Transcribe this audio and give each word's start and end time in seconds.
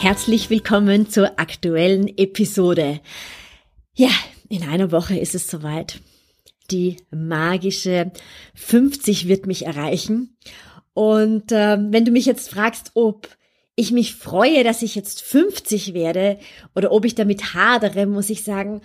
Herzlich 0.00 0.48
willkommen 0.48 1.10
zur 1.10 1.40
aktuellen 1.40 2.06
Episode. 2.06 3.00
Ja, 3.94 4.10
in 4.48 4.62
einer 4.62 4.92
Woche 4.92 5.18
ist 5.18 5.34
es 5.34 5.50
soweit. 5.50 5.98
Die 6.70 6.98
magische 7.10 8.12
50 8.54 9.26
wird 9.26 9.46
mich 9.48 9.66
erreichen. 9.66 10.36
Und 10.94 11.50
äh, 11.50 11.78
wenn 11.80 12.04
du 12.04 12.12
mich 12.12 12.26
jetzt 12.26 12.48
fragst, 12.48 12.92
ob 12.94 13.28
ich 13.74 13.90
mich 13.90 14.14
freue, 14.14 14.62
dass 14.62 14.82
ich 14.82 14.94
jetzt 14.94 15.20
50 15.20 15.94
werde 15.94 16.38
oder 16.76 16.92
ob 16.92 17.04
ich 17.04 17.16
damit 17.16 17.54
hadere, 17.54 18.06
muss 18.06 18.30
ich 18.30 18.44
sagen, 18.44 18.82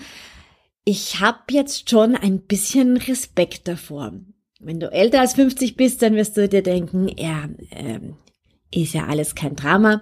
ich 0.84 1.20
habe 1.20 1.44
jetzt 1.52 1.92
schon 1.92 2.16
ein 2.16 2.40
bisschen 2.40 2.98
Respekt 2.98 3.68
davor. 3.68 4.14
Wenn 4.60 4.80
du 4.80 4.92
älter 4.92 5.20
als 5.20 5.36
50 5.36 5.76
bist, 5.76 6.02
dann 6.02 6.16
wirst 6.16 6.38
du 6.38 6.50
dir 6.50 6.64
denken, 6.64 7.08
ja, 7.08 7.48
äh, 7.70 8.00
ist 8.72 8.96
ja 8.96 9.06
alles 9.06 9.36
kein 9.36 9.56
Drama. 9.56 10.02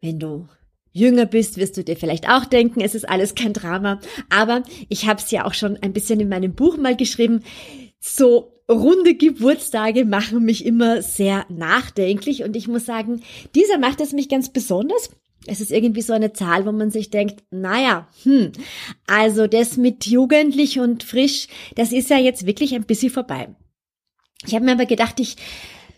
Wenn 0.00 0.18
du 0.18 0.48
jünger 0.92 1.26
bist, 1.26 1.58
wirst 1.58 1.76
du 1.76 1.84
dir 1.84 1.96
vielleicht 1.96 2.28
auch 2.28 2.46
denken, 2.46 2.80
es 2.80 2.94
ist 2.94 3.08
alles 3.08 3.34
kein 3.34 3.52
Drama. 3.52 4.00
Aber 4.30 4.62
ich 4.88 5.06
habe 5.06 5.20
es 5.20 5.30
ja 5.30 5.44
auch 5.44 5.54
schon 5.54 5.76
ein 5.82 5.92
bisschen 5.92 6.20
in 6.20 6.28
meinem 6.28 6.54
Buch 6.54 6.78
mal 6.78 6.96
geschrieben. 6.96 7.42
So 8.00 8.52
runde 8.68 9.14
Geburtstage 9.14 10.04
machen 10.04 10.44
mich 10.44 10.64
immer 10.64 11.02
sehr 11.02 11.44
nachdenklich 11.48 12.42
und 12.42 12.56
ich 12.56 12.66
muss 12.66 12.86
sagen, 12.86 13.22
dieser 13.54 13.78
macht 13.78 14.00
es 14.00 14.12
mich 14.12 14.28
ganz 14.28 14.48
besonders. 14.48 15.10
Es 15.46 15.60
ist 15.60 15.70
irgendwie 15.70 16.02
so 16.02 16.12
eine 16.12 16.32
Zahl, 16.32 16.66
wo 16.66 16.72
man 16.72 16.90
sich 16.90 17.10
denkt, 17.10 17.44
naja, 17.50 18.08
hm, 18.24 18.50
also 19.06 19.46
das 19.46 19.76
mit 19.76 20.06
jugendlich 20.06 20.80
und 20.80 21.04
frisch, 21.04 21.46
das 21.76 21.92
ist 21.92 22.10
ja 22.10 22.18
jetzt 22.18 22.46
wirklich 22.46 22.74
ein 22.74 22.84
bisschen 22.84 23.10
vorbei. 23.10 23.54
Ich 24.44 24.54
habe 24.54 24.64
mir 24.64 24.72
aber 24.72 24.86
gedacht, 24.86 25.20
ich 25.20 25.36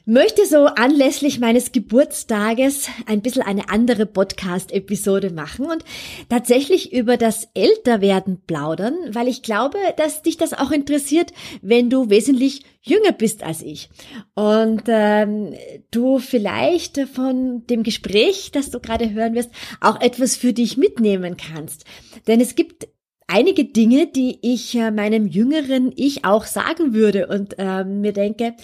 möchte 0.09 0.47
so 0.47 0.65
anlässlich 0.65 1.39
meines 1.39 1.71
Geburtstages 1.71 2.89
ein 3.05 3.21
bisschen 3.21 3.43
eine 3.43 3.69
andere 3.69 4.07
Podcast-Episode 4.07 5.31
machen 5.31 5.67
und 5.67 5.85
tatsächlich 6.31 6.95
über 6.95 7.19
das 7.19 7.49
Älterwerden 7.53 8.41
plaudern, 8.47 8.95
weil 9.13 9.29
ich 9.29 9.43
glaube, 9.43 9.77
dass 9.99 10.23
dich 10.23 10.39
das 10.39 10.55
auch 10.55 10.71
interessiert, 10.71 11.35
wenn 11.61 11.91
du 11.91 12.09
wesentlich 12.09 12.65
jünger 12.81 13.13
bist 13.13 13.43
als 13.43 13.61
ich 13.61 13.91
und 14.35 14.85
ähm, 14.87 15.53
du 15.91 16.19
vielleicht 16.19 17.01
von 17.13 17.67
dem 17.67 17.83
Gespräch, 17.83 18.51
das 18.51 18.71
du 18.71 18.81
gerade 18.81 19.11
hören 19.11 19.35
wirst, 19.35 19.51
auch 19.83 20.01
etwas 20.01 20.37
für 20.37 20.55
dich 20.55 20.79
mitnehmen 20.79 21.37
kannst. 21.37 21.85
Denn 22.27 22.41
es 22.41 22.55
gibt 22.55 22.89
einige 23.27 23.67
Dinge, 23.67 24.07
die 24.07 24.39
ich 24.41 24.75
äh, 24.75 24.91
meinem 24.91 25.27
jüngeren 25.27 25.93
Ich 25.97 26.25
auch 26.25 26.47
sagen 26.47 26.95
würde 26.95 27.27
und 27.27 27.59
äh, 27.59 27.85
mir 27.85 28.15
denke, 28.15 28.55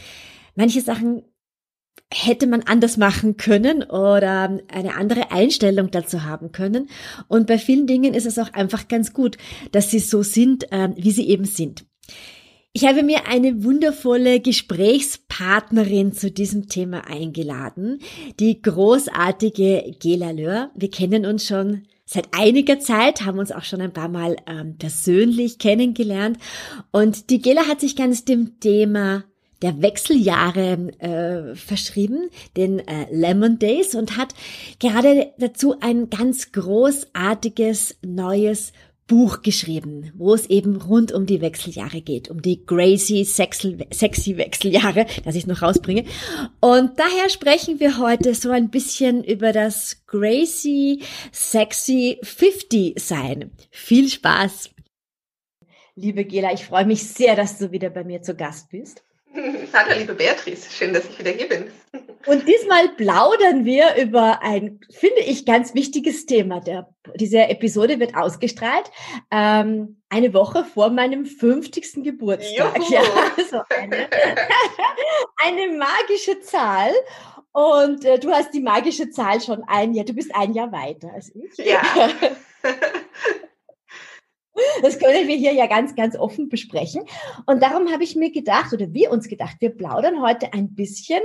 manche 0.55 0.81
Sachen 0.81 1.23
hätte 2.12 2.47
man 2.47 2.62
anders 2.62 2.97
machen 2.97 3.36
können 3.36 3.83
oder 3.83 4.58
eine 4.69 4.94
andere 4.97 5.33
Einstellung 5.33 5.91
dazu 5.91 6.24
haben 6.24 6.52
können. 6.52 6.88
Und 7.28 7.46
bei 7.46 7.58
vielen 7.58 7.86
Dingen 7.86 8.14
ist 8.14 8.27
es 8.27 8.38
auch 8.38 8.52
einfach 8.52 8.88
ganz 8.88 9.12
gut, 9.12 9.36
dass 9.72 9.91
sie 9.91 9.98
so 9.98 10.22
sind, 10.22 10.70
äh, 10.72 10.91
wie 10.96 11.11
sie 11.11 11.28
eben 11.28 11.44
sind. 11.44 11.84
Ich 12.77 12.86
habe 12.86 13.05
mir 13.05 13.29
eine 13.29 13.62
wundervolle 13.62 14.40
Gesprächspartnerin 14.40 16.12
zu 16.12 16.33
diesem 16.33 16.68
Thema 16.68 17.06
eingeladen, 17.08 18.01
die 18.40 18.61
großartige 18.61 19.95
Gela 20.00 20.33
Lör. 20.33 20.73
Wir 20.74 20.90
kennen 20.90 21.24
uns 21.24 21.46
schon 21.46 21.84
seit 22.05 22.29
einiger 22.33 22.80
Zeit, 22.80 23.24
haben 23.24 23.39
uns 23.39 23.52
auch 23.52 23.62
schon 23.62 23.80
ein 23.80 23.92
paar 23.92 24.08
Mal 24.08 24.36
ähm, 24.48 24.77
persönlich 24.77 25.58
kennengelernt. 25.58 26.39
Und 26.90 27.30
die 27.30 27.40
Gela 27.40 27.68
hat 27.68 27.80
sich 27.80 27.95
ganz 27.95 28.24
dem 28.24 28.58
Thema 28.58 29.24
der 29.64 29.80
Wechseljahre 29.80 30.92
äh, 30.98 31.55
verschrieben, 31.57 32.29
den 32.57 32.80
äh, 32.80 33.07
Lemon 33.11 33.58
Days, 33.58 33.95
und 33.95 34.19
hat 34.19 34.35
gerade 34.79 35.33
dazu 35.39 35.77
ein 35.80 36.11
ganz 36.11 36.52
großartiges 36.52 37.97
neues 38.03 38.73
Buch 39.07 39.42
geschrieben, 39.42 40.13
wo 40.17 40.35
es 40.35 40.47
eben 40.47 40.77
rund 40.77 41.13
um 41.13 41.24
die 41.24 41.41
Wechseljahre 41.41 42.03
geht, 42.03 42.30
um 42.30 42.42
die 42.42 42.64
Gracie 42.64 43.24
sexy, 43.24 43.79
sexy 43.91 44.36
Wechseljahre, 44.36 45.07
dass 45.24 45.35
ich 45.35 45.42
es 45.42 45.47
noch 45.47 45.63
rausbringe. 45.63 46.05
Und 46.61 46.98
daher 46.98 47.30
sprechen 47.30 47.80
wir 47.80 47.98
heute 47.98 48.35
so 48.35 48.51
ein 48.51 48.70
bisschen 48.70 49.24
über 49.24 49.53
das 49.53 50.05
Gracie 50.07 51.03
Sexy 51.33 52.19
50 52.23 52.98
sein. 52.98 53.51
Viel 53.70 54.08
Spaß! 54.08 54.70
Liebe 55.97 56.24
Gela, 56.24 56.53
ich 56.53 56.64
freue 56.64 56.86
mich 56.86 57.05
sehr, 57.05 57.36
dass 57.36 57.58
du 57.58 57.70
wieder 57.70 57.89
bei 57.89 58.05
mir 58.05 58.20
zu 58.20 58.35
Gast 58.35 58.70
bist. 58.70 59.03
Hallo, 59.72 59.98
liebe 59.98 60.14
Beatrice, 60.14 60.70
schön, 60.70 60.92
dass 60.92 61.05
ich 61.06 61.18
wieder 61.18 61.33
hier 61.33 61.48
bin. 61.48 61.70
Und 62.27 62.46
diesmal 62.46 62.89
plaudern 62.90 63.64
wir 63.64 63.96
über 63.96 64.42
ein, 64.42 64.80
finde 64.90 65.20
ich, 65.20 65.45
ganz 65.45 65.74
wichtiges 65.74 66.27
Thema. 66.27 66.61
Der, 66.61 66.89
diese 67.17 67.48
Episode 67.48 67.98
wird 67.98 68.17
ausgestrahlt 68.17 68.90
ähm, 69.30 70.00
eine 70.08 70.33
Woche 70.33 70.64
vor 70.64 70.90
meinem 70.90 71.27
50. 71.27 72.05
Geburtstag. 72.05 72.78
Juhu. 72.78 72.92
Ja, 72.92 73.02
so 73.50 73.61
eine, 73.77 74.08
eine 75.44 75.77
magische 75.77 76.40
Zahl. 76.40 76.92
Und 77.52 78.05
äh, 78.05 78.18
du 78.18 78.30
hast 78.30 78.52
die 78.55 78.61
magische 78.61 79.11
Zahl 79.11 79.40
schon 79.40 79.62
ein 79.67 79.94
Jahr, 79.94 80.05
du 80.05 80.14
bist 80.14 80.34
ein 80.34 80.55
Jahr 80.55 80.73
weiter 80.73 81.12
als 81.12 81.33
ich. 81.34 81.64
Ja. 81.64 81.83
Das 84.83 84.98
können 84.98 85.27
wir 85.27 85.37
hier 85.37 85.53
ja 85.53 85.67
ganz, 85.67 85.95
ganz 85.95 86.17
offen 86.17 86.48
besprechen. 86.48 87.05
Und 87.47 87.63
darum 87.63 87.91
habe 87.92 88.05
ich 88.05 88.17
mir 88.17 88.31
gedacht, 88.31 88.73
oder 88.73 88.92
wir 88.92 89.11
uns 89.11 89.29
gedacht, 89.29 89.57
wir 89.61 89.70
plaudern 89.70 90.23
heute 90.23 90.53
ein 90.53 90.75
bisschen 90.75 91.20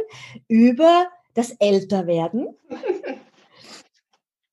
über 0.48 1.08
das 1.34 1.52
Älterwerden. 1.60 2.56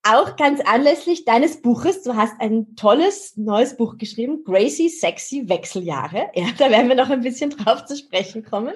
Auch 0.09 0.37
ganz 0.37 0.61
anlässlich 0.61 1.25
deines 1.25 1.61
Buches. 1.61 2.01
Du 2.03 2.15
hast 2.15 2.39
ein 2.39 2.77
tolles 2.77 3.35
neues 3.35 3.75
Buch 3.75 3.97
geschrieben, 3.97 4.45
Gracie 4.45 4.87
Sexy 4.87 5.49
Wechseljahre. 5.49 6.29
Ja, 6.33 6.45
da 6.57 6.69
werden 6.69 6.87
wir 6.87 6.95
noch 6.95 7.09
ein 7.09 7.21
bisschen 7.21 7.49
drauf 7.49 7.83
zu 7.85 7.97
sprechen 7.97 8.45
kommen. 8.45 8.73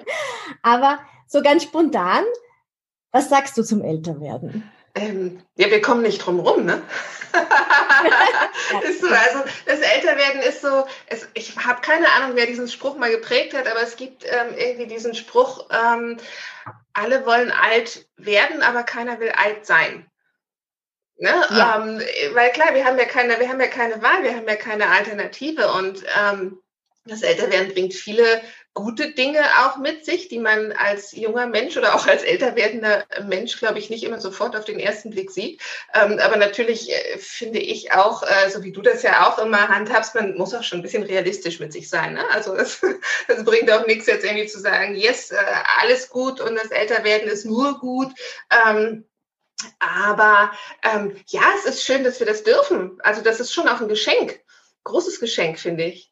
Aber 0.62 0.98
so 1.26 1.40
ganz 1.40 1.62
spontan, 1.62 2.24
was 3.12 3.30
sagst 3.30 3.56
du 3.56 3.62
zum 3.62 3.82
Älterwerden? 3.82 4.70
Ähm, 4.94 5.42
ja, 5.56 5.70
wir 5.70 5.80
kommen 5.80 6.02
nicht 6.02 6.18
drum 6.18 6.40
rum, 6.40 6.66
ne? 6.66 6.82
ist 8.84 9.00
so, 9.00 9.08
also 9.08 9.44
das 9.64 9.80
Älterwerden 9.80 10.42
ist 10.42 10.60
so, 10.60 10.86
es, 11.06 11.26
ich 11.32 11.56
habe 11.56 11.80
keine 11.80 12.12
Ahnung, 12.12 12.32
wer 12.34 12.46
diesen 12.46 12.68
Spruch 12.68 12.96
mal 12.98 13.10
geprägt 13.10 13.54
hat, 13.54 13.66
aber 13.66 13.80
es 13.82 13.96
gibt 13.96 14.24
ähm, 14.24 14.54
irgendwie 14.56 14.86
diesen 14.86 15.14
Spruch, 15.14 15.66
ähm, 15.70 16.18
alle 16.92 17.24
wollen 17.24 17.50
alt 17.50 18.06
werden, 18.16 18.62
aber 18.62 18.82
keiner 18.82 19.18
will 19.18 19.30
alt 19.30 19.64
sein. 19.64 20.10
Ne? 21.16 21.30
Ja. 21.50 21.76
Ähm, 21.76 22.02
weil 22.34 22.50
klar, 22.50 22.74
wir 22.74 22.84
haben 22.84 22.98
ja 22.98 23.04
keine, 23.04 23.38
wir 23.38 23.48
haben 23.48 23.60
ja 23.60 23.68
keine 23.68 24.02
Wahl, 24.02 24.22
wir 24.22 24.34
haben 24.34 24.48
ja 24.48 24.56
keine 24.56 24.88
Alternative 24.88 25.72
und 25.72 26.04
ähm, 26.20 26.60
das 27.04 27.22
Älterwerden 27.22 27.72
bringt 27.72 27.94
viele 27.94 28.42
gute 28.74 29.12
Dinge 29.12 29.40
auch 29.60 29.76
mit 29.76 30.04
sich, 30.04 30.28
die 30.28 30.38
man 30.38 30.72
als 30.72 31.12
junger 31.12 31.46
Mensch 31.46 31.76
oder 31.76 31.94
auch 31.94 32.06
als 32.06 32.22
älter 32.22 32.56
werdender 32.56 33.04
Mensch, 33.26 33.58
glaube 33.58 33.78
ich, 33.78 33.90
nicht 33.90 34.02
immer 34.02 34.20
sofort 34.20 34.56
auf 34.56 34.64
den 34.64 34.78
ersten 34.78 35.10
Blick 35.10 35.30
sieht. 35.30 35.60
Ähm, 35.94 36.18
aber 36.18 36.36
natürlich 36.36 36.90
äh, 36.90 37.18
finde 37.18 37.58
ich 37.58 37.92
auch, 37.92 38.22
äh, 38.22 38.50
so 38.50 38.62
wie 38.62 38.72
du 38.72 38.80
das 38.80 39.02
ja 39.02 39.28
auch 39.28 39.38
immer 39.38 39.68
handhabst, 39.68 40.14
man 40.14 40.34
muss 40.36 40.54
auch 40.54 40.62
schon 40.62 40.78
ein 40.78 40.82
bisschen 40.82 41.02
realistisch 41.02 41.60
mit 41.60 41.72
sich 41.72 41.90
sein. 41.90 42.14
Ne? 42.14 42.24
Also 42.30 42.54
es, 42.54 42.80
es 43.28 43.44
bringt 43.44 43.70
auch 43.70 43.86
nichts 43.86 44.06
jetzt 44.06 44.24
irgendwie 44.24 44.46
zu 44.46 44.58
sagen, 44.58 44.96
yes, 44.96 45.30
äh, 45.30 45.36
alles 45.80 46.08
gut 46.08 46.40
und 46.40 46.56
das 46.56 46.70
Älterwerden 46.70 47.28
ist 47.28 47.44
nur 47.44 47.78
gut. 47.78 48.12
Ähm, 48.66 49.04
aber 49.80 50.50
ähm, 50.82 51.16
ja, 51.26 51.42
es 51.58 51.66
ist 51.66 51.84
schön, 51.84 52.04
dass 52.04 52.20
wir 52.20 52.26
das 52.26 52.42
dürfen. 52.42 52.98
Also 53.02 53.20
das 53.22 53.38
ist 53.38 53.52
schon 53.52 53.68
auch 53.68 53.80
ein 53.80 53.88
Geschenk. 53.88 54.40
Großes 54.84 55.20
Geschenk, 55.20 55.60
finde 55.60 55.84
ich 55.84 56.11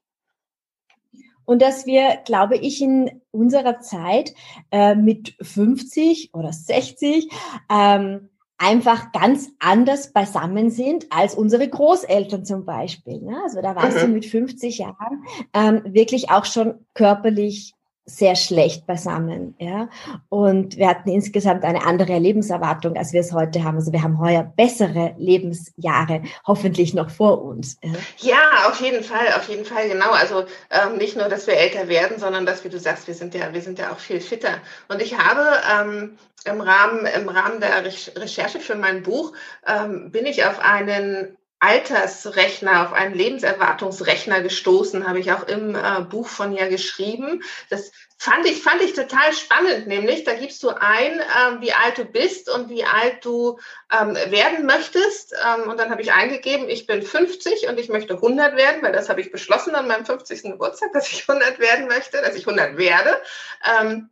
und 1.45 1.63
dass 1.63 1.87
wir, 1.87 2.19
glaube 2.25 2.57
ich, 2.57 2.81
in 2.81 3.23
unserer 3.31 3.81
Zeit 3.81 4.35
äh, 4.71 4.95
mit 4.95 5.35
50 5.41 6.35
oder 6.35 6.53
60 6.53 7.29
ähm, 7.71 8.29
einfach 8.61 9.11
ganz 9.13 9.49
anders 9.59 10.13
beisammen 10.13 10.71
sind 10.71 11.07
als 11.11 11.35
unsere 11.35 11.67
Großeltern 11.67 12.45
zum 12.45 12.67
Beispiel. 12.67 13.21
Ne? 13.21 13.41
Also 13.43 13.63
da 13.63 13.75
warst 13.75 13.97
mhm. 13.97 14.01
du 14.01 14.09
mit 14.09 14.27
50 14.27 14.79
Jahren 14.79 15.25
ähm, 15.55 15.83
wirklich 15.87 16.31
auch 16.31 16.45
schon 16.45 16.87
körperlich 16.95 17.75
sehr 18.17 18.37
schlecht 18.37 18.87
beisammen, 18.87 19.55
ja. 19.59 19.89
Und 20.29 20.77
wir 20.77 20.89
hatten 20.89 21.11
insgesamt 21.11 21.65
eine 21.65 21.87
andere 21.87 22.19
Lebenserwartung, 22.19 22.97
als 22.97 23.13
wir 23.13 23.21
es 23.21 23.33
heute 23.33 23.65
haben. 23.65 23.77
Also 23.77 23.93
wir 23.93 24.03
haben 24.03 24.19
heuer 24.19 24.43
bessere 24.57 25.15
Lebensjahre 25.19 26.23
hoffentlich 26.47 26.95
noch 26.95 27.11
vor 27.11 27.43
uns. 27.43 27.79
Ja, 27.83 27.93
ja 28.19 28.69
auf 28.69 28.81
jeden 28.81 29.05
Fall, 29.05 29.29
auf 29.37 29.49
jeden 29.49 29.65
Fall, 29.65 29.89
genau. 29.89 30.11
Also 30.11 30.45
ähm, 30.71 30.97
nicht 30.99 31.17
nur, 31.17 31.29
dass 31.29 31.47
wir 31.47 31.55
älter 31.55 31.89
werden, 31.89 32.19
sondern 32.19 32.47
dass, 32.47 32.65
wie 32.65 32.69
du 32.69 32.79
sagst, 32.79 33.07
wir 33.07 33.15
sind 33.15 33.35
ja, 33.35 33.53
wir 33.53 33.63
sind 33.63 33.79
ja 33.79 33.93
auch 33.93 33.99
viel 33.99 34.21
fitter. 34.21 34.59
Und 34.89 35.03
ich 35.03 35.19
habe 35.19 35.43
ähm, 35.73 36.19
im 36.45 36.61
Rahmen, 36.61 37.07
im 37.07 37.29
Rahmen 37.29 37.61
der 37.61 37.85
Recherche 37.85 38.61
für 38.61 38.75
mein 38.75 39.03
Buch 39.03 39.33
ähm, 39.67 40.11
bin 40.11 40.27
ich 40.27 40.45
auf 40.45 40.59
einen 40.61 41.37
Altersrechner, 41.61 42.87
auf 42.87 42.93
einen 42.95 43.15
Lebenserwartungsrechner 43.15 44.41
gestoßen, 44.41 45.07
habe 45.07 45.21
ich 45.21 45.31
auch 45.31 45.47
im 45.47 45.77
äh, 45.77 46.01
Buch 46.09 46.27
von 46.27 46.57
ihr 46.57 46.69
geschrieben. 46.69 47.43
Das 47.69 47.93
fand 48.17 48.47
ich, 48.47 48.63
fand 48.63 48.83
ich 48.83 48.95
total 48.95 49.33
spannend, 49.35 49.87
nämlich 49.87 50.25
da 50.25 50.33
gibst 50.33 50.63
du 50.63 50.71
ein, 50.71 51.21
äh, 51.21 51.61
wie 51.61 51.73
alt 51.73 51.99
du 51.99 52.07
bist 52.07 52.49
und 52.49 52.71
wie 52.71 52.85
alt 52.85 53.25
du 53.25 53.59
ähm, 53.93 54.15
werden 54.15 54.65
möchtest. 54.65 55.35
Ähm, 55.35 55.69
und 55.69 55.79
dann 55.79 55.91
habe 55.91 56.01
ich 56.01 56.13
eingegeben, 56.13 56.69
ich 56.71 56.87
bin 56.87 57.03
50 57.03 57.69
und 57.69 57.79
ich 57.79 57.91
möchte 57.91 58.15
100 58.15 58.57
werden, 58.57 58.83
weil 58.83 58.93
das 58.93 59.11
habe 59.11 59.21
ich 59.21 59.31
beschlossen 59.31 59.75
an 59.75 59.87
meinem 59.87 60.07
50. 60.07 60.43
Geburtstag, 60.43 60.95
dass 60.95 61.13
ich 61.13 61.29
100 61.29 61.59
werden 61.59 61.89
möchte, 61.89 62.23
dass 62.23 62.35
ich 62.35 62.47
100 62.47 62.79
werde. 62.79 63.21
Ähm, 63.67 64.09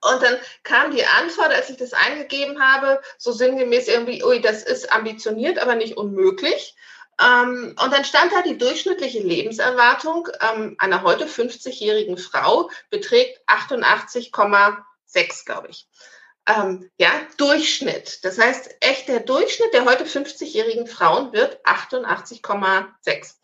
und 0.00 0.22
dann 0.22 0.38
kam 0.62 0.92
die 0.92 1.04
Antwort, 1.04 1.52
als 1.52 1.70
ich 1.70 1.76
das 1.76 1.92
eingegeben 1.92 2.60
habe, 2.60 3.00
so 3.18 3.32
sinngemäß 3.32 3.88
irgendwie, 3.88 4.22
ui, 4.24 4.40
das 4.40 4.62
ist 4.62 4.92
ambitioniert, 4.92 5.58
aber 5.58 5.74
nicht 5.74 5.96
unmöglich. 5.96 6.76
Ähm, 7.20 7.74
und 7.82 7.92
dann 7.92 8.04
stand 8.04 8.32
da, 8.32 8.42
die 8.42 8.56
durchschnittliche 8.56 9.20
Lebenserwartung 9.20 10.28
ähm, 10.40 10.76
einer 10.78 11.02
heute 11.02 11.26
50-jährigen 11.26 12.16
Frau 12.16 12.70
beträgt 12.88 13.40
88,6, 13.48 15.44
glaube 15.44 15.68
ich. 15.68 15.86
Ähm, 16.46 16.90
ja, 16.98 17.10
Durchschnitt. 17.36 18.24
Das 18.24 18.38
heißt, 18.38 18.76
echt 18.80 19.08
der 19.08 19.20
Durchschnitt 19.20 19.74
der 19.74 19.84
heute 19.84 20.04
50-jährigen 20.04 20.86
Frauen 20.86 21.32
wird 21.32 21.64
88,6 21.66 23.34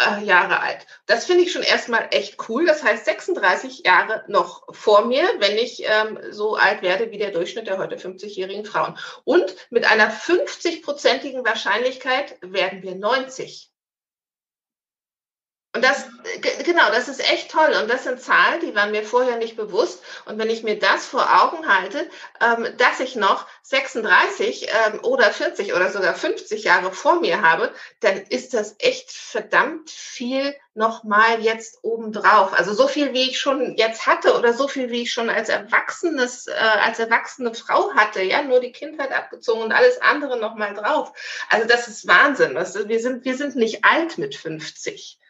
äh, 0.00 0.24
Jahre 0.24 0.60
alt. 0.60 0.86
Das 1.06 1.26
finde 1.26 1.44
ich 1.44 1.52
schon 1.52 1.62
erstmal 1.62 2.08
echt 2.10 2.36
cool. 2.48 2.66
Das 2.66 2.82
heißt, 2.82 3.04
36 3.04 3.84
Jahre 3.84 4.24
noch 4.28 4.74
vor 4.74 5.04
mir, 5.04 5.28
wenn 5.38 5.56
ich 5.56 5.84
ähm, 5.84 6.18
so 6.30 6.56
alt 6.56 6.82
werde 6.82 7.10
wie 7.10 7.18
der 7.18 7.30
Durchschnitt 7.30 7.66
der 7.66 7.78
heute 7.78 7.96
50-jährigen 7.96 8.64
Frauen. 8.64 8.96
Und 9.24 9.54
mit 9.70 9.84
einer 9.90 10.10
50-prozentigen 10.10 11.44
Wahrscheinlichkeit 11.44 12.36
werden 12.40 12.82
wir 12.82 12.94
90. 12.94 13.69
Und 15.72 15.84
das, 15.84 16.04
genau, 16.64 16.90
das 16.90 17.06
ist 17.06 17.20
echt 17.30 17.52
toll. 17.52 17.72
Und 17.80 17.88
das 17.88 18.02
sind 18.02 18.20
Zahlen, 18.20 18.60
die 18.60 18.74
waren 18.74 18.90
mir 18.90 19.04
vorher 19.04 19.36
nicht 19.36 19.56
bewusst. 19.56 20.02
Und 20.24 20.36
wenn 20.36 20.50
ich 20.50 20.64
mir 20.64 20.76
das 20.76 21.06
vor 21.06 21.42
Augen 21.42 21.68
halte, 21.68 22.10
ähm, 22.40 22.66
dass 22.76 22.98
ich 22.98 23.14
noch 23.14 23.46
36 23.62 24.66
ähm, 24.68 24.98
oder 25.04 25.30
40 25.30 25.72
oder 25.72 25.92
sogar 25.92 26.16
50 26.16 26.64
Jahre 26.64 26.90
vor 26.92 27.20
mir 27.20 27.42
habe, 27.42 27.72
dann 28.00 28.16
ist 28.16 28.52
das 28.52 28.74
echt 28.80 29.12
verdammt 29.12 29.90
viel 29.90 30.56
nochmal 30.74 31.40
jetzt 31.40 31.78
obendrauf. 31.82 32.52
Also 32.52 32.74
so 32.74 32.88
viel, 32.88 33.12
wie 33.12 33.30
ich 33.30 33.38
schon 33.38 33.76
jetzt 33.76 34.08
hatte 34.08 34.36
oder 34.36 34.52
so 34.52 34.66
viel, 34.66 34.90
wie 34.90 35.02
ich 35.02 35.12
schon 35.12 35.30
als 35.30 35.48
erwachsenes, 35.48 36.48
äh, 36.48 36.52
als 36.52 36.98
erwachsene 36.98 37.54
Frau 37.54 37.94
hatte, 37.94 38.22
ja, 38.22 38.42
nur 38.42 38.58
die 38.58 38.72
Kindheit 38.72 39.12
abgezogen 39.12 39.62
und 39.62 39.72
alles 39.72 40.02
andere 40.02 40.36
nochmal 40.36 40.74
drauf. 40.74 41.12
Also 41.48 41.68
das 41.68 41.86
ist 41.86 42.08
Wahnsinn. 42.08 42.56
wir 42.56 43.00
sind, 43.00 43.24
wir 43.24 43.36
sind 43.36 43.54
nicht 43.54 43.84
alt 43.84 44.18
mit 44.18 44.34
50. 44.34 45.20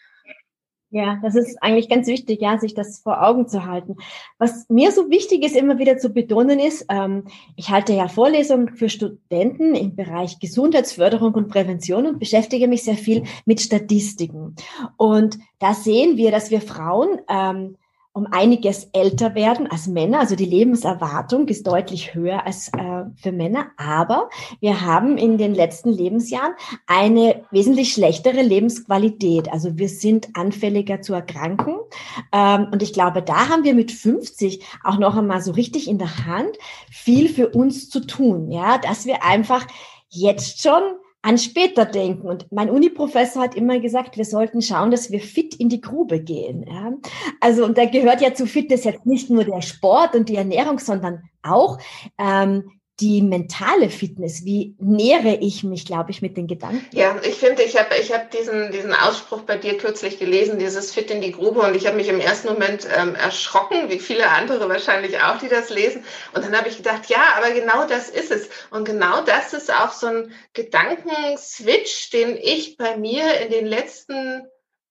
Ja, 0.93 1.21
das 1.23 1.37
ist 1.37 1.63
eigentlich 1.63 1.89
ganz 1.89 2.09
wichtig, 2.09 2.41
ja, 2.41 2.59
sich 2.59 2.75
das 2.75 2.99
vor 2.99 3.23
Augen 3.23 3.47
zu 3.47 3.65
halten. 3.65 3.97
Was 4.39 4.69
mir 4.69 4.91
so 4.91 5.09
wichtig 5.09 5.45
ist, 5.45 5.55
immer 5.55 5.79
wieder 5.79 5.99
zu 5.99 6.11
betonen 6.11 6.59
ist, 6.59 6.85
ähm, 6.89 7.27
ich 7.55 7.71
halte 7.71 7.93
ja 7.93 8.09
Vorlesungen 8.09 8.75
für 8.77 8.89
Studenten 8.89 9.77
im 9.77 9.95
Bereich 9.95 10.41
Gesundheitsförderung 10.41 11.33
und 11.35 11.49
Prävention 11.49 12.07
und 12.07 12.19
beschäftige 12.19 12.67
mich 12.67 12.83
sehr 12.83 12.97
viel 12.97 13.23
mit 13.45 13.61
Statistiken. 13.61 14.57
Und 14.97 15.39
da 15.61 15.75
sehen 15.75 16.17
wir, 16.17 16.33
dass 16.33 16.51
wir 16.51 16.61
Frauen 16.61 17.21
ähm, 17.29 17.77
um 18.12 18.27
einiges 18.31 18.89
älter 18.93 19.37
werden 19.37 19.71
als 19.71 19.87
Männer. 19.87 20.19
Also 20.19 20.35
die 20.35 20.45
Lebenserwartung 20.45 21.47
ist 21.47 21.67
deutlich 21.67 22.12
höher 22.15 22.45
als 22.45 22.69
äh, 22.69 23.05
für 23.15 23.31
Männer. 23.31 23.67
Aber 23.77 24.29
wir 24.61 24.81
haben 24.81 25.17
in 25.17 25.39
den 25.39 25.55
letzten 25.55 25.91
Lebensjahren 25.91 26.55
eine 26.89 27.45
wesentlich 27.53 27.93
schlechtere 27.93 28.43
Lebensqualität. 28.43 29.53
Also 29.53 29.79
wir 29.79 29.89
sind 29.89 30.31
anfälliger 30.35 31.03
zu 31.03 31.15
erkranken. 31.15 31.77
Ähm, 32.33 32.69
und 32.73 32.83
ich 32.83 32.93
glaube, 32.93 33.23
da 33.23 33.49
haben 33.49 33.62
wir 33.62 33.75
mit 33.75 33.93
50 33.93 34.65
auch 34.83 34.99
noch 34.99 35.17
einmal 35.17 35.41
so 35.41 35.53
richtig 35.53 35.89
in 35.89 35.99
der 35.99 36.27
Hand, 36.27 36.59
viel 36.91 37.29
für 37.29 37.51
uns 37.51 37.91
zu 37.91 38.01
tun. 38.01 38.51
Ja, 38.51 38.79
dass 38.79 39.07
wir 39.07 39.25
einfach 39.25 39.67
jetzt 40.09 40.61
schon 40.61 40.83
an 41.23 41.39
später 41.39 41.85
denken. 41.85 42.29
Und 42.29 42.51
mein 42.51 42.71
Uniprofessor 42.71 43.43
hat 43.43 43.55
immer 43.55 43.79
gesagt, 43.81 44.17
wir 44.17 44.25
sollten 44.25 44.63
schauen, 44.63 44.91
dass 44.91 45.11
wir 45.11 45.21
fit 45.21 45.55
in 45.55 45.69
die 45.69 45.81
Grube 45.81 46.21
gehen. 46.21 46.65
Ja? 46.67 46.93
Also, 47.41 47.65
und 47.65 47.77
da 47.77 47.85
gehört 47.85 48.21
ja 48.21 48.35
zu 48.35 48.47
Fitness 48.47 48.85
jetzt 48.85 49.07
nicht 49.07 49.31
nur 49.31 49.45
der 49.45 49.61
Sport 49.61 50.15
und 50.15 50.29
die 50.29 50.37
Ernährung, 50.37 50.79
sondern 50.79 51.23
auch 51.43 51.79
ähm, 52.19 52.71
die 53.00 53.23
mentale 53.23 53.88
Fitness, 53.88 54.44
wie 54.44 54.75
nähere 54.79 55.38
ich 55.41 55.64
mich, 55.64 55.87
glaube 55.87 56.11
ich, 56.11 56.20
mit 56.20 56.37
den 56.37 56.47
Gedanken? 56.47 56.85
Ja, 56.93 57.17
ich 57.23 57.35
finde, 57.35 57.62
ich 57.62 57.79
habe 57.79 57.97
ich 57.97 58.12
hab 58.12 58.31
diesen, 58.31 58.73
diesen 58.73 58.93
Ausspruch 58.93 59.43
bei 59.43 59.56
dir 59.56 59.79
kürzlich 59.79 60.19
gelesen, 60.19 60.58
dieses 60.58 60.93
Fit 60.93 61.11
in 61.11 61.20
die 61.20 61.32
Grube 61.32 61.61
und 61.61 61.75
ich 61.75 61.87
habe 61.87 61.97
mich 61.97 62.08
im 62.08 62.20
ersten 62.20 62.49
Moment 62.49 62.87
ähm, 62.94 63.14
erschrocken, 63.14 63.88
wie 63.88 63.99
viele 63.99 64.29
andere 64.29 64.69
wahrscheinlich 64.69 65.23
auch, 65.23 65.38
die 65.38 65.49
das 65.49 65.70
lesen. 65.70 66.05
Und 66.35 66.44
dann 66.44 66.56
habe 66.56 66.69
ich 66.69 66.76
gedacht, 66.76 67.08
ja, 67.08 67.23
aber 67.37 67.52
genau 67.52 67.87
das 67.87 68.11
ist 68.11 68.31
es. 68.31 68.49
Und 68.70 68.85
genau 68.85 69.23
das 69.25 69.52
ist 69.52 69.73
auch 69.73 69.93
so 69.93 70.06
ein 70.06 70.32
Gedankenswitch, 70.52 72.11
den 72.11 72.37
ich 72.37 72.76
bei 72.76 72.97
mir 72.97 73.41
in 73.41 73.50
den 73.50 73.67
letzten 73.67 74.47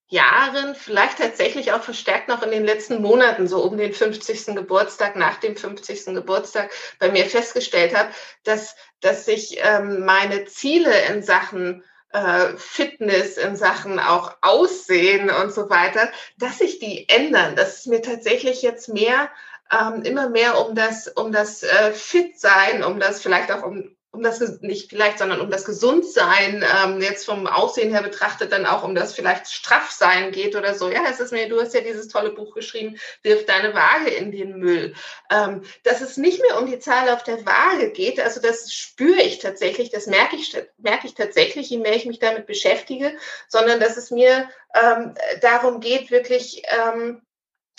Jahren, 0.10 0.76
vielleicht 0.76 1.20
tatsächlich 1.20 1.72
auch 1.72 1.84
verstärkt 1.84 2.28
noch 2.28 2.42
in 2.42 2.52
den 2.52 2.66
letzten 2.66 3.02
Monaten, 3.02 3.48
so 3.48 3.64
um 3.64 3.78
den 3.78 3.94
50. 3.94 4.56
Geburtstag, 4.56 5.16
nach 5.16 5.38
dem 5.38 5.56
50. 5.56 6.16
Geburtstag, 6.16 6.72
bei 6.98 7.12
mir 7.12 7.26
festgestellt 7.26 7.96
habe, 7.96 8.10
dass, 8.44 8.76
dass 9.02 9.26
sich 9.26 9.60
ähm, 9.62 10.04
meine 10.06 10.46
Ziele 10.46 10.94
in 11.08 11.22
Sachen 11.22 11.84
äh, 12.12 12.58
Fitness, 12.58 13.38
in 13.38 13.56
Sachen 13.56 14.00
auch 14.00 14.36
Aussehen 14.42 15.30
und 15.30 15.54
so 15.54 15.70
weiter, 15.70 16.12
dass 16.38 16.58
sich 16.58 16.80
die 16.80 17.08
ändern, 17.08 17.56
dass 17.56 17.80
es 17.80 17.86
mir 17.86 18.02
tatsächlich 18.02 18.64
jetzt 18.64 18.90
mehr 18.90 19.30
ähm, 19.72 20.02
immer 20.02 20.30
mehr 20.30 20.66
um 20.66 20.76
das, 20.76 21.08
um 21.08 21.32
das 21.32 21.64
äh, 21.64 21.92
Fit-Sein, 21.92 22.84
um 22.84 23.00
das 23.00 23.22
vielleicht 23.22 23.52
auch 23.52 23.64
um, 23.64 23.96
um 24.12 24.24
das 24.24 24.40
nicht 24.62 24.90
vielleicht, 24.90 25.20
sondern 25.20 25.40
um 25.40 25.52
das 25.52 25.66
Gesundsein 25.66 26.66
ähm, 26.84 27.00
jetzt 27.00 27.26
vom 27.26 27.46
Aussehen 27.46 27.92
her 27.92 28.02
betrachtet, 28.02 28.52
dann 28.52 28.66
auch 28.66 28.84
um 28.84 28.96
das 28.96 29.14
vielleicht 29.14 29.48
Straffsein 29.52 30.32
geht 30.32 30.56
oder 30.56 30.74
so. 30.74 30.90
Ja, 30.90 31.04
es 31.10 31.20
ist 31.20 31.32
mir, 31.32 31.48
du 31.48 31.62
hast 31.62 31.76
ja 31.76 31.82
dieses 31.82 32.08
tolle 32.08 32.32
Buch 32.32 32.56
geschrieben, 32.56 32.98
wirf 33.22 33.46
deine 33.46 33.74
Waage 33.76 34.10
in 34.10 34.32
den 34.32 34.58
Müll. 34.58 34.96
Ähm, 35.32 35.62
dass 35.84 36.02
es 36.02 36.18
nicht 36.18 36.42
mehr 36.42 36.60
um 36.60 36.66
die 36.66 36.80
Zahl 36.80 37.10
auf 37.10 37.24
der 37.24 37.46
Waage 37.46 37.92
geht, 37.92 38.20
also 38.20 38.42
das 38.42 38.74
spüre 38.74 39.22
ich 39.22 39.40
tatsächlich, 39.40 39.92
das 39.92 40.08
merke 40.08 40.36
ich, 40.36 40.58
merke 40.78 41.06
ich 41.06 41.14
tatsächlich, 41.14 41.70
je 41.70 41.78
mehr 41.78 41.96
ich 41.96 42.08
mich 42.08 42.20
damit 42.20 42.48
beschäftige, 42.48 43.16
sondern 43.48 43.80
dass 43.80 43.96
es 43.96 44.10
mir 44.10 44.50
ähm, 44.74 45.14
darum 45.42 45.82
geht, 45.82 46.10
wirklich 46.10 46.64
ähm, 46.70 47.22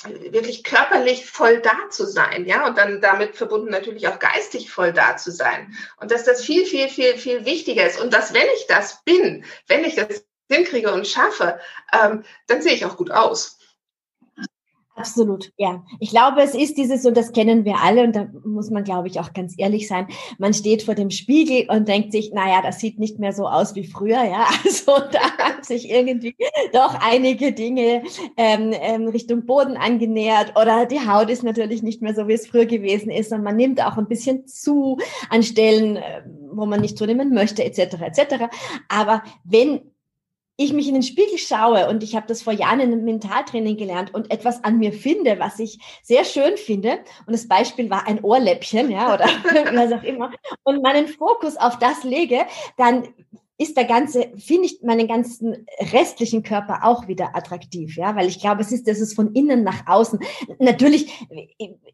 wirklich 0.05 0.65
körperlich 0.65 1.27
voll 1.27 1.61
da 1.61 1.91
zu 1.91 2.07
sein, 2.07 2.47
ja, 2.47 2.67
und 2.67 2.79
dann 2.79 3.01
damit 3.01 3.37
verbunden 3.37 3.71
natürlich 3.71 4.09
auch 4.09 4.19
geistig 4.19 4.71
voll 4.71 4.93
da 4.93 5.17
zu 5.17 5.31
sein. 5.31 5.75
Und 5.99 6.11
dass 6.11 6.25
das 6.25 6.43
viel, 6.43 6.67
viel, 6.67 6.89
viel, 6.89 7.17
viel 7.17 7.45
wichtiger 7.45 7.87
ist. 7.87 8.01
Und 8.01 8.13
dass, 8.13 8.33
wenn 8.33 8.47
ich 8.57 8.67
das 8.67 9.03
bin, 9.05 9.45
wenn 9.67 9.85
ich 9.85 9.95
das 9.97 10.25
hinkriege 10.51 10.93
und 10.93 11.07
schaffe, 11.07 11.61
ähm, 11.93 12.25
dann 12.47 12.63
sehe 12.63 12.73
ich 12.73 12.85
auch 12.85 12.97
gut 12.97 13.11
aus. 13.11 13.60
Absolut, 15.01 15.51
ja. 15.57 15.83
Ich 15.99 16.11
glaube, 16.11 16.43
es 16.43 16.55
ist 16.55 16.77
dieses, 16.77 17.07
und 17.07 17.17
das 17.17 17.33
kennen 17.33 17.65
wir 17.65 17.79
alle, 17.83 18.05
und 18.05 18.15
da 18.15 18.29
muss 18.45 18.71
man, 18.71 18.85
glaube 18.85 19.09
ich, 19.09 19.19
auch 19.19 19.33
ganz 19.33 19.55
ehrlich 19.57 19.89
sein. 19.89 20.09
Man 20.39 20.53
steht 20.53 20.83
vor 20.83 20.95
dem 20.95 21.11
Spiegel 21.11 21.67
und 21.75 21.89
denkt 21.89 22.13
sich, 22.13 22.33
naja, 22.33 22.61
das 22.63 22.81
sieht 22.81 22.99
nicht 22.99 23.19
mehr 23.19 23.33
so 23.33 23.47
aus 23.47 23.75
wie 23.75 23.87
früher, 23.87 24.23
ja. 24.25 24.47
Also 24.65 24.93
da 25.11 25.21
haben 25.39 25.63
sich 25.63 25.91
irgendwie 25.91 26.37
doch 26.73 26.95
einige 27.01 27.53
Dinge 27.53 28.03
ähm, 28.37 28.73
ähm, 28.73 29.09
Richtung 29.09 29.47
Boden 29.47 29.77
angenähert 29.77 30.53
oder 30.61 30.87
die 30.87 31.01
Haut 31.01 31.31
ist 31.31 31.43
natürlich 31.43 31.83
nicht 31.83 32.03
mehr 32.03 32.15
so, 32.15 32.29
wie 32.29 32.35
es 32.35 32.47
früher 32.47 32.67
gewesen 32.67 33.11
ist. 33.11 33.33
Und 33.33 33.43
man 33.43 33.57
nimmt 33.57 33.85
auch 33.85 33.97
ein 33.97 34.07
bisschen 34.07 34.47
zu 34.47 34.99
an 35.31 35.43
Stellen, 35.43 35.97
äh, 35.97 36.23
wo 36.53 36.67
man 36.67 36.81
nicht 36.81 36.99
zunehmen 36.99 37.33
möchte, 37.33 37.65
etc. 37.65 37.97
etc. 38.03 38.45
Aber 38.89 39.23
wenn 39.45 39.81
ich 40.63 40.75
mich 40.75 40.89
in 40.89 40.95
den 40.95 41.03
Spiegel 41.03 41.39
schaue 41.39 41.89
und 41.89 42.03
ich 42.03 42.15
habe 42.15 42.27
das 42.27 42.43
vor 42.43 42.53
Jahren 42.53 42.81
in 42.81 42.93
einem 42.93 43.05
Mentaltraining 43.05 43.79
gelernt 43.79 44.13
und 44.13 44.31
etwas 44.31 44.63
an 44.63 44.79
mir 44.79 44.93
finde, 44.93 45.39
was 45.39 45.59
ich 45.59 45.79
sehr 46.03 46.23
schön 46.27 46.59
finde. 46.59 46.99
Und 47.27 47.33
das 47.33 47.49
Beispiel 47.49 47.89
war 47.89 48.07
ein 48.07 48.23
Ohrläppchen, 48.23 48.91
ja, 48.91 49.15
oder 49.15 49.25
was 49.75 49.93
auch 49.93 50.03
immer. 50.03 50.31
Und 50.63 50.83
meinen 50.83 51.09
Fokus 51.09 51.57
auf 51.57 51.79
das 51.79 52.05
lege, 52.05 52.45
dann 52.77 53.09
ist 53.61 53.77
der 53.77 53.85
ganze, 53.85 54.33
finde 54.39 54.65
ich 54.65 54.81
meinen 54.83 55.07
ganzen 55.07 55.67
restlichen 55.93 56.43
Körper 56.43 56.81
auch 56.83 57.09
wieder 57.09 57.37
attraktiv, 57.37 57.95
ja, 57.95 58.17
weil 58.17 58.27
ich 58.27 58.41
glaube, 58.41 58.63
es 58.63 58.73
ist, 58.73 58.89
das 58.89 59.01
ist 59.01 59.15
von 59.15 59.35
innen 59.35 59.63
nach 59.63 59.87
außen. 59.87 60.19
Natürlich, 60.59 61.13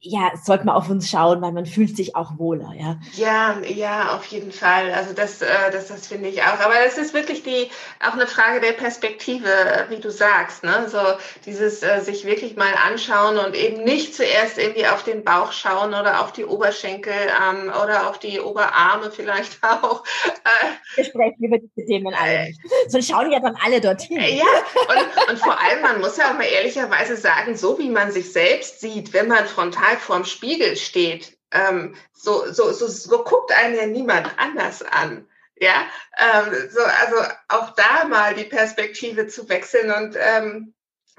ja, 0.00 0.30
sollte 0.40 0.64
man 0.64 0.76
auf 0.76 0.88
uns 0.88 1.10
schauen, 1.10 1.42
weil 1.42 1.50
man 1.50 1.66
fühlt 1.66 1.96
sich 1.96 2.14
auch 2.14 2.38
wohler, 2.38 2.72
ja. 2.78 3.00
Ja, 3.14 3.56
ja, 3.66 4.14
auf 4.14 4.26
jeden 4.26 4.52
Fall. 4.52 4.92
Also 4.92 5.12
das, 5.12 5.42
äh, 5.42 5.46
das, 5.72 5.88
das 5.88 6.06
finde 6.06 6.28
ich 6.28 6.40
auch. 6.42 6.60
Aber 6.60 6.74
es 6.86 6.98
ist 6.98 7.14
wirklich 7.14 7.42
die, 7.42 7.66
auch 8.00 8.12
eine 8.12 8.28
Frage 8.28 8.60
der 8.60 8.72
Perspektive, 8.72 9.48
wie 9.88 9.98
du 9.98 10.12
sagst, 10.12 10.62
ne, 10.62 10.88
so 10.88 11.00
dieses 11.46 11.82
äh, 11.82 12.00
sich 12.00 12.24
wirklich 12.24 12.54
mal 12.54 12.74
anschauen 12.86 13.38
und 13.38 13.56
eben 13.56 13.82
nicht 13.82 14.14
zuerst 14.14 14.56
irgendwie 14.56 14.86
auf 14.86 15.02
den 15.02 15.24
Bauch 15.24 15.50
schauen 15.50 15.94
oder 15.94 16.22
auf 16.22 16.30
die 16.30 16.44
Oberschenkel 16.44 17.12
ähm, 17.12 17.72
oder 17.82 18.08
auf 18.08 18.20
die 18.20 18.38
Oberarme 18.38 19.10
vielleicht 19.10 19.58
auch. 19.64 20.04
Äh, 20.26 20.68
Wir 20.94 21.04
sprechen 21.04 21.42
über 21.42 21.55
diese 21.58 21.86
Themen 21.86 22.14
alle 22.14 22.46
nicht. 22.46 22.60
Sonst 22.88 23.08
schauen 23.08 23.30
ja 23.30 23.40
dann 23.40 23.56
alle 23.64 23.80
dorthin. 23.80 24.20
Ja, 24.20 24.44
und, 24.88 25.30
und 25.30 25.38
vor 25.38 25.60
allem, 25.60 25.82
man 25.82 26.00
muss 26.00 26.16
ja 26.16 26.30
auch 26.30 26.34
mal 26.34 26.44
ehrlicherweise 26.44 27.16
sagen, 27.16 27.56
so 27.56 27.78
wie 27.78 27.90
man 27.90 28.12
sich 28.12 28.32
selbst 28.32 28.80
sieht, 28.80 29.12
wenn 29.12 29.28
man 29.28 29.46
frontal 29.46 29.96
vorm 29.96 30.24
Spiegel 30.24 30.76
steht, 30.76 31.36
ähm, 31.52 31.94
so, 32.12 32.52
so, 32.52 32.72
so, 32.72 32.86
so 32.88 33.24
guckt 33.24 33.52
einen 33.52 33.76
ja 33.76 33.86
niemand 33.86 34.30
anders 34.38 34.82
an. 34.82 35.26
Ja, 35.58 35.86
ähm, 36.18 36.52
so, 36.70 36.80
also 36.82 37.16
auch 37.48 37.74
da 37.74 38.06
mal 38.06 38.34
die 38.34 38.44
Perspektive 38.44 39.26
zu 39.26 39.48
wechseln 39.48 39.90
und 39.90 40.16
ähm, 40.18 40.74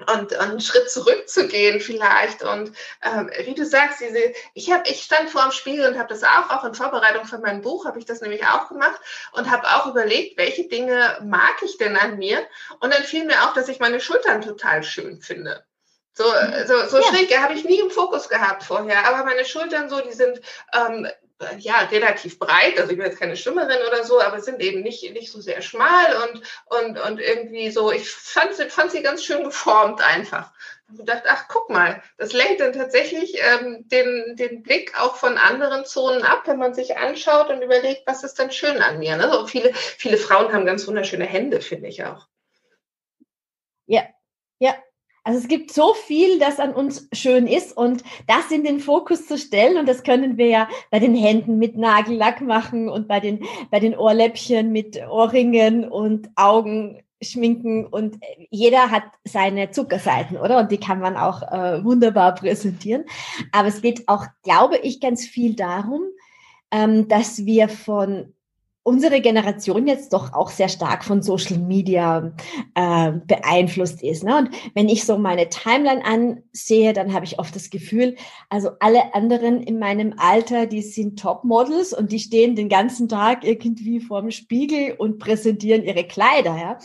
und, 0.06 0.32
und 0.32 0.34
einen 0.34 0.60
Schritt 0.60 0.90
zurückzugehen 0.90 1.80
vielleicht. 1.80 2.42
Und 2.42 2.72
ähm, 3.02 3.30
wie 3.44 3.54
du 3.54 3.64
sagst, 3.64 4.00
diese, 4.00 4.32
ich 4.54 4.70
habe, 4.70 4.88
ich 4.88 5.02
stand 5.02 5.30
vor 5.30 5.42
dem 5.42 5.52
Spiegel 5.52 5.88
und 5.88 5.98
habe 5.98 6.08
das 6.08 6.22
auch, 6.22 6.50
auch 6.50 6.64
in 6.64 6.74
Vorbereitung 6.74 7.24
für 7.24 7.38
mein 7.38 7.62
Buch 7.62 7.84
habe 7.84 7.98
ich 7.98 8.04
das 8.04 8.20
nämlich 8.20 8.46
auch 8.46 8.68
gemacht 8.68 9.00
und 9.32 9.50
habe 9.50 9.66
auch 9.66 9.86
überlegt, 9.86 10.38
welche 10.38 10.68
Dinge 10.68 11.18
mag 11.22 11.56
ich 11.62 11.78
denn 11.78 11.96
an 11.96 12.18
mir. 12.18 12.46
Und 12.80 12.94
dann 12.94 13.02
fiel 13.02 13.24
mir 13.24 13.44
auch, 13.44 13.54
dass 13.54 13.68
ich 13.68 13.80
meine 13.80 14.00
Schultern 14.00 14.42
total 14.42 14.82
schön 14.82 15.20
finde. 15.20 15.64
So, 16.12 16.24
so, 16.66 16.88
so 16.88 16.98
ja. 16.98 17.04
schräg 17.04 17.36
habe 17.38 17.54
ich 17.54 17.64
nie 17.64 17.78
im 17.78 17.90
Fokus 17.90 18.28
gehabt 18.28 18.64
vorher, 18.64 19.06
aber 19.06 19.24
meine 19.24 19.44
Schultern 19.44 19.88
so, 19.88 20.00
die 20.00 20.12
sind 20.12 20.40
ähm, 20.74 21.06
ja, 21.58 21.80
relativ 21.84 22.38
breit, 22.38 22.78
also 22.78 22.90
ich 22.90 22.96
bin 22.96 23.06
jetzt 23.06 23.20
keine 23.20 23.36
Schwimmerin 23.36 23.78
oder 23.86 24.04
so, 24.04 24.20
aber 24.20 24.40
sind 24.40 24.60
eben 24.60 24.82
nicht, 24.82 25.12
nicht 25.12 25.30
so 25.30 25.40
sehr 25.40 25.62
schmal 25.62 26.16
und, 26.24 26.42
und, 26.66 26.98
und 26.98 27.20
irgendwie 27.20 27.70
so, 27.70 27.92
ich 27.92 28.10
fand, 28.10 28.54
fand 28.54 28.90
sie 28.90 29.02
ganz 29.02 29.24
schön 29.24 29.44
geformt 29.44 30.00
einfach. 30.00 30.52
Und 30.88 31.08
dachte, 31.08 31.28
ach, 31.28 31.46
guck 31.48 31.70
mal, 31.70 32.02
das 32.16 32.32
lenkt 32.32 32.60
dann 32.60 32.72
tatsächlich 32.72 33.38
ähm, 33.40 33.86
den, 33.88 34.36
den 34.36 34.62
Blick 34.62 34.98
auch 34.98 35.16
von 35.16 35.36
anderen 35.36 35.84
Zonen 35.84 36.22
ab, 36.22 36.42
wenn 36.46 36.58
man 36.58 36.74
sich 36.74 36.96
anschaut 36.96 37.50
und 37.50 37.62
überlegt, 37.62 38.06
was 38.06 38.24
ist 38.24 38.38
denn 38.38 38.50
schön 38.50 38.80
an 38.80 38.98
mir. 38.98 39.16
Ne? 39.16 39.30
So 39.30 39.46
viele, 39.46 39.74
viele 39.74 40.16
Frauen 40.16 40.52
haben 40.52 40.66
ganz 40.66 40.86
wunderschöne 40.86 41.26
Hände, 41.26 41.60
finde 41.60 41.88
ich 41.88 42.04
auch. 42.04 42.26
Ja, 43.86 44.02
ja, 44.58 44.74
also 45.28 45.40
es 45.40 45.48
gibt 45.48 45.74
so 45.74 45.92
viel, 45.92 46.38
das 46.38 46.58
an 46.58 46.72
uns 46.72 47.06
schön 47.12 47.46
ist 47.46 47.76
und 47.76 48.02
das 48.26 48.50
in 48.50 48.64
den 48.64 48.80
Fokus 48.80 49.26
zu 49.26 49.36
stellen 49.36 49.76
und 49.76 49.86
das 49.86 50.02
können 50.02 50.38
wir 50.38 50.46
ja 50.46 50.68
bei 50.90 51.00
den 51.00 51.14
Händen 51.14 51.58
mit 51.58 51.76
Nagellack 51.76 52.40
machen 52.40 52.88
und 52.88 53.08
bei 53.08 53.20
den, 53.20 53.44
bei 53.70 53.78
den 53.78 53.94
Ohrläppchen 53.94 54.72
mit 54.72 54.98
Ohrringen 55.06 55.86
und 55.86 56.30
Augen 56.34 57.02
schminken 57.20 57.84
und 57.84 58.16
jeder 58.48 58.90
hat 58.90 59.02
seine 59.22 59.70
Zuckerseiten, 59.70 60.38
oder? 60.38 60.60
Und 60.60 60.72
die 60.72 60.80
kann 60.80 60.98
man 60.98 61.18
auch 61.18 61.42
äh, 61.42 61.84
wunderbar 61.84 62.34
präsentieren. 62.34 63.04
Aber 63.52 63.68
es 63.68 63.82
geht 63.82 64.08
auch, 64.08 64.24
glaube 64.42 64.78
ich, 64.78 64.98
ganz 64.98 65.26
viel 65.26 65.54
darum, 65.54 66.04
ähm, 66.70 67.06
dass 67.06 67.44
wir 67.44 67.68
von 67.68 68.32
unsere 68.88 69.20
Generation 69.20 69.86
jetzt 69.86 70.14
doch 70.14 70.32
auch 70.32 70.50
sehr 70.50 70.70
stark 70.70 71.04
von 71.04 71.20
Social 71.20 71.58
Media 71.58 72.32
äh, 72.74 73.12
beeinflusst 73.26 74.02
ist. 74.02 74.24
Ne? 74.24 74.34
Und 74.34 74.48
wenn 74.74 74.88
ich 74.88 75.04
so 75.04 75.18
meine 75.18 75.50
Timeline 75.50 76.02
ansehe, 76.06 76.94
dann 76.94 77.12
habe 77.12 77.26
ich 77.26 77.38
oft 77.38 77.54
das 77.54 77.68
Gefühl, 77.68 78.16
also 78.48 78.70
alle 78.80 79.14
anderen 79.14 79.62
in 79.62 79.78
meinem 79.78 80.14
Alter, 80.16 80.64
die 80.64 80.80
sind 80.80 81.18
Topmodels 81.18 81.92
und 81.92 82.12
die 82.12 82.18
stehen 82.18 82.56
den 82.56 82.70
ganzen 82.70 83.10
Tag 83.10 83.44
irgendwie 83.44 84.00
vorm 84.00 84.30
Spiegel 84.30 84.94
und 84.96 85.18
präsentieren 85.18 85.82
ihre 85.84 86.04
Kleider. 86.04 86.56
Ja? 86.56 86.78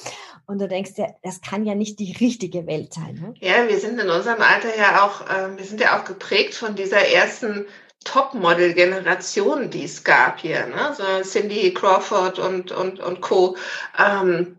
Und 0.46 0.60
du 0.60 0.68
denkst 0.68 0.92
ja, 0.98 1.08
das 1.24 1.40
kann 1.40 1.66
ja 1.66 1.74
nicht 1.74 2.00
die 2.00 2.18
richtige 2.20 2.68
Welt 2.68 2.94
sein. 2.94 3.14
Ne? 3.14 3.34
Ja, 3.40 3.70
wir 3.70 3.80
sind 3.80 3.98
in 3.98 4.10
unserem 4.10 4.42
Alter 4.42 4.78
ja 4.78 5.06
auch, 5.06 5.22
äh, 5.22 5.58
wir 5.58 5.64
sind 5.64 5.80
ja 5.80 5.98
auch 5.98 6.04
geprägt 6.04 6.54
von 6.54 6.76
dieser 6.76 7.00
ersten 7.00 7.66
Topmodel-Generation, 8.04 9.70
die 9.70 9.86
es 9.86 10.04
gab 10.04 10.40
hier, 10.40 10.68
ne? 10.68 10.96
so 10.96 11.04
Cindy 11.22 11.74
Crawford 11.74 12.40
und, 12.40 12.72
und, 12.72 13.00
und 13.00 13.22
Co. 13.22 13.58
Ähm, 13.98 14.58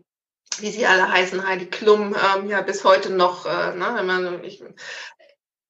wie 0.59 0.71
sie 0.71 0.85
alle 0.85 1.11
heißen, 1.11 1.45
Heidi 1.45 1.65
Klum, 1.65 2.15
ähm, 2.15 2.49
ja 2.49 2.61
bis 2.61 2.83
heute 2.83 3.11
noch, 3.11 3.45
äh, 3.45 3.75
ne, 3.75 3.91
wenn 3.95 4.05
man, 4.05 4.43
ich, 4.43 4.63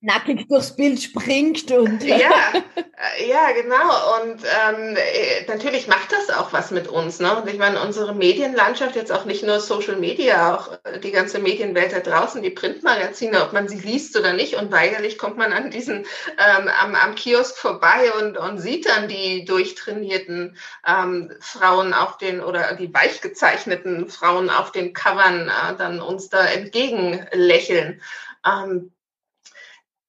nackig 0.05 0.47
durchs 0.47 0.75
Bild 0.75 1.01
springt 1.01 1.71
und 1.71 2.03
ja, 2.03 2.15
äh, 2.75 3.29
ja 3.29 3.51
genau. 3.51 4.21
Und 4.21 4.41
ähm, 4.43 4.95
äh, 4.95 5.45
natürlich 5.47 5.87
macht 5.87 6.11
das 6.11 6.35
auch 6.35 6.53
was 6.53 6.71
mit 6.71 6.87
uns 6.87 7.19
ne? 7.19 7.35
Und 7.35 7.49
ich 7.49 7.57
meine 7.57 7.81
unsere 7.81 8.13
Medienlandschaft 8.13 8.95
jetzt 8.95 9.11
auch 9.11 9.25
nicht 9.25 9.43
nur 9.43 9.59
Social 9.59 9.95
Media 9.95 10.55
auch 10.55 10.77
äh, 10.83 10.99
die 10.99 11.11
ganze 11.11 11.39
Medienwelt 11.39 11.91
da 11.91 11.99
draußen 11.99 12.41
die 12.41 12.51
Printmagazine 12.51 13.43
ob 13.43 13.53
man 13.53 13.67
sie 13.67 13.79
liest 13.79 14.17
oder 14.17 14.33
nicht. 14.33 14.55
Und 14.55 14.71
weigerlich 14.71 15.17
kommt 15.17 15.37
man 15.37 15.51
an 15.51 15.71
diesen 15.71 16.05
ähm, 16.37 16.69
am, 16.79 16.95
am 16.95 17.15
Kiosk 17.15 17.57
vorbei 17.57 18.11
und 18.19 18.37
und 18.37 18.59
sieht 18.59 18.87
dann 18.87 19.07
die 19.07 19.43
durchtrainierten 19.45 20.55
ähm, 20.87 21.33
Frauen 21.39 21.93
auf 21.93 22.17
den 22.17 22.41
oder 22.41 22.75
die 22.75 22.93
weich 22.93 23.21
gezeichneten 23.21 24.07
Frauen 24.09 24.49
auf 24.49 24.71
den 24.71 24.93
Covern 24.93 25.49
äh, 25.49 25.75
dann 25.77 25.99
uns 25.99 26.29
da 26.29 26.45
entgegenlächeln. 26.45 28.01
Ähm, 28.45 28.91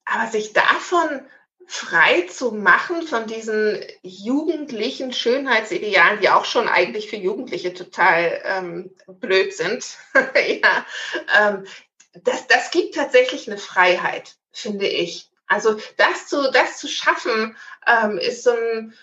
aber 0.06 0.30
sich 0.30 0.52
davon 0.52 1.26
frei 1.66 2.22
zu 2.22 2.52
machen 2.52 3.06
von 3.06 3.26
diesen 3.26 3.84
jugendlichen 4.02 5.12
Schönheitsidealen, 5.12 6.20
die 6.20 6.30
auch 6.30 6.44
schon 6.44 6.68
eigentlich 6.68 7.10
für 7.10 7.16
Jugendliche 7.16 7.74
total 7.74 8.40
ähm, 8.44 8.94
blöd 9.06 9.52
sind, 9.52 9.84
ja, 10.14 10.86
ähm, 11.38 11.66
das, 12.22 12.46
das 12.46 12.70
gibt 12.70 12.94
tatsächlich 12.94 13.48
eine 13.48 13.58
Freiheit, 13.58 14.36
finde 14.52 14.86
ich. 14.86 15.28
Also 15.48 15.76
das 15.96 16.28
zu, 16.28 16.50
das 16.50 16.78
zu 16.78 16.88
schaffen, 16.88 17.56
ähm, 17.86 18.18
ist 18.18 18.44
so 18.44 18.52
ein, 18.52 18.94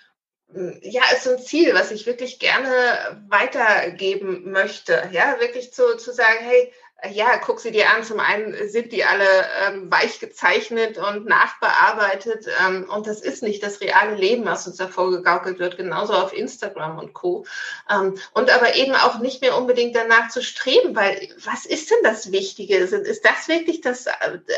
ja, 0.81 1.03
ist 1.13 1.24
so 1.24 1.31
ein 1.31 1.39
Ziel, 1.39 1.74
was 1.74 1.91
ich 1.91 2.05
wirklich 2.05 2.39
gerne 2.39 3.24
weitergeben 3.27 4.51
möchte. 4.51 5.10
Ja, 5.12 5.39
wirklich 5.39 5.74
zu, 5.74 5.98
zu 5.98 6.13
sagen, 6.13 6.39
hey, 6.41 6.72
ja, 7.12 7.38
guck 7.38 7.59
sie 7.59 7.71
dir 7.71 7.89
an. 7.89 8.03
Zum 8.03 8.19
einen 8.19 8.69
sind 8.69 8.93
die 8.93 9.03
alle 9.03 9.25
ähm, 9.65 9.91
weich 9.91 10.19
gezeichnet 10.19 10.97
und 10.97 11.25
nachbearbeitet. 11.25 12.47
Ähm, 12.65 12.89
und 12.89 13.07
das 13.07 13.21
ist 13.21 13.43
nicht 13.43 13.62
das 13.62 13.81
reale 13.81 14.15
Leben, 14.15 14.45
was 14.45 14.67
uns 14.67 14.77
da 14.77 14.88
vorgegaukelt 14.88 15.59
wird, 15.59 15.75
genauso 15.75 16.13
auf 16.13 16.33
Instagram 16.33 16.97
und 17.00 17.13
Co. 17.13 17.45
Ähm, 17.89 18.17
und 18.33 18.50
aber 18.50 18.75
eben 18.75 18.95
auch 18.95 19.19
nicht 19.19 19.41
mehr 19.41 19.57
unbedingt 19.57 19.95
danach 19.95 20.29
zu 20.29 20.41
streben, 20.41 20.95
weil 20.95 21.29
was 21.43 21.65
ist 21.65 21.91
denn 21.91 22.03
das 22.03 22.31
Wichtige? 22.31 22.77
Ist, 22.77 23.25
das 23.25 23.47
wirklich 23.47 23.81
das, 23.81 24.05
äh, 24.05 24.12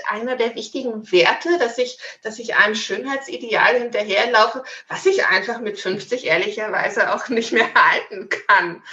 einer 0.10 0.36
der 0.36 0.54
wichtigen 0.56 1.12
Werte, 1.12 1.58
dass 1.58 1.80
ich, 1.80 1.98
dass 2.22 2.38
ich 2.38 2.56
einem 2.56 2.76
Schönheitsideal 2.76 3.80
hinterherlaufe, 3.80 4.64
was 4.88 5.06
ich 5.08 5.26
einfach 5.26 5.62
mit 5.62 5.80
50 5.80 6.26
ehrlicherweise 6.26 7.14
auch 7.16 7.28
nicht 7.30 7.52
mehr 7.54 7.74
halten 7.74 8.30
kann? 8.30 8.84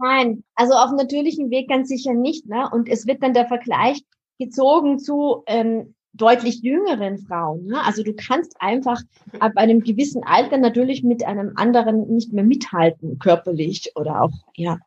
Nein, 0.00 0.44
also 0.54 0.74
auf 0.74 0.92
natürlichem 0.92 1.50
Weg 1.50 1.68
ganz 1.68 1.88
sicher 1.88 2.14
nicht. 2.14 2.46
Ne? 2.46 2.68
Und 2.70 2.88
es 2.88 3.06
wird 3.06 3.22
dann 3.22 3.34
der 3.34 3.46
Vergleich 3.46 4.02
gezogen 4.38 4.98
zu 4.98 5.42
ähm, 5.46 5.94
deutlich 6.12 6.62
jüngeren 6.62 7.18
Frauen. 7.18 7.66
Ne? 7.66 7.82
Also 7.84 8.02
du 8.02 8.14
kannst 8.14 8.56
einfach 8.60 9.00
ab 9.38 9.52
einem 9.56 9.80
gewissen 9.80 10.22
Alter 10.24 10.58
natürlich 10.58 11.02
mit 11.02 11.24
einem 11.24 11.52
anderen 11.56 12.08
nicht 12.08 12.32
mehr 12.32 12.44
mithalten, 12.44 13.18
körperlich 13.18 13.92
oder 13.94 14.22
auch, 14.22 14.32
ja, 14.56 14.78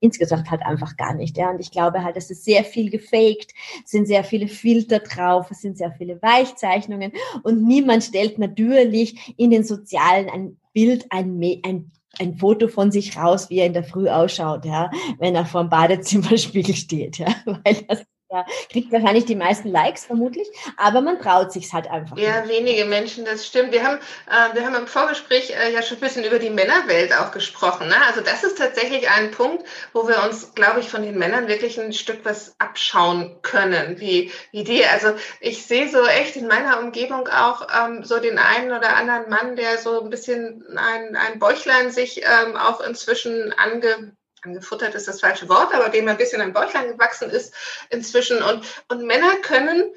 insgesamt 0.00 0.50
halt 0.50 0.62
einfach 0.62 0.96
gar 0.96 1.14
nicht. 1.14 1.36
Ja. 1.36 1.50
Und 1.50 1.60
ich 1.60 1.70
glaube 1.70 2.04
halt, 2.04 2.16
es 2.16 2.30
ist 2.30 2.44
sehr 2.44 2.64
viel 2.64 2.90
gefaked, 2.90 3.52
sind 3.84 4.06
sehr 4.06 4.24
viele 4.24 4.48
Filter 4.48 5.00
drauf, 5.00 5.50
es 5.50 5.60
sind 5.60 5.76
sehr 5.76 5.92
viele 5.92 6.20
Weichzeichnungen 6.22 7.12
und 7.42 7.62
niemand 7.62 8.04
stellt 8.04 8.38
natürlich 8.38 9.34
in 9.36 9.50
den 9.50 9.64
sozialen 9.64 10.28
ein 10.28 10.56
Bild, 10.72 11.06
ein, 11.10 11.40
ein 11.64 11.90
ein 12.18 12.36
Foto 12.36 12.68
von 12.68 12.90
sich 12.90 13.16
raus, 13.16 13.50
wie 13.50 13.58
er 13.58 13.66
in 13.66 13.72
der 13.72 13.84
Früh 13.84 14.08
ausschaut, 14.08 14.64
ja, 14.64 14.90
wenn 15.18 15.34
er 15.34 15.46
vor 15.46 15.62
dem 15.62 15.70
Badezimmerspiegel 15.70 16.74
steht, 16.74 17.18
ja, 17.18 17.28
weil 17.46 17.82
das 17.86 18.04
ja, 18.30 18.44
kriegt 18.70 18.92
wahrscheinlich 18.92 19.24
die 19.24 19.36
meisten 19.36 19.70
Likes 19.70 20.04
vermutlich, 20.04 20.48
aber 20.76 21.00
man 21.00 21.18
traut 21.18 21.50
sich 21.50 21.72
halt 21.72 21.90
einfach. 21.90 22.18
Ja, 22.18 22.42
nicht. 22.42 22.52
wenige 22.52 22.84
Menschen, 22.84 23.24
das 23.24 23.46
stimmt. 23.46 23.72
Wir 23.72 23.84
haben, 23.84 23.98
äh, 24.26 24.54
wir 24.54 24.66
haben 24.66 24.74
im 24.74 24.86
Vorgespräch 24.86 25.50
äh, 25.50 25.72
ja 25.72 25.80
schon 25.82 25.96
ein 25.96 26.00
bisschen 26.00 26.24
über 26.24 26.38
die 26.38 26.50
Männerwelt 26.50 27.14
auch 27.14 27.32
gesprochen. 27.32 27.88
Ne? 27.88 27.96
Also 28.06 28.20
das 28.20 28.44
ist 28.44 28.58
tatsächlich 28.58 29.08
ein 29.10 29.30
Punkt, 29.30 29.64
wo 29.94 30.06
wir 30.06 30.22
uns, 30.22 30.54
glaube 30.54 30.80
ich, 30.80 30.90
von 30.90 31.02
den 31.02 31.16
Männern 31.16 31.48
wirklich 31.48 31.80
ein 31.80 31.94
Stück 31.94 32.24
was 32.24 32.54
abschauen 32.58 33.38
können, 33.40 33.98
wie, 33.98 34.30
wie 34.52 34.64
die. 34.64 34.84
Also 34.84 35.14
ich 35.40 35.66
sehe 35.66 35.88
so 35.88 36.04
echt 36.04 36.36
in 36.36 36.48
meiner 36.48 36.80
Umgebung 36.80 37.28
auch 37.28 37.66
ähm, 37.74 38.04
so 38.04 38.18
den 38.18 38.38
einen 38.38 38.72
oder 38.72 38.96
anderen 38.96 39.30
Mann, 39.30 39.56
der 39.56 39.78
so 39.78 40.02
ein 40.02 40.10
bisschen 40.10 40.64
ein, 40.76 41.16
ein 41.16 41.38
Bäuchlein 41.38 41.90
sich 41.90 42.22
ähm, 42.22 42.56
auch 42.56 42.80
inzwischen 42.80 43.54
ange 43.56 44.12
angefuttert 44.42 44.94
ist 44.94 45.08
das 45.08 45.20
falsche 45.20 45.48
Wort, 45.48 45.74
aber 45.74 45.88
dem 45.88 46.08
ein 46.08 46.16
bisschen 46.16 46.40
ein 46.40 46.52
Bäuchlein 46.52 46.88
gewachsen 46.88 47.30
ist 47.30 47.54
inzwischen. 47.90 48.42
Und, 48.42 48.64
und 48.88 49.06
Männer 49.06 49.36
können, 49.42 49.92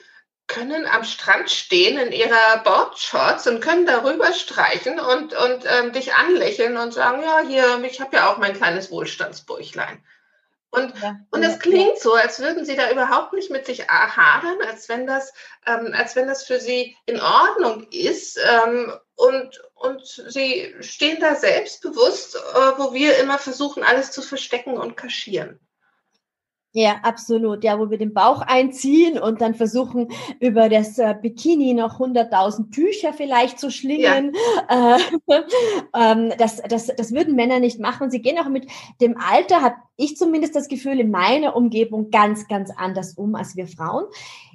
können 0.47 0.85
am 0.85 1.03
Strand 1.03 1.49
stehen 1.49 1.97
in 1.97 2.11
ihrer 2.11 2.59
Boardshorts 2.63 3.47
und 3.47 3.61
können 3.61 3.85
darüber 3.85 4.33
streichen 4.33 4.99
und, 4.99 5.33
und 5.33 5.65
ähm, 5.65 5.91
dich 5.91 6.13
anlächeln 6.13 6.77
und 6.77 6.93
sagen, 6.93 7.21
ja, 7.21 7.39
hier, 7.47 7.83
ich 7.83 8.01
habe 8.01 8.15
ja 8.15 8.31
auch 8.31 8.37
mein 8.37 8.53
kleines 8.53 8.91
Wohlstandsbäuchlein. 8.91 10.03
Und, 10.71 10.93
ja, 11.01 11.19
und 11.31 11.43
es 11.43 11.59
klingt 11.59 11.99
so, 11.99 12.13
als 12.13 12.39
würden 12.39 12.63
sie 12.65 12.77
da 12.77 12.89
überhaupt 12.89 13.33
nicht 13.33 13.51
mit 13.51 13.65
sich 13.65 13.87
hadern, 13.89 14.57
als 14.65 14.87
wenn 14.87 15.05
das, 15.05 15.33
ähm, 15.65 15.93
als 15.93 16.15
wenn 16.15 16.27
das 16.27 16.45
für 16.45 16.61
sie 16.61 16.95
in 17.05 17.19
Ordnung 17.19 17.87
ist. 17.91 18.39
Ähm, 18.39 18.93
und, 19.15 19.61
und 19.75 20.05
sie 20.05 20.73
stehen 20.79 21.19
da 21.19 21.35
selbstbewusst, 21.35 22.35
äh, 22.35 22.39
wo 22.77 22.93
wir 22.93 23.17
immer 23.17 23.37
versuchen, 23.37 23.83
alles 23.83 24.11
zu 24.11 24.21
verstecken 24.21 24.77
und 24.77 24.95
kaschieren. 24.95 25.59
Ja, 26.73 26.95
absolut. 27.03 27.65
Ja, 27.65 27.79
wo 27.79 27.89
wir 27.89 27.97
den 27.97 28.13
Bauch 28.13 28.41
einziehen 28.41 29.19
und 29.19 29.41
dann 29.41 29.55
versuchen, 29.55 30.07
über 30.39 30.69
das 30.69 30.97
äh, 30.97 31.13
Bikini 31.21 31.73
noch 31.73 31.99
100.000 31.99 32.71
Tücher 32.71 33.11
vielleicht 33.11 33.59
zu 33.59 33.69
schlingen. 33.69 34.33
Ja. 34.69 34.95
Äh, 34.95 34.99
ähm, 35.93 36.31
das, 36.37 36.61
das, 36.69 36.87
das 36.87 37.11
würden 37.11 37.35
Männer 37.35 37.59
nicht 37.59 37.79
machen. 37.79 38.09
Sie 38.09 38.21
gehen 38.21 38.39
auch 38.39 38.47
mit 38.47 38.67
dem 39.01 39.17
Alter, 39.17 39.61
habe 39.61 39.75
ich 39.97 40.15
zumindest 40.15 40.55
das 40.55 40.69
Gefühl, 40.69 41.01
in 41.01 41.11
meiner 41.11 41.57
Umgebung 41.57 42.09
ganz, 42.09 42.47
ganz 42.47 42.71
anders 42.75 43.15
um 43.15 43.35
als 43.35 43.57
wir 43.57 43.67
Frauen. 43.67 44.05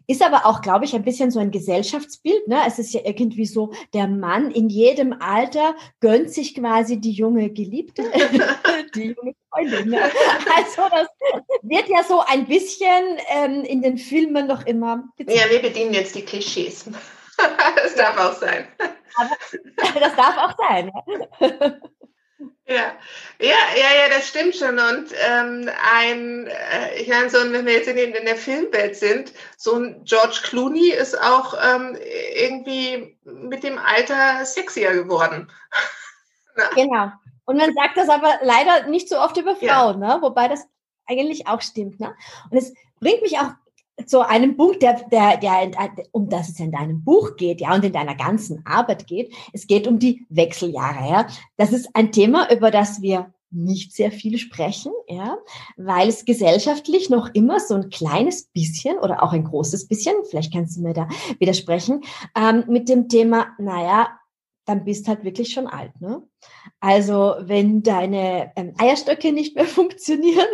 Ist 0.09 0.23
aber 0.23 0.47
auch, 0.47 0.61
glaube 0.61 0.85
ich, 0.85 0.95
ein 0.95 1.03
bisschen 1.03 1.31
so 1.31 1.41
ein 1.41 1.51
Gesellschaftsbild. 1.51 2.47
Ne? 2.47 2.61
Es 2.67 2.79
ist 2.79 2.93
ja 2.95 3.01
irgendwie 3.05 3.47
so, 3.47 3.73
der 3.93 4.07
Mann 4.07 4.51
in 4.51 4.69
jedem 4.69 5.13
Alter 5.21 5.75
gönnt 6.01 6.31
sich 6.31 6.55
quasi 6.55 7.01
die 7.01 7.11
junge 7.11 7.51
Geliebte, 7.51 8.05
die 8.95 9.15
junge 9.19 9.35
Freundin. 9.51 9.91
Ne? 9.91 10.03
Also 10.57 10.83
das 10.91 11.09
wird 11.63 11.89
ja 11.89 12.05
so 12.05 12.23
ein 12.27 12.47
bisschen 12.47 13.19
ähm, 13.31 13.65
in 13.65 13.83
den 13.83 13.99
Filmen 13.99 14.47
noch 14.47 14.65
immer. 14.67 15.05
Gezeigt. 15.17 15.39
Ja, 15.39 15.51
wir 15.51 15.61
bedienen 15.61 15.93
jetzt 15.93 16.15
die 16.15 16.23
Klischees. 16.23 16.85
das 17.77 17.95
darf 17.97 18.17
auch 18.19 18.39
sein. 18.39 18.69
Aber 19.19 20.01
das 20.01 20.15
darf 20.15 20.37
auch 20.39 20.57
sein. 20.57 20.91
Ja. 21.41 21.77
Ja, 22.69 22.93
ja, 23.39 23.57
ja, 23.77 24.03
ja, 24.03 24.09
das 24.11 24.29
stimmt 24.29 24.57
schon. 24.57 24.79
Und 24.79 25.13
ähm, 25.27 25.71
ein, 25.95 26.47
äh, 26.47 27.01
ich 27.01 27.09
meine, 27.09 27.31
so, 27.31 27.39
wenn 27.39 27.65
wir 27.65 27.73
jetzt 27.73 27.89
in, 27.89 27.97
in, 27.97 28.25
der 28.25 28.37
Filmwelt 28.37 28.97
sind, 28.97 29.33
so 29.57 29.77
ein 29.77 30.03
George 30.05 30.41
Clooney 30.43 30.91
ist 30.91 31.21
auch 31.21 31.55
ähm, 31.63 31.97
irgendwie 32.35 33.19
mit 33.25 33.63
dem 33.63 33.79
Alter 33.79 34.45
sexier 34.45 34.93
geworden. 34.93 35.51
genau. 36.75 37.11
Und 37.47 37.57
man 37.57 37.73
sagt 37.75 37.97
das 37.97 38.09
aber 38.09 38.39
leider 38.43 38.89
nicht 38.89 39.09
so 39.09 39.19
oft 39.19 39.37
über 39.37 39.55
Frauen, 39.55 40.03
ja. 40.03 40.17
ne? 40.17 40.19
wobei 40.21 40.49
das 40.49 40.67
eigentlich 41.07 41.47
auch 41.47 41.63
stimmt. 41.63 42.01
Ne? 42.01 42.15
Und 42.51 42.59
es 42.59 42.75
bringt 43.01 43.23
mich 43.23 43.39
auch 43.39 43.53
zu 44.05 44.27
einem 44.27 44.57
Punkt, 44.57 44.83
der, 44.83 45.05
der, 45.11 45.39
der, 45.39 45.71
um 46.13 46.29
das 46.29 46.51
es 46.51 46.61
in 46.61 46.73
deinem 46.73 47.03
Buch 47.03 47.37
geht, 47.37 47.61
ja, 47.61 47.75
und 47.75 47.85
in 47.85 47.93
deiner 47.93 48.15
ganzen 48.15 48.65
Arbeit 48.67 49.07
geht. 49.07 49.33
Es 49.53 49.67
geht 49.67 49.87
um 49.87 49.99
die 49.99 50.27
Wechseljahre, 50.29 51.09
ja. 51.09 51.27
Das 51.57 51.73
ist 51.73 51.89
ein 51.95 52.13
Thema, 52.13 52.53
über 52.53 52.71
das 52.71 53.01
wir 53.01 53.33
nicht 53.51 53.93
sehr 53.93 54.11
viel 54.11 54.39
sprechen, 54.39 54.93
ja, 55.09 55.39
weil 55.77 56.09
es 56.09 56.25
gesellschaftlich 56.25 57.11
noch 57.11 57.31
immer 57.33 57.61
so 57.61 57.75
ein 57.75 57.91
kleines 57.91 58.47
bisschen 58.47 58.99
oder 58.99 59.23
auch 59.23 59.33
ein 59.33 59.45
großes 59.45 59.89
bisschen, 59.89 60.15
vielleicht 60.29 60.53
kannst 60.53 60.77
du 60.77 60.83
mir 60.83 60.93
da 60.93 61.09
widersprechen, 61.39 62.03
ähm, 62.37 62.65
mit 62.69 62.89
dem 62.89 63.09
Thema, 63.09 63.47
naja, 63.59 64.09
dann 64.67 64.85
bist 64.85 65.09
halt 65.09 65.25
wirklich 65.25 65.53
schon 65.53 65.67
alt. 65.67 65.99
Ne? 66.01 66.23
Also 66.81 67.37
wenn 67.41 67.83
deine 67.83 68.53
ähm, 68.57 68.75
Eierstöcke 68.79 69.33
nicht 69.33 69.55
mehr 69.55 69.65
funktionieren, 69.67 70.49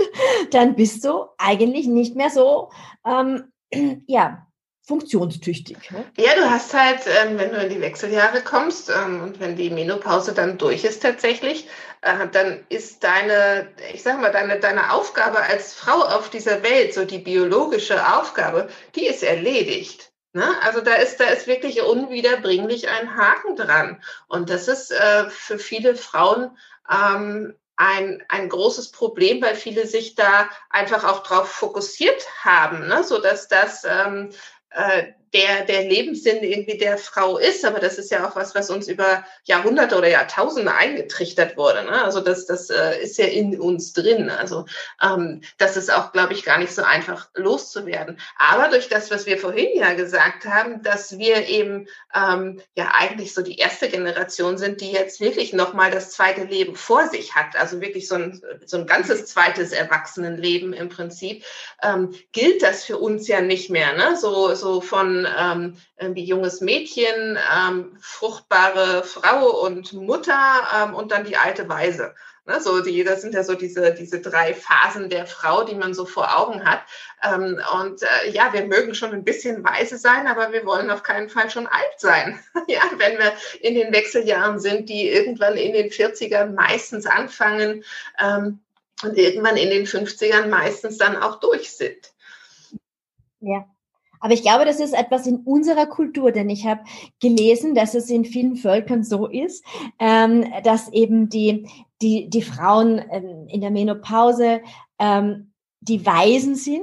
dann 0.51 0.77
bist 0.77 1.05
du 1.05 1.27
eigentlich 1.39 1.87
nicht 1.87 2.15
mehr 2.15 2.31
so, 2.31 2.71
ähm, 3.05 3.53
ja, 4.07 4.47
funktionstüchtig. 4.85 5.91
Ne? 5.91 6.05
Ja, 6.17 6.35
du 6.35 6.51
hast 6.51 6.75
halt, 6.75 7.01
ähm, 7.07 7.39
wenn 7.39 7.51
du 7.51 7.57
in 7.57 7.71
die 7.71 7.81
Wechseljahre 7.81 8.43
kommst 8.43 8.91
ähm, 8.91 9.23
und 9.23 9.41
wenn 9.41 9.57
die 9.57 9.71
Menopause 9.71 10.35
dann 10.35 10.59
durch 10.59 10.85
ist 10.85 11.03
tatsächlich, 11.03 11.69
äh, 12.03 12.29
dann 12.31 12.65
ist 12.69 13.03
deine, 13.05 13.69
ich 13.95 14.03
sag 14.03 14.21
mal, 14.21 14.33
deine, 14.33 14.59
deine 14.59 14.93
Aufgabe 14.93 15.39
als 15.39 15.73
Frau 15.73 16.03
auf 16.03 16.31
dieser 16.31 16.63
Welt, 16.63 16.95
so 16.95 17.05
die 17.05 17.19
biologische 17.19 18.19
Aufgabe, 18.19 18.69
die 18.97 19.07
ist 19.07 19.23
erledigt. 19.23 20.12
Ne? 20.33 20.49
Also 20.63 20.81
da 20.81 20.95
ist, 20.95 21.21
da 21.21 21.25
ist 21.25 21.47
wirklich 21.47 21.83
unwiederbringlich 21.83 22.89
ein 22.89 23.17
Haken 23.17 23.57
dran. 23.57 24.03
Und 24.29 24.49
das 24.49 24.69
ist 24.69 24.91
äh, 24.91 25.29
für 25.29 25.59
viele 25.59 25.95
Frauen 25.95 26.57
ähm, 26.91 27.55
ein, 27.77 28.23
ein 28.29 28.49
großes 28.49 28.93
Problem, 28.93 29.43
weil 29.43 29.55
viele 29.55 29.87
sich 29.87 30.15
da 30.15 30.49
einfach 30.71 31.05
auch 31.05 31.23
drauf 31.23 31.51
fokussiert 31.51 32.27
haben, 32.45 32.87
ne? 32.87 33.03
so 33.05 33.19
dass 33.19 33.49
das 33.49 33.85
ähm, 33.85 34.31
äh, 34.71 35.13
der, 35.35 35.65
der 35.65 35.85
Lebenssinn 35.85 36.43
irgendwie 36.43 36.77
der 36.77 36.99
Frau 36.99 37.39
ist, 37.39 37.65
aber 37.65 37.81
das 37.81 37.99
ist 37.99 38.11
ja 38.11 38.29
auch 38.29 38.37
was, 38.37 38.55
was 38.55 38.69
uns 38.69 38.87
über 38.89 39.25
Jahrhunderte 39.45 39.97
oder 39.97 40.09
Jahrtausende 40.09 40.75
eingetrichtert 40.75 41.57
wurde. 41.57 41.85
Ne? 41.85 42.05
Also 42.05 42.21
das, 42.21 42.45
das 42.47 42.69
äh, 42.69 43.01
ist 43.03 43.17
ja 43.17 43.27
in 43.27 43.59
uns 43.59 43.95
drin. 43.95 44.29
Also 44.29 44.67
ähm, 45.03 45.41
das 45.57 45.77
ist 45.77 45.93
auch, 45.93 46.13
glaube 46.13 46.35
ich, 46.35 46.45
gar 46.45 46.59
nicht 46.59 46.75
so 46.75 46.83
einfach 46.83 47.31
loszuwerden. 47.35 48.19
Aber 48.37 48.69
durch 48.69 48.89
das, 48.89 49.11
was 49.11 49.25
wir 49.25 49.39
vorhin 49.39 49.71
ja 49.75 49.95
gesagt 49.95 50.45
haben, 50.45 50.83
dass 50.83 51.17
wir 51.19 51.49
eben 51.49 51.89
ähm, 52.15 52.61
ja 52.77 52.93
eigentlich 52.95 53.33
so 53.33 53.43
die 53.43 53.57
erste 53.57 53.89
Generation 53.89 54.59
sind, 54.59 54.83
die 54.83 54.93
jetzt 54.93 55.21
wirklich 55.21 55.55
nochmal 55.55 55.91
das 55.91 56.11
zweite 56.11 56.45
Leben 56.45 56.77
vor 56.77 57.09
sich 57.09 57.35
hat, 57.35 57.57
also 57.57 57.81
wirklich 57.81 58.07
so 58.07 58.17
ein, 58.17 58.43
so 58.67 58.77
ein 58.77 58.87
ganzes 58.87 59.27
zweites 59.27 59.73
Erwachsenenleben 59.73 60.75
im 60.75 60.91
Prinzip, 60.91 61.45
ähm, 61.83 62.15
gilt 62.33 62.63
das 62.63 62.85
für 62.85 62.99
uns 62.99 63.29
ja 63.29 63.41
nicht 63.41 63.71
mehr. 63.71 63.95
Ne? 63.95 64.17
So, 64.17 64.55
so 64.55 64.83
von 64.83 65.22
ähm, 65.39 65.77
irgendwie 65.99 66.25
junges 66.25 66.61
Mädchen, 66.61 67.39
ähm, 67.55 67.97
fruchtbare 68.01 69.03
Frau 69.05 69.65
und 69.65 69.93
Mutter 69.93 70.67
ähm, 70.77 70.95
und 70.95 71.13
dann 71.13 71.25
die 71.25 71.37
alte 71.37 71.69
Weise. 71.69 72.15
Ne, 72.45 72.61
so 72.61 72.83
die, 72.83 73.05
das 73.05 73.23
sind 73.23 73.35
ja 73.35 73.45
so 73.45 73.55
diese, 73.55 73.95
diese 73.95 74.21
drei 74.21 74.53
Phasen 74.53 75.09
der 75.09 75.27
Frau, 75.27 75.63
die 75.63 75.77
man 75.77 75.95
so 75.95 76.05
vor 76.05 76.37
Augen 76.37 76.65
hat. 76.65 76.81
Ähm, 77.23 77.61
und 77.81 78.03
äh, 78.03 78.31
ja, 78.31 78.53
wir 78.53 78.65
mögen 78.65 78.97
schon 78.97 79.13
ein 79.13 79.23
bisschen 79.23 79.63
weise 79.63 79.97
sein, 79.97 80.27
aber 80.27 80.51
wir 80.51 80.67
wollen 80.67 80.91
auf 80.91 81.05
keinen 81.05 81.29
Fall 81.29 81.51
schon 81.51 81.69
alt 81.69 81.99
sein. 81.99 82.41
ja, 82.67 82.83
wenn 82.97 83.17
wir 83.19 83.33
in 83.61 83.77
den 83.77 83.93
Wechseljahren 83.93 84.59
sind, 84.59 84.89
die 84.89 85.09
irgendwann 85.09 85.57
in 85.57 85.73
den 85.73 85.91
40ern 85.91 86.55
meistens 86.55 87.07
anfangen 87.07 87.85
ähm, 88.19 88.59
und 89.05 89.17
irgendwann 89.17 89.57
in 89.57 89.71
den 89.71 89.87
50ern 89.87 90.49
meistens 90.49 90.99
dann 90.99 91.17
auch 91.17 91.39
durch 91.39 91.71
sind. 91.77 92.13
Ja, 93.39 93.69
aber 94.23 94.35
ich 94.35 94.43
glaube, 94.43 94.65
das 94.65 94.79
ist 94.79 94.95
etwas 94.95 95.27
in 95.27 95.39
unserer 95.39 95.87
Kultur, 95.87 96.31
denn 96.31 96.49
ich 96.49 96.65
habe 96.65 96.83
gelesen, 97.21 97.75
dass 97.75 97.95
es 97.95 98.09
in 98.09 98.25
vielen 98.25 98.55
Völkern 98.55 99.03
so 99.03 99.27
ist, 99.27 99.65
ähm, 99.99 100.47
dass 100.63 100.93
eben 100.93 101.29
die, 101.29 101.69
die, 102.01 102.31
die 102.31 102.43
Frauen 102.43 103.03
ähm, 103.11 103.49
in 103.49 103.61
der 103.61 103.73
Menopause 103.73 104.61
ähm, 105.01 105.53
die 105.81 106.07
Weisen 106.07 106.55
sind 106.55 106.83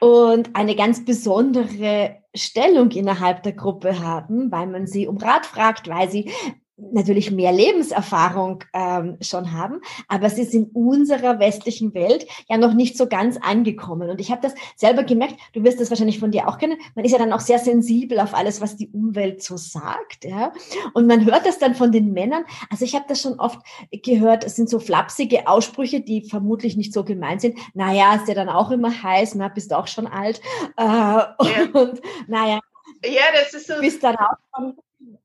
und 0.00 0.56
eine 0.56 0.74
ganz 0.74 1.04
besondere 1.04 2.16
Stellung 2.34 2.90
innerhalb 2.92 3.42
der 3.42 3.52
Gruppe 3.52 4.00
haben, 4.00 4.50
weil 4.50 4.66
man 4.66 4.86
sie 4.86 5.06
um 5.06 5.18
Rat 5.18 5.44
fragt, 5.44 5.86
weil 5.88 6.10
sie 6.10 6.30
natürlich 6.76 7.30
mehr 7.30 7.52
Lebenserfahrung 7.52 8.64
ähm, 8.72 9.16
schon 9.20 9.52
haben, 9.52 9.80
aber 10.08 10.26
es 10.26 10.38
ist 10.38 10.54
in 10.54 10.64
unserer 10.72 11.38
westlichen 11.38 11.94
Welt 11.94 12.26
ja 12.48 12.56
noch 12.56 12.74
nicht 12.74 12.98
so 12.98 13.06
ganz 13.06 13.36
angekommen. 13.36 14.10
Und 14.10 14.20
ich 14.20 14.30
habe 14.30 14.42
das 14.42 14.54
selber 14.74 15.04
gemerkt, 15.04 15.36
du 15.52 15.62
wirst 15.62 15.80
das 15.80 15.90
wahrscheinlich 15.90 16.18
von 16.18 16.32
dir 16.32 16.48
auch 16.48 16.58
kennen, 16.58 16.78
man 16.94 17.04
ist 17.04 17.12
ja 17.12 17.18
dann 17.18 17.32
auch 17.32 17.40
sehr 17.40 17.60
sensibel 17.60 18.18
auf 18.18 18.34
alles, 18.34 18.60
was 18.60 18.76
die 18.76 18.88
Umwelt 18.88 19.42
so 19.42 19.56
sagt. 19.56 20.24
Ja? 20.24 20.52
Und 20.94 21.06
man 21.06 21.24
hört 21.24 21.46
das 21.46 21.58
dann 21.58 21.74
von 21.74 21.92
den 21.92 22.12
Männern. 22.12 22.44
Also 22.70 22.84
ich 22.84 22.94
habe 22.94 23.04
das 23.08 23.20
schon 23.20 23.38
oft 23.38 23.60
gehört, 24.02 24.44
es 24.44 24.56
sind 24.56 24.68
so 24.68 24.80
flapsige 24.80 25.46
Aussprüche, 25.46 26.00
die 26.00 26.28
vermutlich 26.28 26.76
nicht 26.76 26.92
so 26.92 27.04
gemeint 27.04 27.40
sind. 27.40 27.56
Naja, 27.74 28.16
ist 28.16 28.28
ja 28.28 28.34
dann 28.34 28.48
auch 28.48 28.70
immer 28.72 29.02
heiß, 29.02 29.36
na, 29.36 29.48
bist 29.48 29.72
auch 29.72 29.86
schon 29.86 30.06
alt. 30.06 30.40
Äh, 30.76 30.82
ja. 30.82 31.34
Und 31.72 32.00
naja, 32.26 32.58
ja, 33.04 33.22
das 33.32 33.54
ist 33.54 33.68
so. 33.68 33.74
Bist 33.80 34.02
dann 34.02 34.16
auch 34.16 34.36
schon 34.56 34.76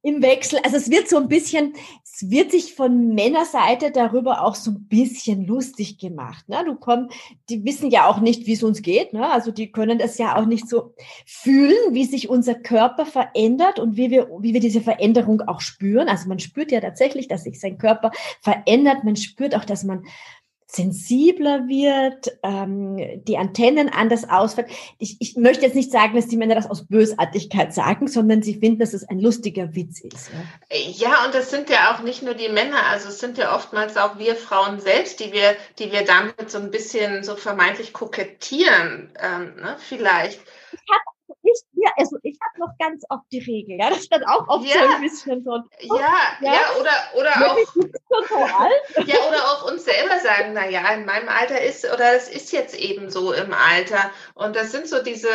im 0.02 0.22
Wechsel, 0.22 0.60
also 0.64 0.78
es 0.78 0.90
wird 0.90 1.10
so 1.10 1.18
ein 1.18 1.28
bisschen, 1.28 1.74
es 2.04 2.30
wird 2.30 2.52
sich 2.52 2.74
von 2.74 3.14
Männerseite 3.14 3.92
darüber 3.92 4.46
auch 4.46 4.56
so 4.56 4.72
ein 4.72 4.88
bisschen 4.88 5.46
lustig 5.46 5.98
gemacht. 5.98 6.48
Ne? 6.48 6.64
Du 6.66 6.76
kommst, 6.76 7.16
die 7.50 7.66
wissen 7.66 7.90
ja 7.92 8.08
auch 8.08 8.20
nicht, 8.20 8.48
wie 8.48 8.54
es 8.54 8.64
uns 8.64 8.82
geht. 8.82 9.14
Ne? 9.14 9.30
Also 9.30 9.52
die 9.52 9.72
können 9.72 10.00
das 10.00 10.18
ja 10.18 10.38
auch 10.38 10.46
nicht 10.46 10.70
so 10.70 10.94
fühlen, 11.26 11.94
wie 11.94 12.06
sich 12.06 12.30
unser 12.30 12.56
Körper 12.56 13.06
verändert 13.06 13.80
und 13.80 13.98
wie 13.98 14.10
wir, 14.10 14.30
wie 14.40 14.54
wir 14.54 14.62
diese 14.62 14.82
Veränderung 14.82 15.42
auch 15.42 15.60
spüren. 15.60 16.08
Also 16.08 16.30
man 16.30 16.40
spürt 16.40 16.72
ja 16.72 16.80
tatsächlich, 16.80 17.28
dass 17.28 17.44
sich 17.44 17.60
sein 17.60 17.78
Körper 17.78 18.12
verändert. 18.42 19.04
Man 19.04 19.18
spürt 19.18 19.56
auch, 19.56 19.66
dass 19.66 19.84
man 19.84 20.04
sensibler 20.72 21.68
wird, 21.68 22.38
ähm, 22.44 23.24
die 23.26 23.38
Antennen 23.38 23.90
anders 23.90 24.30
ausfällt. 24.30 24.68
Ich, 25.00 25.18
ich 25.20 25.36
möchte 25.36 25.66
jetzt 25.66 25.76
nicht 25.76 25.92
sagen, 25.92 26.16
dass 26.16 26.28
die 26.28 26.38
Männer 26.38 26.54
das 26.54 26.70
aus 26.70 26.86
Bösartigkeit 26.86 27.74
sagen, 27.74 28.08
sondern 28.08 28.44
sie 28.44 28.54
finden, 28.54 28.78
dass 28.78 28.94
es 28.94 29.04
ein 29.10 29.20
lustiger 29.20 29.74
Witz 29.74 30.00
ist. 30.02 30.30
Ja? 30.70 31.08
ja, 31.08 31.26
und 31.26 31.34
das 31.34 31.50
sind 31.50 31.72
ja 31.72 31.92
auch 31.92 32.04
nicht 32.04 32.22
nur 32.22 32.36
die 32.36 32.50
Männer, 32.50 32.86
also 32.88 33.10
es 33.10 33.18
sind 33.18 33.40
ja 33.40 33.56
oftmals 33.56 33.98
auch 33.98 34.20
wir 34.20 34.36
Frauen 34.36 34.80
selbst, 34.80 35.20
die 35.20 35.34
wir, 35.34 35.56
die 35.80 35.92
wir 35.92 36.06
damit 36.06 36.52
so 36.52 36.60
ein 36.60 36.70
bisschen 36.70 37.24
so 37.24 37.36
vermeintlich 37.36 37.92
kokettieren, 37.92 39.12
ähm, 39.20 39.56
ne, 39.56 39.76
vielleicht. 39.80 40.40
Ich 41.42 41.64
ja, 41.82 41.92
also 41.98 42.18
ich 42.24 42.38
habe 42.42 42.60
noch 42.60 42.78
ganz 42.78 43.04
oft 43.10 43.24
die 43.32 43.40
Regel, 43.40 43.78
ja, 43.80 43.90
das 43.90 44.06
stand 44.06 44.28
auch 44.28 44.48
oft 44.48 44.68
ja. 44.68 44.84
so 44.84 44.96
ein 44.96 45.02
bisschen 45.02 45.44
so. 45.44 45.52
Oh, 45.52 45.96
ja, 45.98 46.14
ja, 46.42 46.54
ja, 46.54 46.60
oder, 46.80 46.92
oder 47.16 47.52
auch. 47.52 47.58
ja, 49.06 49.16
oder 49.28 49.44
auch 49.52 49.72
uns 49.72 49.86
selber 49.86 50.20
sagen, 50.20 50.52
na 50.54 50.68
ja, 50.68 50.94
in 50.94 51.06
meinem 51.06 51.30
Alter 51.30 51.62
ist, 51.62 51.86
oder 51.86 52.16
es 52.16 52.28
ist 52.28 52.52
jetzt 52.52 52.76
eben 52.76 53.10
so 53.10 53.32
im 53.32 53.54
Alter. 53.54 54.12
Und 54.34 54.56
das 54.56 54.72
sind 54.72 54.88
so 54.88 55.02
diese, 55.02 55.30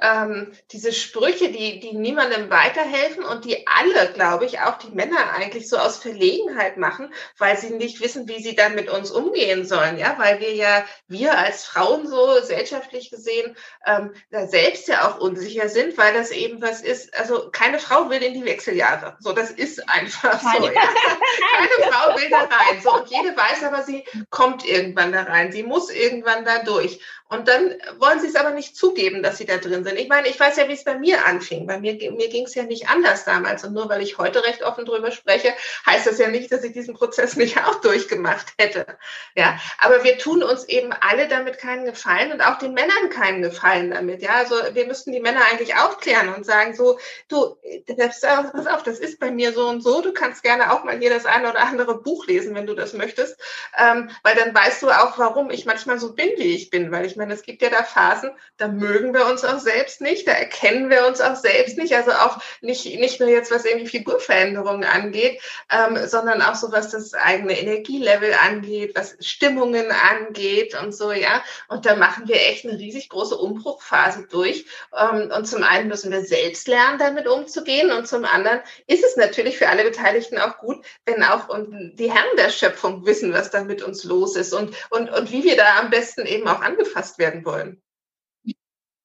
ähm, 0.00 0.52
diese 0.70 0.92
Sprüche, 0.92 1.50
die, 1.50 1.80
die 1.80 1.94
niemandem 1.94 2.50
weiterhelfen 2.50 3.24
und 3.24 3.44
die 3.44 3.66
alle, 3.66 4.12
glaube 4.12 4.44
ich, 4.44 4.60
auch 4.60 4.76
die 4.78 4.90
Männer 4.90 5.32
eigentlich 5.34 5.68
so 5.68 5.78
aus 5.78 5.96
Verlegenheit 5.96 6.76
machen, 6.76 7.12
weil 7.38 7.56
sie 7.56 7.70
nicht 7.70 8.02
wissen, 8.02 8.28
wie 8.28 8.42
sie 8.42 8.54
dann 8.54 8.74
mit 8.74 8.90
uns 8.90 9.10
umgehen 9.10 9.64
sollen, 9.64 9.98
ja, 9.98 10.16
weil 10.18 10.40
wir 10.40 10.54
ja, 10.54 10.84
wir 11.08 11.38
als 11.38 11.64
Frauen 11.64 12.06
so 12.06 12.34
gesellschaftlich 12.38 13.10
gesehen, 13.10 13.56
ähm, 13.86 14.12
da 14.30 14.46
selbst 14.46 14.88
ja 14.88 15.08
auch 15.08 15.20
unsicher 15.20 15.45
sind, 15.68 15.96
weil 15.98 16.12
das 16.14 16.30
eben 16.30 16.60
was 16.60 16.82
ist, 16.82 17.16
also 17.18 17.50
keine 17.50 17.78
Frau 17.78 18.10
will 18.10 18.22
in 18.22 18.34
die 18.34 18.44
Wechseljahre. 18.44 19.16
So, 19.20 19.32
das 19.32 19.50
ist 19.50 19.88
einfach 19.88 20.40
so, 20.40 20.66
ja. 20.66 20.72
Keine 21.56 21.92
Frau 21.92 22.16
will 22.16 22.28
da 22.30 22.40
rein. 22.40 22.80
So, 22.82 22.92
und 22.92 23.08
jede 23.08 23.36
weiß 23.36 23.64
aber, 23.64 23.82
sie 23.82 24.04
kommt 24.30 24.64
irgendwann 24.64 25.12
da 25.12 25.22
rein. 25.22 25.52
Sie 25.52 25.62
muss 25.62 25.90
irgendwann 25.90 26.44
da 26.44 26.58
durch. 26.62 27.00
Und 27.28 27.48
dann 27.48 27.74
wollen 27.98 28.20
sie 28.20 28.28
es 28.28 28.36
aber 28.36 28.50
nicht 28.50 28.76
zugeben, 28.76 29.22
dass 29.22 29.38
sie 29.38 29.46
da 29.46 29.56
drin 29.56 29.82
sind. 29.82 29.98
Ich 29.98 30.08
meine, 30.08 30.28
ich 30.28 30.38
weiß 30.38 30.56
ja, 30.56 30.68
wie 30.68 30.74
es 30.74 30.84
bei 30.84 30.96
mir 30.96 31.26
anfing. 31.26 31.66
Bei 31.66 31.80
mir, 31.80 31.94
mir 32.12 32.28
ging 32.28 32.44
es 32.44 32.54
ja 32.54 32.62
nicht 32.62 32.88
anders 32.88 33.24
damals. 33.24 33.64
Und 33.64 33.72
nur 33.72 33.88
weil 33.88 34.00
ich 34.02 34.16
heute 34.18 34.44
recht 34.44 34.62
offen 34.62 34.84
drüber 34.84 35.10
spreche, 35.10 35.52
heißt 35.86 36.06
das 36.06 36.18
ja 36.18 36.28
nicht, 36.28 36.52
dass 36.52 36.62
ich 36.62 36.72
diesen 36.72 36.94
Prozess 36.94 37.34
nicht 37.34 37.58
auch 37.64 37.80
durchgemacht 37.80 38.54
hätte. 38.58 38.86
Ja, 39.34 39.58
aber 39.80 40.04
wir 40.04 40.18
tun 40.18 40.44
uns 40.44 40.64
eben 40.68 40.92
alle 40.92 41.26
damit 41.26 41.58
keinen 41.58 41.84
Gefallen 41.84 42.30
und 42.30 42.42
auch 42.42 42.58
den 42.58 42.74
Männern 42.74 43.10
keinen 43.10 43.42
Gefallen 43.42 43.90
damit. 43.90 44.22
Ja, 44.22 44.34
also 44.34 44.54
wir 44.72 44.86
müssten 44.86 45.10
die 45.10 45.20
Männer 45.20 45.40
eigentlich 45.50 45.74
aufklären 45.74 46.32
und 46.32 46.46
sagen 46.46 46.74
so, 46.74 46.98
du, 47.28 47.56
das, 47.88 48.20
pass 48.20 48.66
auf, 48.68 48.84
das 48.84 49.00
ist 49.00 49.18
bei 49.18 49.32
mir 49.32 49.52
so 49.52 49.68
und 49.68 49.82
so. 49.82 50.00
Du 50.00 50.12
kannst 50.12 50.44
gerne 50.44 50.72
auch 50.72 50.84
mal 50.84 50.98
hier 50.98 51.10
das 51.10 51.26
eine 51.26 51.50
oder 51.50 51.60
andere 51.60 52.00
Buch 52.02 52.28
lesen, 52.28 52.54
wenn 52.54 52.66
du 52.66 52.74
das 52.74 52.92
möchtest, 52.92 53.36
ähm, 53.76 54.10
weil 54.22 54.36
dann 54.36 54.54
weißt 54.54 54.82
du 54.82 54.90
auch, 54.90 55.18
warum 55.18 55.50
ich 55.50 55.66
manchmal 55.66 55.98
so 55.98 56.14
bin, 56.14 56.30
wie 56.36 56.54
ich 56.54 56.70
bin, 56.70 56.92
weil 56.92 57.04
ich 57.04 57.15
ich 57.16 57.18
meine, 57.18 57.32
es 57.32 57.44
gibt 57.44 57.62
ja 57.62 57.70
da 57.70 57.82
Phasen, 57.82 58.30
da 58.58 58.68
mögen 58.68 59.14
wir 59.14 59.24
uns 59.24 59.42
auch 59.42 59.58
selbst 59.58 60.02
nicht, 60.02 60.28
da 60.28 60.32
erkennen 60.32 60.90
wir 60.90 61.06
uns 61.06 61.22
auch 61.22 61.34
selbst 61.34 61.78
nicht. 61.78 61.94
Also 61.96 62.10
auch 62.10 62.38
nicht, 62.60 62.84
nicht 62.84 63.20
nur 63.20 63.30
jetzt, 63.30 63.50
was 63.50 63.64
irgendwie 63.64 63.86
Figurveränderungen 63.86 64.84
angeht, 64.84 65.40
ähm, 65.70 65.96
sondern 66.06 66.42
auch 66.42 66.56
so, 66.56 66.72
was 66.72 66.90
das 66.90 67.14
eigene 67.14 67.58
Energielevel 67.58 68.34
angeht, 68.34 68.94
was 68.94 69.16
Stimmungen 69.20 69.86
angeht 69.90 70.78
und 70.78 70.94
so, 70.94 71.10
ja. 71.10 71.42
Und 71.68 71.86
da 71.86 71.96
machen 71.96 72.28
wir 72.28 72.36
echt 72.36 72.66
eine 72.66 72.78
riesig 72.78 73.08
große 73.08 73.38
Umbruchphase 73.38 74.26
durch. 74.30 74.66
Ähm, 74.94 75.32
und 75.34 75.46
zum 75.46 75.62
einen 75.62 75.88
müssen 75.88 76.12
wir 76.12 76.20
selbst 76.20 76.68
lernen, 76.68 76.98
damit 76.98 77.26
umzugehen. 77.26 77.92
Und 77.92 78.06
zum 78.06 78.26
anderen 78.26 78.60
ist 78.86 79.04
es 79.06 79.16
natürlich 79.16 79.56
für 79.56 79.70
alle 79.70 79.84
Beteiligten 79.84 80.36
auch 80.36 80.58
gut, 80.58 80.84
wenn 81.06 81.22
auch 81.22 81.48
die 81.94 82.12
Herren 82.12 82.36
der 82.36 82.50
Schöpfung 82.50 83.06
wissen, 83.06 83.32
was 83.32 83.50
da 83.50 83.64
mit 83.64 83.82
uns 83.82 84.04
los 84.04 84.36
ist 84.36 84.52
und, 84.52 84.76
und, 84.90 85.08
und 85.08 85.32
wie 85.32 85.44
wir 85.44 85.56
da 85.56 85.78
am 85.78 85.88
besten 85.88 86.26
eben 86.26 86.46
auch 86.46 86.60
angefasst 86.60 87.05
angepasst 87.06 87.18
werden 87.18 87.44
wollen. 87.44 87.82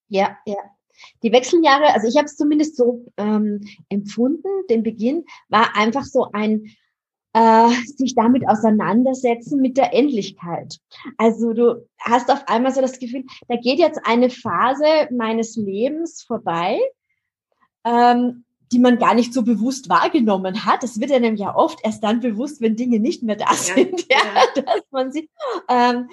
Ja, 0.08 0.38
ja. 0.46 0.58
Die 1.24 1.32
Wechseljahre, 1.32 1.94
also 1.94 2.08
ich 2.08 2.18
habe 2.18 2.26
es 2.26 2.36
zumindest 2.36 2.76
so 2.76 3.06
ähm, 3.18 3.62
empfunden, 3.90 4.48
den 4.70 4.84
Beginn 4.84 5.26
war 5.50 5.76
einfach 5.76 6.04
so 6.04 6.28
ein 6.32 6.76
äh, 7.34 7.70
sich 7.86 8.14
damit 8.14 8.48
auseinandersetzen 8.48 9.62
mit 9.62 9.78
der 9.78 9.94
Endlichkeit. 9.94 10.80
Also 11.18 11.54
du 11.54 11.88
hast 11.98 12.30
auf 12.30 12.48
einmal 12.48 12.74
so 12.74 12.82
das 12.82 13.00
Gefühl, 13.00 13.24
da 13.48 13.56
geht 13.56 13.80
jetzt 13.80 14.02
eine 14.04 14.30
Phase 14.30 15.08
meines 15.12 15.56
Lebens 15.56 16.22
vorbei, 16.22 16.78
ähm, 17.86 18.44
die 18.72 18.80
man 18.80 19.00
gar 19.00 19.16
nicht 19.16 19.34
so 19.34 19.44
bewusst 19.44 19.90
wahrgenommen 19.90 20.66
hat. 20.66 20.84
Das 20.84 21.00
wird 21.00 21.12
einem 21.12 21.36
ja 21.36 21.56
oft 21.56 21.80
erst 21.84 22.04
dann 22.04 22.20
bewusst, 22.20 22.62
wenn 22.62 22.76
Dinge 22.76 23.00
nicht 23.00 23.24
mehr 23.24 23.38
da 23.38 23.54
sind, 23.54 24.06
ja, 24.12 24.18
ja. 24.56 24.62
dass 24.62 24.84
man 24.92 25.12
sie 25.12 25.30
ähm, 25.70 26.10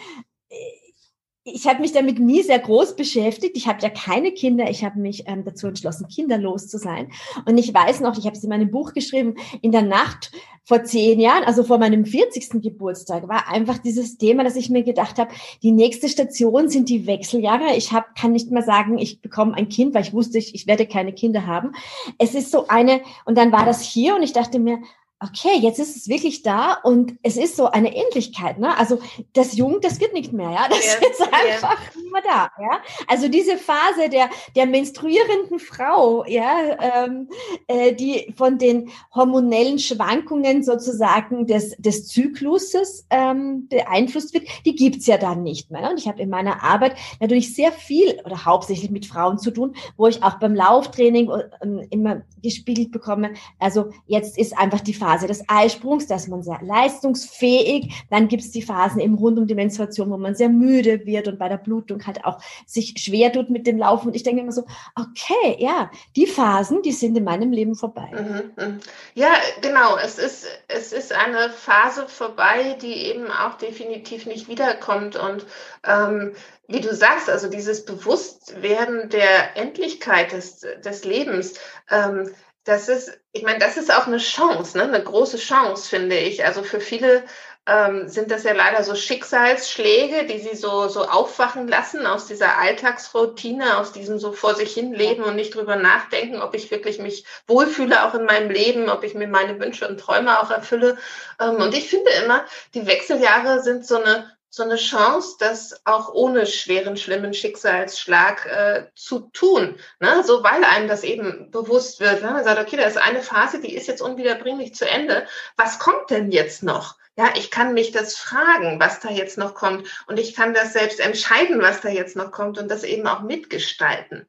ich 1.55 1.67
habe 1.67 1.81
mich 1.81 1.93
damit 1.93 2.19
nie 2.19 2.43
sehr 2.43 2.59
groß 2.59 2.97
beschäftigt. 2.97 3.57
Ich 3.57 3.67
habe 3.67 3.81
ja 3.83 3.91
keine 3.91 4.33
Kinder. 4.33 4.69
Ich 4.71 4.85
habe 4.85 4.99
mich 4.99 5.25
ähm, 5.27 5.45
dazu 5.45 5.67
entschlossen, 5.67 6.09
kinderlos 6.09 6.69
zu 6.69 6.79
sein. 6.79 7.11
Und 7.47 7.59
ich 7.59 7.73
weiß 7.73 8.01
noch, 8.01 8.17
ich 8.19 8.27
habe 8.27 8.37
es 8.37 8.43
in 8.43 8.51
meinem 8.51 8.71
Buch 8.71 8.93
geschrieben, 8.93 9.35
in 9.63 9.73
der 9.73 9.83
Nacht 9.83 10.33
vor 10.65 10.85
zehn 10.85 11.19
Jahren, 11.19 11.45
also 11.45 11.65
vor 11.65 11.79
meinem 11.79 12.05
40. 12.05 12.63
Geburtstag, 12.63 13.27
war 13.27 13.49
einfach 13.49 13.79
dieses 13.79 14.19
Thema, 14.19 14.45
dass 14.45 14.55
ich 14.55 14.69
mir 14.69 14.83
gedacht 14.83 15.19
habe, 15.19 15.31
die 15.63 15.73
nächste 15.73 16.11
Station 16.11 16.69
sind 16.69 16.91
die 16.91 17.07
Wechseljahre. 17.07 17.75
Ich 17.77 17.93
hab, 17.93 18.15
kann 18.15 18.33
nicht 18.33 18.51
mehr 18.51 18.63
sagen, 18.63 18.99
ich 18.99 19.23
bekomme 19.23 19.55
ein 19.55 19.71
Kind, 19.71 19.95
weil 19.95 20.03
ich 20.03 20.13
wusste, 20.13 20.37
ich, 20.37 20.55
ich 20.55 20.67
werde 20.67 20.87
keine 20.87 21.15
Kinder 21.15 21.47
haben. 21.47 21.73
Es 22.19 22.35
ist 22.35 22.51
so 22.51 22.69
eine, 22.69 23.01
und 23.25 23.39
dann 23.39 23.51
war 23.51 23.65
das 23.65 23.81
hier 23.81 24.15
und 24.15 24.23
ich 24.23 24.35
dachte 24.35 24.59
mir, 24.59 24.79
okay, 25.21 25.59
jetzt 25.61 25.81
ist 25.81 25.97
es 25.97 26.09
wirklich 26.09 26.43
da 26.43 26.75
und 26.75 27.17
es 27.23 27.37
ist 27.37 27.57
so 27.57 27.67
eine 27.67 27.95
Endlichkeit, 27.95 28.59
ne? 28.59 28.77
Also 28.77 29.01
das 29.33 29.57
Jung, 29.57 29.81
das 29.81 30.01
wird 30.01 30.13
nicht 30.13 30.33
mehr, 30.33 30.51
ja, 30.51 30.69
das 30.69 30.85
yeah, 30.85 31.11
ist 31.11 31.23
einfach 31.23 31.79
yeah. 31.97 32.07
immer 32.07 32.21
da, 32.23 32.51
ja. 32.61 32.81
Also 33.09 33.29
diese 33.29 33.57
Phase 33.57 34.09
der 34.11 34.31
der 34.55 34.67
menstruierenden 34.67 35.59
Frau, 35.59 36.25
ja, 36.27 37.05
ähm, 37.05 37.29
äh, 37.67 37.95
die 37.95 38.33
von 38.37 38.59
den 38.59 38.91
hormonellen 39.13 39.81
Schwankungen 39.81 40.63
sozusagen 40.63 41.47
des 41.47 41.77
des 41.79 42.07
Zykluses 42.07 43.07
ähm, 43.11 43.67
beeinflusst 43.69 44.35
wird, 44.35 44.47
die 44.65 44.77
gibt's 44.77 45.07
ja 45.07 45.19
dann 45.19 45.43
nicht 45.43 45.73
mehr. 45.73 45.81
Ne? 45.81 45.91
Und 45.91 45.99
ich 45.99 46.07
habe 46.07 46.23
in 46.23 46.31
meiner 46.31 46.63
Arbeit 46.63 46.97
natürlich 47.21 47.57
sehr 47.57 47.73
viel 47.73 48.21
oder 48.25 48.45
hauptsächlich 48.45 48.91
mit 48.91 49.07
Frauen 49.07 49.39
zu 49.39 49.51
tun, 49.51 49.75
wo 49.97 50.07
ich 50.07 50.23
auch 50.23 50.39
beim 50.39 50.55
Lauftraining 50.55 51.29
äh, 51.29 51.87
immer 51.91 52.23
gespiegelt 52.41 52.93
bekomme. 52.93 53.31
Also 53.59 53.91
jetzt 54.07 54.39
ist 54.39 54.57
einfach 54.57 54.81
die 54.81 54.95
Phase 54.95 55.08
Phase 55.09 55.27
des 55.27 55.43
Eisprungs, 55.49 56.07
da 56.07 56.17
ist 56.17 56.29
man 56.29 56.43
sehr 56.43 56.59
leistungsfähig. 56.63 58.05
Dann 58.11 58.29
gibt 58.29 58.43
es 58.43 58.51
die 58.51 58.61
Phasen 58.61 59.01
eben 59.01 59.15
rund 59.15 59.39
um 59.39 59.47
die 59.47 59.55
Menstruation, 59.55 60.11
wo 60.11 60.19
man 60.19 60.35
sehr 60.35 60.51
müde 60.51 61.07
wird 61.07 61.29
und 61.29 61.39
bei 61.39 61.49
der 61.49 61.57
Blutung 61.57 62.07
halt 62.07 62.25
auch 62.27 62.41
sich 62.67 62.95
schwer 62.99 63.33
tut 63.33 63.49
mit 63.49 63.67
dem 63.67 63.79
Laufen. 63.79 64.09
Und 64.09 64.17
ich 64.17 64.23
denke 64.23 64.43
immer 64.43 64.53
so, 64.53 64.67
okay, 64.95 65.57
ja, 65.59 65.91
die 66.15 66.27
Phasen, 66.27 66.83
die 66.83 66.93
sind 66.93 67.17
in 67.17 67.25
meinem 67.25 67.53
Leben 67.53 67.75
vorbei. 67.75 68.11
Mhm, 68.13 68.63
mhm. 68.63 68.81
Ja, 69.15 69.33
genau. 69.63 69.97
Es 69.97 70.19
ist, 70.19 70.47
es 70.69 70.93
ist 70.93 71.13
eine 71.13 71.49
Phase 71.49 72.07
vorbei, 72.07 72.77
die 72.83 73.07
eben 73.07 73.31
auch 73.31 73.55
definitiv 73.55 74.27
nicht 74.27 74.49
wiederkommt. 74.49 75.17
Und 75.17 75.47
ähm, 75.87 76.35
wie 76.67 76.81
du 76.83 76.95
sagst, 76.95 77.31
also 77.31 77.49
dieses 77.49 77.87
Bewusstwerden 77.87 79.09
der 79.09 79.57
Endlichkeit 79.57 80.33
des, 80.33 80.67
des 80.85 81.05
Lebens, 81.05 81.55
ähm, 81.91 82.31
das 82.69 82.89
ist, 82.89 83.19
ich 83.33 83.43
meine, 83.43 83.59
das 83.59 83.79
ist 83.79 83.93
auch 83.93 84.07
eine 84.07 84.19
Chance, 84.19 84.77
ne? 84.77 84.85
eine 84.85 85.03
große 85.03 85.39
Chance, 85.39 85.89
finde 85.89 86.19
ich. 86.19 86.45
Also 86.45 86.63
für 86.63 86.81
viele 86.81 87.25
ähm, 87.67 88.09
sind 88.09 88.31
das 88.31 88.45
ja 88.45 88.53
leider 88.53 88.85
so 88.85 88.95
Schicksalsschläge, 88.95 90.27
die 90.27 90.39
sie 90.39 90.55
so, 90.55 90.89
so 90.89 91.05
aufwachen 91.05 91.67
lassen 91.67 92.07
aus 92.07 92.27
dieser 92.27 92.59
Alltagsroutine, 92.59 93.79
aus 93.79 93.93
diesem 93.93 94.19
so 94.19 94.33
vor 94.33 94.55
sich 94.55 94.75
hin 94.75 94.93
leben 94.93 95.23
und 95.23 95.37
nicht 95.37 95.55
drüber 95.55 95.77
nachdenken, 95.77 96.43
ob 96.43 96.55
ich 96.55 96.71
wirklich 96.71 96.99
mich 96.99 97.25
wohlfühle 97.47 98.07
auch 98.07 98.15
in 98.15 98.27
meinem 98.27 98.51
Leben, 98.51 98.91
ob 98.91 99.03
ich 99.03 99.15
mir 99.15 99.29
meine 99.29 99.59
Wünsche 99.59 99.89
und 99.89 99.99
Träume 99.99 100.39
auch 100.39 100.51
erfülle. 100.51 100.99
Ähm, 101.41 101.57
und 101.57 101.75
ich 101.75 101.89
finde 101.89 102.11
immer, 102.23 102.45
die 102.75 102.87
Wechseljahre 102.87 103.63
sind 103.63 103.87
so 103.87 103.97
eine 103.97 104.31
so 104.51 104.63
eine 104.63 104.77
Chance, 104.77 105.37
das 105.39 105.81
auch 105.85 106.13
ohne 106.15 106.47
schweren, 106.47 106.97
schlimmen 106.97 107.35
Schicksalsschlag 107.35 108.47
äh, 108.47 108.87
zu 108.95 109.31
tun. 109.33 109.77
Ne? 110.01 110.23
So, 110.25 110.43
weil 110.43 110.65
einem 110.65 110.89
das 110.89 111.05
eben 111.05 111.51
bewusst 111.51 112.01
wird. 112.01 112.23
Ne? 112.23 112.31
Man 112.31 112.45
sagt, 112.45 112.61
okay, 112.61 112.77
da 112.77 112.85
ist 112.85 112.97
eine 112.97 113.23
Phase, 113.23 113.61
die 113.61 113.75
ist 113.75 113.89
jetzt 113.89 114.01
unwiederbringlich 114.01 114.75
zu 114.75 114.89
Ende. 114.89 115.27
Was 115.57 115.79
kommt 115.79 116.11
denn 116.11 116.31
jetzt 116.31 116.63
noch? 116.63 116.97
Ja, 117.17 117.31
ich 117.37 117.51
kann 117.51 117.75
mich 117.75 117.91
das 117.91 118.17
fragen, 118.17 118.79
was 118.81 119.01
da 119.01 119.11
jetzt 119.11 119.39
noch 119.39 119.55
kommt. 119.55 120.05
Und 120.07 120.19
ich 120.19 120.35
kann 120.35 120.55
das 120.55 120.73
selbst 120.73 121.01
entscheiden, 121.01 121.61
was 121.61 121.81
da 121.81 121.89
jetzt 121.89 122.17
noch 122.17 122.31
kommt 122.31 122.59
und 122.59 122.71
das 122.71 122.85
eben 122.85 123.07
auch 123.07 123.23
mitgestalten. 123.23 124.27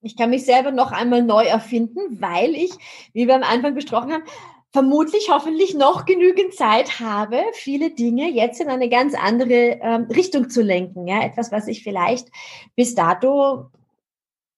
Ich 0.00 0.16
kann 0.16 0.30
mich 0.30 0.44
selber 0.44 0.70
noch 0.70 0.92
einmal 0.92 1.22
neu 1.22 1.44
erfinden, 1.44 2.20
weil 2.20 2.54
ich, 2.54 2.72
wie 3.12 3.26
wir 3.26 3.34
am 3.34 3.42
Anfang 3.42 3.74
besprochen 3.74 4.12
haben, 4.12 4.24
vermutlich 4.76 5.30
hoffentlich 5.30 5.72
noch 5.72 6.04
genügend 6.04 6.52
Zeit 6.52 7.00
habe, 7.00 7.40
viele 7.54 7.88
Dinge 7.92 8.30
jetzt 8.30 8.60
in 8.60 8.68
eine 8.68 8.90
ganz 8.90 9.14
andere 9.14 9.78
ähm, 9.80 10.06
Richtung 10.14 10.50
zu 10.50 10.60
lenken. 10.60 11.08
Ja, 11.08 11.22
etwas, 11.22 11.50
was 11.50 11.66
ich 11.66 11.82
vielleicht 11.82 12.28
bis 12.74 12.94
dato 12.94 13.70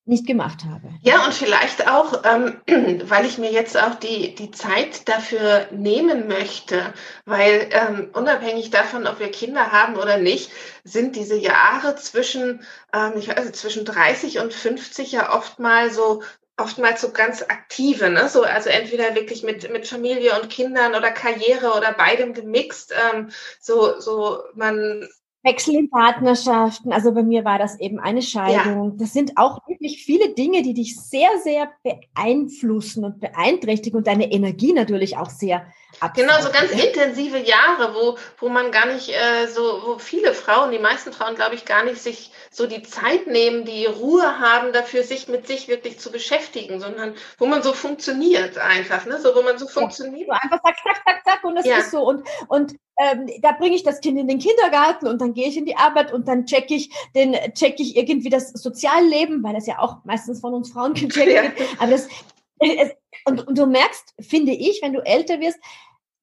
nicht 0.07 0.27
gemacht 0.27 0.65
habe. 0.69 0.89
Ja, 1.03 1.25
und 1.25 1.35
vielleicht 1.35 1.87
auch, 1.87 2.25
ähm, 2.25 2.57
weil 3.09 3.27
ich 3.27 3.39
mir 3.39 3.53
jetzt 3.53 3.81
auch 3.81 3.95
die, 3.95 4.35
die 4.35 4.51
Zeit 4.51 5.09
dafür 5.09 5.69
nehmen 5.71 6.27
möchte, 6.27 6.93
weil 7.25 7.69
ähm, 7.71 8.11
unabhängig 8.13 8.71
davon, 8.71 9.07
ob 9.07 9.21
wir 9.21 9.31
Kinder 9.31 9.71
haben 9.71 9.95
oder 9.95 10.17
nicht, 10.17 10.51
sind 10.83 11.15
diese 11.15 11.37
Jahre 11.37 11.95
zwischen, 11.95 12.67
ähm, 12.93 13.13
ich 13.17 13.29
weiß, 13.29 13.53
zwischen 13.53 13.85
30 13.85 14.41
und 14.41 14.53
50 14.53 15.13
ja 15.13 15.33
oft 15.33 15.61
mal 15.61 15.93
so 15.93 16.23
oftmals 16.59 17.01
so 17.01 17.11
ganz 17.13 17.43
aktive, 17.43 18.11
ne? 18.11 18.29
So, 18.29 18.43
also 18.43 18.69
entweder 18.69 19.15
wirklich 19.15 19.43
mit, 19.43 19.71
mit 19.73 19.87
Familie 19.87 20.39
und 20.41 20.51
Kindern 20.51 20.95
oder 20.95 21.11
Karriere 21.11 21.73
oder 21.77 21.93
beidem 21.93 22.35
gemixt. 22.35 22.93
Ähm, 22.93 23.31
so, 23.61 23.99
so 24.01 24.41
man 24.55 25.09
Wechsel 25.45 25.77
in 25.77 25.89
Partnerschaften, 25.89 26.93
also 26.93 27.13
bei 27.13 27.23
mir 27.23 27.45
war 27.45 27.59
das 27.59 27.79
eben 27.79 28.01
eine 28.01 28.23
Scheidung. 28.23 28.91
Ja. 28.91 28.97
Das 28.97 29.13
sind 29.13 29.33
auch 29.37 29.61
wirklich 29.79 30.05
viele 30.05 30.35
Dinge, 30.35 30.63
die 30.63 30.75
dich 30.75 31.01
sehr, 31.01 31.31
sehr 31.43 31.71
beeinflussen 31.83 33.05
und 33.05 33.21
beeinträchtigen 33.21 33.99
und 33.99 34.07
deine 34.07 34.31
Energie 34.31 34.73
natürlich 34.73 35.17
auch 35.17 35.31
sehr 35.31 35.67
Genau, 36.15 36.41
so 36.41 36.51
ganz 36.51 36.71
intensive 36.71 37.39
Jahre, 37.39 37.95
wo, 37.95 38.19
wo 38.39 38.49
man 38.49 38.71
gar 38.71 38.87
nicht 38.87 39.09
äh, 39.09 39.47
so, 39.49 39.63
wo 39.85 39.99
viele 39.99 40.33
Frauen, 40.33 40.71
die 40.71 40.79
meisten 40.79 41.13
Frauen, 41.13 41.35
glaube 41.35 41.55
ich, 41.55 41.65
gar 41.65 41.83
nicht 41.83 42.01
sich 42.01 42.31
so 42.51 42.67
die 42.67 42.83
Zeit 42.83 43.27
nehmen, 43.27 43.65
die 43.65 43.87
Ruhe 43.87 44.39
haben, 44.39 44.73
dafür 44.73 45.03
sich 45.03 45.29
mit 45.29 45.47
sich 45.47 45.67
wirklich 45.67 45.99
zu 45.99 46.13
beschäftigen, 46.13 46.79
sondern 46.79 47.15
wo 47.39 47.47
man 47.47 47.63
so 47.63 47.73
funktioniert 47.73 48.59
einfach, 48.59 49.07
ne? 49.07 49.19
So 49.21 49.35
wo 49.35 49.43
man 49.43 49.59
so 49.59 49.67
funktioniert. 49.67 50.29
Ja, 50.29 50.35
so 50.35 50.41
einfach 50.43 50.63
zack, 50.63 50.77
zack, 50.85 51.03
zack, 51.05 51.23
zack 51.25 51.45
und 51.45 51.57
das 51.57 51.67
ja. 51.67 51.79
ist 51.79 51.91
so. 51.91 52.03
Und, 52.03 52.29
und 52.49 52.75
ähm, 53.01 53.29
da 53.43 53.53
bringe 53.53 53.77
ich 53.77 53.85
das 53.85 54.01
Kind 54.01 54.19
in 54.19 54.27
den 54.27 54.41
Kindergarten 54.41 55.07
und 55.07 55.21
dann 55.21 55.33
gehe 55.33 55.47
ich 55.47 55.57
in 55.57 55.65
die 55.65 55.77
Arbeit 55.77 56.13
und 56.13 56.27
dann 56.27 56.47
checke 56.47 56.75
ich 56.75 56.91
den, 57.15 57.33
check 57.55 57.79
ich 57.79 57.97
irgendwie 57.97 58.29
das 58.29 58.51
Sozialleben, 58.51 59.43
weil 59.43 59.55
das 59.55 59.67
ja 59.69 59.79
auch 59.79 60.05
meistens 60.05 60.41
von 60.41 60.55
uns 60.55 60.73
Frauen 60.73 60.95
gecheckt 60.95 61.27
wird. 61.27 61.53
Aber 61.79 61.91
das, 61.91 62.09
es, 62.59 62.91
und, 63.25 63.47
und 63.47 63.57
du 63.57 63.67
merkst, 63.67 64.15
finde 64.21 64.53
ich, 64.53 64.81
wenn 64.83 64.93
du 64.93 65.01
älter 65.01 65.41
wirst, 65.41 65.59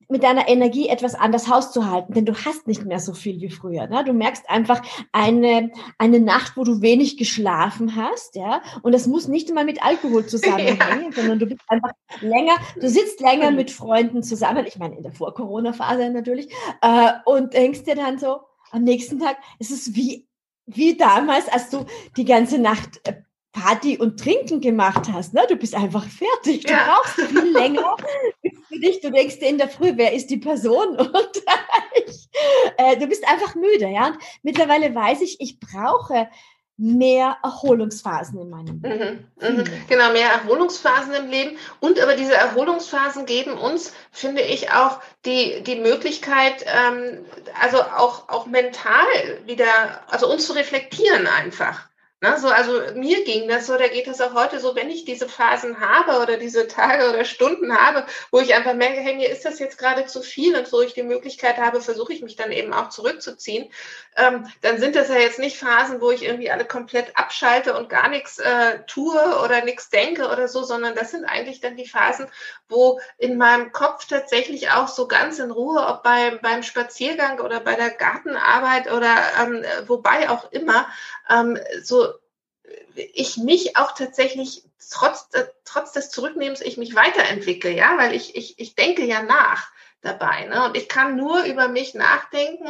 mit 0.09 0.23
deiner 0.23 0.47
Energie 0.47 0.87
etwas 0.87 1.15
anders 1.15 1.49
hauszuhalten, 1.49 2.13
denn 2.13 2.25
du 2.25 2.33
hast 2.33 2.67
nicht 2.67 2.85
mehr 2.85 2.99
so 2.99 3.13
viel 3.13 3.41
wie 3.41 3.49
früher. 3.49 3.87
Ne? 3.87 4.03
Du 4.03 4.13
merkst 4.13 4.49
einfach 4.49 4.81
eine, 5.11 5.71
eine 5.97 6.19
Nacht, 6.19 6.57
wo 6.57 6.63
du 6.63 6.81
wenig 6.81 7.17
geschlafen 7.17 7.95
hast, 7.95 8.35
ja, 8.35 8.61
und 8.83 8.91
das 8.91 9.07
muss 9.07 9.27
nicht 9.27 9.49
immer 9.49 9.63
mit 9.63 9.83
Alkohol 9.83 10.25
zusammenhängen, 10.25 10.79
ja. 11.09 11.11
sondern 11.11 11.39
du 11.39 11.47
bist 11.47 11.61
einfach 11.67 11.91
länger, 12.21 12.53
du 12.79 12.87
sitzt 12.87 13.19
länger 13.19 13.51
mit 13.51 13.71
Freunden 13.71 14.21
zusammen, 14.21 14.65
ich 14.67 14.77
meine 14.77 14.95
in 14.95 15.03
der 15.03 15.11
Vor-Corona-Phase 15.11 16.09
natürlich, 16.11 16.53
äh, 16.81 17.13
und 17.25 17.53
denkst 17.53 17.83
dir 17.83 17.95
dann 17.95 18.19
so, 18.19 18.41
am 18.71 18.83
nächsten 18.83 19.19
Tag, 19.19 19.37
es 19.59 19.71
ist 19.71 19.95
wie, 19.95 20.27
wie 20.65 20.97
damals, 20.97 21.47
als 21.47 21.69
du 21.69 21.85
die 22.17 22.25
ganze 22.25 22.59
Nacht 22.59 23.01
äh, 23.07 23.13
Party 23.55 23.97
und 23.97 24.19
Trinken 24.19 24.59
gemacht 24.59 25.09
hast. 25.11 25.33
Ne? 25.33 25.45
Du 25.47 25.55
bist 25.55 25.75
einfach 25.75 26.05
fertig. 26.05 26.63
Du 26.65 26.73
ja. 26.73 26.87
brauchst 26.87 27.15
viel 27.15 27.53
länger 27.53 27.95
für 28.67 28.79
dich. 28.79 28.99
Du 28.99 29.11
denkst 29.11 29.39
dir 29.39 29.47
in 29.47 29.57
der 29.57 29.69
Früh, 29.69 29.93
wer 29.95 30.11
ist 30.13 30.29
die 30.29 30.37
Person? 30.37 30.95
Und 30.97 31.43
ich, 32.05 32.29
äh, 32.77 32.97
du 32.97 33.07
bist 33.07 33.25
einfach 33.27 33.55
müde. 33.55 33.87
Ja? 33.87 34.07
Und 34.07 34.17
mittlerweile 34.43 34.93
weiß 34.93 35.21
ich, 35.21 35.39
ich 35.39 35.59
brauche 35.59 36.27
mehr 36.77 37.37
Erholungsphasen 37.41 38.41
in 38.41 38.49
meinem 38.49 38.81
Leben. 38.81 39.31
Mhm, 39.39 39.57
mh. 39.57 39.63
Genau, 39.87 40.11
mehr 40.11 40.31
Erholungsphasen 40.31 41.13
im 41.13 41.29
Leben. 41.29 41.57
Und 41.79 42.01
aber 42.01 42.17
diese 42.17 42.35
Erholungsphasen 42.35 43.25
geben 43.25 43.57
uns, 43.57 43.93
finde 44.11 44.41
ich, 44.41 44.71
auch 44.73 44.99
die, 45.25 45.63
die 45.63 45.77
Möglichkeit, 45.77 46.65
ähm, 46.67 47.23
also 47.61 47.77
auch, 47.81 48.27
auch 48.27 48.47
mental 48.47 49.05
wieder, 49.45 50.01
also 50.07 50.29
uns 50.29 50.45
zu 50.45 50.51
reflektieren 50.51 51.27
einfach. 51.27 51.87
Ne, 52.21 52.39
so, 52.39 52.47
also 52.47 52.71
mir 52.95 53.25
ging 53.25 53.49
das 53.49 53.67
so, 53.67 53.77
da 53.77 53.89
geht 53.89 54.07
das 54.07 54.21
auch 54.21 54.33
heute 54.33 54.59
so, 54.61 54.73
wenn 54.73 54.89
ich 54.89 55.03
diese 55.03 55.27
Phasen 55.27 55.81
habe 55.81 56.21
oder 56.23 56.37
diese 56.37 56.65
Tage 56.65 57.09
oder 57.09 57.25
Stunden 57.25 57.75
habe, 57.77 58.05
wo 58.31 58.39
ich 58.39 58.55
einfach 58.55 58.73
merke, 58.73 59.01
hey, 59.01 59.15
mir 59.15 59.29
ist 59.29 59.43
das 59.43 59.59
jetzt 59.59 59.77
gerade 59.77 60.05
zu 60.05 60.21
viel 60.21 60.55
und 60.57 60.65
so 60.65 60.81
ich 60.81 60.93
die 60.93 61.03
Möglichkeit 61.03 61.57
habe, 61.57 61.81
versuche 61.81 62.13
ich 62.13 62.21
mich 62.21 62.37
dann 62.37 62.53
eben 62.53 62.73
auch 62.73 62.87
zurückzuziehen, 62.87 63.69
ähm, 64.15 64.47
dann 64.61 64.79
sind 64.79 64.95
das 64.95 65.09
ja 65.09 65.15
jetzt 65.17 65.39
nicht 65.39 65.57
Phasen, 65.57 65.99
wo 65.99 66.09
ich 66.09 66.23
irgendwie 66.23 66.49
alle 66.49 66.63
komplett 66.63 67.17
abschalte 67.17 67.77
und 67.77 67.89
gar 67.89 68.07
nichts 68.07 68.39
äh, 68.39 68.79
tue 68.87 69.19
oder 69.43 69.65
nichts 69.65 69.89
denke 69.89 70.29
oder 70.29 70.47
so, 70.47 70.63
sondern 70.63 70.95
das 70.95 71.11
sind 71.11 71.25
eigentlich 71.25 71.59
dann 71.59 71.75
die 71.75 71.87
Phasen, 71.87 72.27
wo 72.69 72.99
in 73.17 73.37
meinem 73.37 73.73
Kopf 73.73 74.05
tatsächlich 74.07 74.71
auch 74.71 74.87
so 74.87 75.07
ganz 75.09 75.39
in 75.39 75.51
Ruhe, 75.51 75.85
ob 75.85 76.01
beim, 76.03 76.39
beim 76.41 76.63
Spaziergang 76.63 77.41
oder 77.41 77.59
bei 77.59 77.75
der 77.75 77.89
Gartenarbeit 77.89 78.89
oder 78.89 79.15
ähm, 79.41 79.65
wobei 79.85 80.29
auch 80.29 80.49
immer, 80.53 80.87
ähm, 81.29 81.59
so 81.83 82.14
ich 82.95 83.37
mich 83.37 83.77
auch 83.77 83.93
tatsächlich 83.93 84.63
trotz, 84.91 85.29
trotz 85.63 85.91
des 85.91 86.09
Zurücknehmens 86.09 86.61
ich 86.61 86.77
mich 86.77 86.95
weiterentwickle, 86.95 87.71
ja, 87.71 87.97
weil 87.97 88.13
ich, 88.13 88.35
ich, 88.35 88.59
ich 88.59 88.75
denke 88.75 89.05
ja 89.05 89.23
nach 89.23 89.71
dabei. 90.01 90.45
Ne? 90.45 90.65
Und 90.65 90.77
ich 90.77 90.87
kann 90.87 91.15
nur 91.15 91.43
über 91.43 91.67
mich 91.67 91.95
nachdenken 91.95 92.69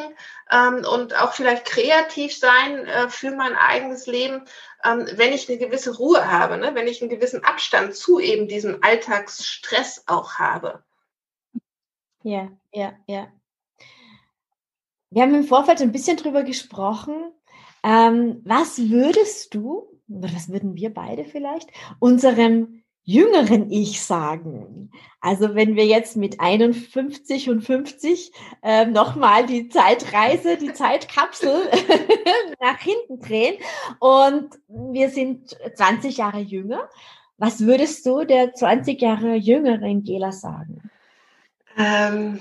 ähm, 0.50 0.86
und 0.86 1.16
auch 1.16 1.34
vielleicht 1.34 1.66
kreativ 1.66 2.36
sein 2.36 2.86
äh, 2.86 3.10
für 3.10 3.32
mein 3.32 3.56
eigenes 3.56 4.08
Leben, 4.08 4.46
ähm, 4.84 5.08
wenn 5.14 5.34
ich 5.34 5.50
eine 5.50 5.58
gewisse 5.58 5.98
Ruhe 5.98 6.32
habe, 6.32 6.58
ne? 6.58 6.74
wenn 6.74 6.88
ich 6.88 7.02
einen 7.02 7.10
gewissen 7.10 7.44
Abstand 7.44 7.96
zu 7.96 8.20
eben 8.20 8.48
diesem 8.48 8.80
Alltagsstress 8.82 10.04
auch 10.08 10.36
habe. 10.36 10.84
Ja, 12.24 12.50
ja, 12.72 12.94
ja. 13.06 13.28
Wir 15.12 15.22
haben 15.22 15.36
im 15.36 15.44
Vorfeld 15.44 15.82
ein 15.82 15.92
bisschen 15.92 16.18
drüber 16.18 16.44
gesprochen. 16.44 17.32
Ähm, 17.84 18.42
was 18.44 18.90
würdest 18.90 19.54
du, 19.54 19.95
oder 20.08 20.30
was 20.34 20.50
würden 20.50 20.76
wir 20.76 20.94
beide 20.94 21.26
vielleicht, 21.26 21.70
unserem 22.00 22.84
jüngeren 23.06 23.70
Ich 23.72 24.02
sagen. 24.02 24.92
Also 25.22 25.54
wenn 25.54 25.76
wir 25.76 25.86
jetzt 25.86 26.18
mit 26.18 26.40
51 26.40 27.50
und 27.52 27.62
50 27.62 28.32
äh, 28.64 28.86
nochmal 28.86 29.46
die 29.46 29.70
Zeitreise, 29.70 30.58
die 30.58 30.74
Zeitkapsel 30.74 31.70
nach 32.60 32.80
hinten 32.80 33.20
drehen 33.20 33.56
und 34.00 34.50
wir 34.68 35.10
sind 35.12 35.56
20 35.76 36.18
Jahre 36.18 36.40
jünger, 36.40 36.90
was 37.38 37.62
würdest 37.62 38.06
du 38.06 38.26
der 38.26 38.54
20 38.54 39.00
Jahre 39.00 39.36
jüngeren 39.36 40.04
Gela 40.04 40.32
sagen? 40.32 40.90
Ähm, 41.78 42.40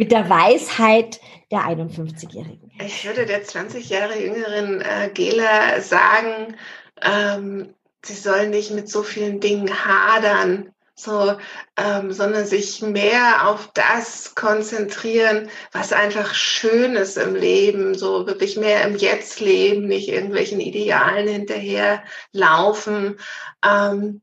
mit 0.00 0.12
der 0.12 0.30
Weisheit 0.30 1.20
der 1.50 1.58
51-Jährigen. 1.60 2.72
Ich 2.82 3.04
würde 3.04 3.26
der 3.26 3.44
20 3.44 3.90
Jahre 3.90 4.18
jüngeren 4.18 4.80
äh, 4.80 5.10
Gela 5.12 5.78
sagen, 5.82 6.56
ähm, 7.02 7.74
sie 8.02 8.14
soll 8.14 8.48
nicht 8.48 8.70
mit 8.70 8.88
so 8.88 9.02
vielen 9.02 9.40
Dingen 9.40 9.84
hadern, 9.84 10.72
so, 10.94 11.36
ähm, 11.76 12.12
sondern 12.12 12.46
sich 12.46 12.80
mehr 12.80 13.46
auf 13.46 13.72
das 13.74 14.34
konzentrieren, 14.34 15.50
was 15.70 15.92
einfach 15.92 16.32
schön 16.32 16.96
ist 16.96 17.18
im 17.18 17.34
Leben, 17.34 17.94
so 17.94 18.26
wirklich 18.26 18.56
mehr 18.56 18.82
im 18.86 18.96
Jetzt 18.96 19.38
leben, 19.40 19.86
nicht 19.86 20.08
irgendwelchen 20.08 20.60
Idealen 20.60 21.28
hinterher 21.28 22.02
laufen. 22.32 23.18
Ähm, 23.62 24.22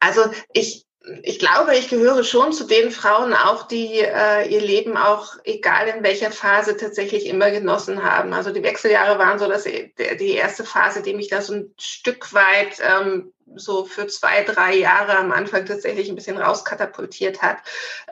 also 0.00 0.22
ich, 0.54 0.86
ich 1.22 1.38
glaube, 1.38 1.76
ich 1.76 1.88
gehöre 1.88 2.22
schon 2.22 2.52
zu 2.52 2.64
den 2.64 2.90
Frauen 2.92 3.34
auch, 3.34 3.66
die 3.66 3.98
äh, 3.98 4.48
ihr 4.48 4.60
Leben 4.60 4.96
auch, 4.96 5.34
egal 5.44 5.88
in 5.88 6.04
welcher 6.04 6.30
Phase, 6.30 6.76
tatsächlich 6.76 7.26
immer 7.26 7.50
genossen 7.50 8.04
haben. 8.04 8.32
Also 8.32 8.52
die 8.52 8.62
Wechseljahre 8.62 9.18
waren 9.18 9.38
so 9.38 9.48
dass 9.48 9.64
die 9.64 10.30
erste 10.32 10.64
Phase, 10.64 11.02
die 11.02 11.14
mich 11.14 11.28
da 11.28 11.42
so 11.42 11.54
ein 11.54 11.74
Stück 11.78 12.32
weit 12.32 12.78
ähm, 12.80 13.32
so 13.56 13.84
für 13.84 14.06
zwei, 14.06 14.44
drei 14.44 14.76
Jahre 14.76 15.16
am 15.16 15.32
Anfang 15.32 15.66
tatsächlich 15.66 16.08
ein 16.08 16.14
bisschen 16.14 16.38
rauskatapultiert 16.38 17.42
hat. 17.42 17.58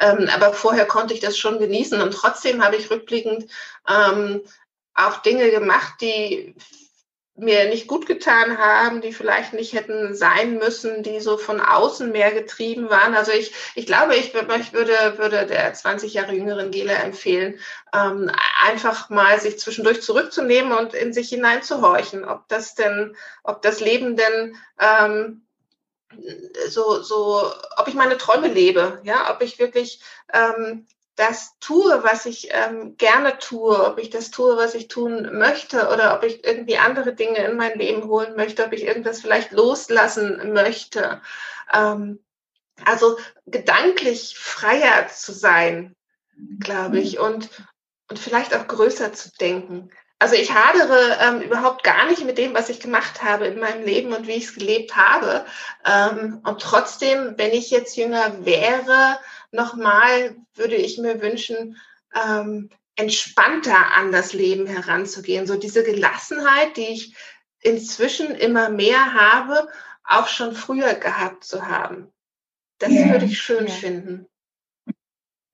Ähm, 0.00 0.28
aber 0.34 0.52
vorher 0.52 0.86
konnte 0.86 1.14
ich 1.14 1.20
das 1.20 1.38
schon 1.38 1.60
genießen 1.60 2.00
und 2.00 2.12
trotzdem 2.12 2.64
habe 2.64 2.76
ich 2.76 2.90
rückblickend 2.90 3.46
ähm, 3.88 4.42
auch 4.94 5.18
Dinge 5.18 5.50
gemacht, 5.50 5.94
die 6.00 6.56
mir 7.40 7.68
nicht 7.68 7.86
gut 7.86 8.06
getan 8.06 8.58
haben, 8.58 9.00
die 9.00 9.12
vielleicht 9.12 9.52
nicht 9.52 9.72
hätten 9.72 10.14
sein 10.14 10.58
müssen, 10.58 11.02
die 11.02 11.20
so 11.20 11.38
von 11.38 11.60
außen 11.60 12.12
mehr 12.12 12.32
getrieben 12.32 12.90
waren. 12.90 13.14
Also 13.14 13.32
ich, 13.32 13.52
ich 13.74 13.86
glaube, 13.86 14.14
ich, 14.14 14.34
ich 14.34 14.72
würde, 14.72 15.18
würde 15.18 15.46
der 15.46 15.72
20 15.72 16.14
Jahre 16.14 16.34
jüngeren 16.34 16.70
Gela 16.70 16.92
empfehlen, 16.92 17.58
ähm, 17.94 18.30
einfach 18.62 19.10
mal 19.10 19.40
sich 19.40 19.58
zwischendurch 19.58 20.02
zurückzunehmen 20.02 20.72
und 20.72 20.94
in 20.94 21.12
sich 21.12 21.30
hineinzuhorchen, 21.30 22.24
ob 22.24 22.46
das 22.48 22.74
denn, 22.74 23.16
ob 23.42 23.62
das 23.62 23.80
Leben 23.80 24.16
denn 24.16 24.56
ähm, 24.78 25.42
so, 26.68 27.02
so, 27.02 27.52
ob 27.76 27.88
ich 27.88 27.94
meine 27.94 28.18
Träume 28.18 28.48
lebe, 28.48 29.00
ja, 29.04 29.32
ob 29.32 29.42
ich 29.42 29.58
wirklich 29.58 30.00
ähm, 30.32 30.86
das 31.16 31.58
tue, 31.58 32.02
was 32.02 32.26
ich 32.26 32.48
ähm, 32.50 32.96
gerne 32.96 33.38
tue, 33.38 33.84
ob 33.84 33.98
ich 33.98 34.10
das 34.10 34.30
tue, 34.30 34.56
was 34.56 34.74
ich 34.74 34.88
tun 34.88 35.38
möchte 35.38 35.88
oder 35.88 36.16
ob 36.16 36.24
ich 36.24 36.44
irgendwie 36.44 36.78
andere 36.78 37.14
Dinge 37.14 37.38
in 37.38 37.56
mein 37.56 37.78
Leben 37.78 38.04
holen 38.04 38.36
möchte, 38.36 38.64
ob 38.64 38.72
ich 38.72 38.84
irgendwas 38.84 39.20
vielleicht 39.20 39.52
loslassen 39.52 40.52
möchte. 40.52 41.20
Ähm, 41.72 42.20
also 42.84 43.18
gedanklich 43.46 44.38
freier 44.38 45.08
zu 45.08 45.32
sein, 45.32 45.94
glaube 46.58 46.98
ich, 46.98 47.18
und, 47.18 47.50
und 48.08 48.18
vielleicht 48.18 48.54
auch 48.54 48.66
größer 48.66 49.12
zu 49.12 49.30
denken. 49.38 49.90
Also 50.20 50.34
ich 50.34 50.52
hadere 50.52 51.16
ähm, 51.22 51.40
überhaupt 51.40 51.82
gar 51.82 52.06
nicht 52.06 52.26
mit 52.26 52.36
dem, 52.36 52.52
was 52.52 52.68
ich 52.68 52.78
gemacht 52.78 53.22
habe 53.22 53.46
in 53.46 53.58
meinem 53.58 53.84
Leben 53.84 54.12
und 54.12 54.26
wie 54.26 54.32
ich 54.32 54.44
es 54.44 54.54
gelebt 54.54 54.94
habe. 54.94 55.46
Ähm, 55.86 56.42
und 56.44 56.60
trotzdem, 56.60 57.34
wenn 57.38 57.52
ich 57.52 57.70
jetzt 57.70 57.96
jünger 57.96 58.44
wäre, 58.44 59.18
nochmal 59.50 60.36
würde 60.54 60.76
ich 60.76 60.98
mir 60.98 61.22
wünschen, 61.22 61.78
ähm, 62.14 62.68
entspannter 62.96 63.92
an 63.96 64.12
das 64.12 64.34
Leben 64.34 64.66
heranzugehen. 64.66 65.46
So 65.46 65.56
diese 65.56 65.82
Gelassenheit, 65.82 66.76
die 66.76 66.88
ich 66.88 67.16
inzwischen 67.62 68.34
immer 68.34 68.68
mehr 68.68 69.14
habe, 69.14 69.68
auch 70.04 70.28
schon 70.28 70.54
früher 70.54 70.94
gehabt 70.96 71.44
zu 71.44 71.66
haben. 71.66 72.12
Das 72.78 72.92
ja. 72.92 73.08
würde 73.08 73.24
ich 73.24 73.40
schön 73.40 73.68
ja. 73.68 73.72
finden. 73.72 74.26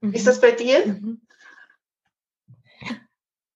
Mhm. 0.01 0.13
Ist 0.13 0.27
das 0.27 0.41
bei 0.41 0.51
dir? 0.51 0.87
Mhm. 0.87 1.26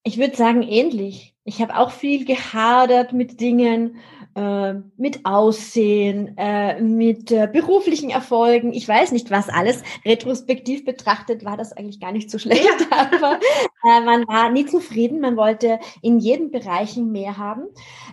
Ich 0.02 0.18
würde 0.18 0.36
sagen, 0.36 0.62
ähnlich. 0.62 1.34
Ich 1.44 1.60
habe 1.60 1.76
auch 1.76 1.90
viel 1.90 2.24
gehadert 2.24 3.12
mit 3.12 3.40
Dingen, 3.40 3.96
äh, 4.34 4.74
mit 4.96 5.26
Aussehen, 5.26 6.36
äh, 6.38 6.80
mit 6.80 7.30
äh, 7.32 7.48
beruflichen 7.52 8.10
Erfolgen. 8.10 8.72
Ich 8.72 8.86
weiß 8.86 9.12
nicht, 9.12 9.30
was 9.30 9.48
alles. 9.48 9.82
Retrospektiv 10.04 10.84
betrachtet 10.84 11.44
war 11.44 11.56
das 11.56 11.72
eigentlich 11.72 12.00
gar 12.00 12.12
nicht 12.12 12.30
so 12.30 12.38
schlecht, 12.38 12.68
aber 12.90 13.40
äh, 13.84 14.00
man 14.04 14.26
war 14.26 14.50
nie 14.50 14.66
zufrieden. 14.66 15.20
Man 15.20 15.36
wollte 15.36 15.80
in 16.02 16.18
jedem 16.18 16.50
Bereich 16.50 16.96
mehr 16.96 17.36
haben. 17.36 17.64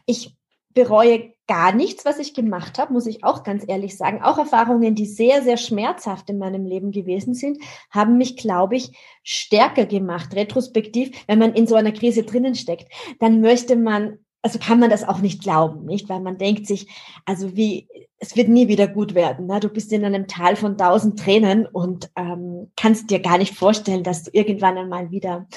Ich 0.06 0.36
bereue 0.74 1.34
gar 1.48 1.74
nichts, 1.74 2.06
was 2.06 2.20
ich 2.20 2.34
gemacht 2.34 2.78
habe, 2.78 2.94
muss 2.94 3.08
ich 3.08 3.24
auch 3.24 3.44
ganz 3.44 3.64
ehrlich 3.68 3.98
sagen. 3.98 4.22
Auch 4.22 4.38
Erfahrungen, 4.38 4.96
die 4.96 5.06
sehr, 5.06 5.42
sehr 5.42 5.58
schmerzhaft 5.58 6.30
in 6.30 6.38
meinem 6.38 6.66
Leben 6.66 6.92
gewesen 6.92 7.34
sind, 7.34 7.58
haben 7.90 8.18
mich, 8.18 8.38
glaube 8.38 8.76
ich, 8.76 8.92
stärker 9.24 9.86
gemacht. 9.86 10.36
Retrospektiv, 10.36 11.12
wenn 11.28 11.40
man 11.40 11.54
in 11.54 11.68
so 11.68 11.76
einer 11.76 11.92
Krise 11.94 12.24
drinnen 12.24 12.56
steckt, 12.56 12.92
dann 13.20 13.42
möchte 13.42 13.76
man 13.76 14.20
also 14.48 14.60
kann 14.60 14.80
man 14.80 14.90
das 14.90 15.04
auch 15.04 15.20
nicht 15.20 15.44
glauben, 15.44 15.84
nicht? 15.84 16.08
Weil 16.08 16.22
man 16.22 16.38
denkt 16.38 16.68
sich, 16.68 16.88
also 17.26 17.58
wie, 17.58 17.90
es 18.18 18.38
wird 18.38 18.48
nie 18.48 18.70
wieder 18.70 18.88
gut 18.88 19.14
werden. 19.14 19.46
Ne? 19.46 19.60
Du 19.60 19.68
bist 19.68 19.92
in 19.92 20.06
einem 20.06 20.30
Tal 20.30 20.56
von 20.56 20.78
tausend 20.78 21.20
Tränen 21.20 21.66
und 21.66 22.10
ähm, 22.16 22.72
kannst 22.78 23.12
dir 23.12 23.20
gar 23.20 23.38
nicht 23.40 23.56
vorstellen, 23.56 24.06
dass 24.06 24.24
du 24.24 24.32
irgendwann 24.32 24.78
einmal 24.78 25.12
wieder 25.12 25.50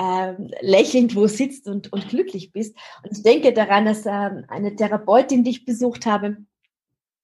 ähm, 0.00 0.52
lächelnd 0.60 1.16
wo 1.16 1.26
sitzt 1.26 1.66
und, 1.66 1.92
und 1.92 2.08
glücklich 2.08 2.52
bist. 2.52 2.76
Und 3.02 3.16
ich 3.16 3.24
denke 3.24 3.52
daran, 3.52 3.84
dass 3.84 4.06
ähm, 4.06 4.44
eine 4.46 4.76
Therapeutin, 4.76 5.42
die 5.42 5.50
ich 5.50 5.64
besucht 5.64 6.06
habe, 6.06 6.36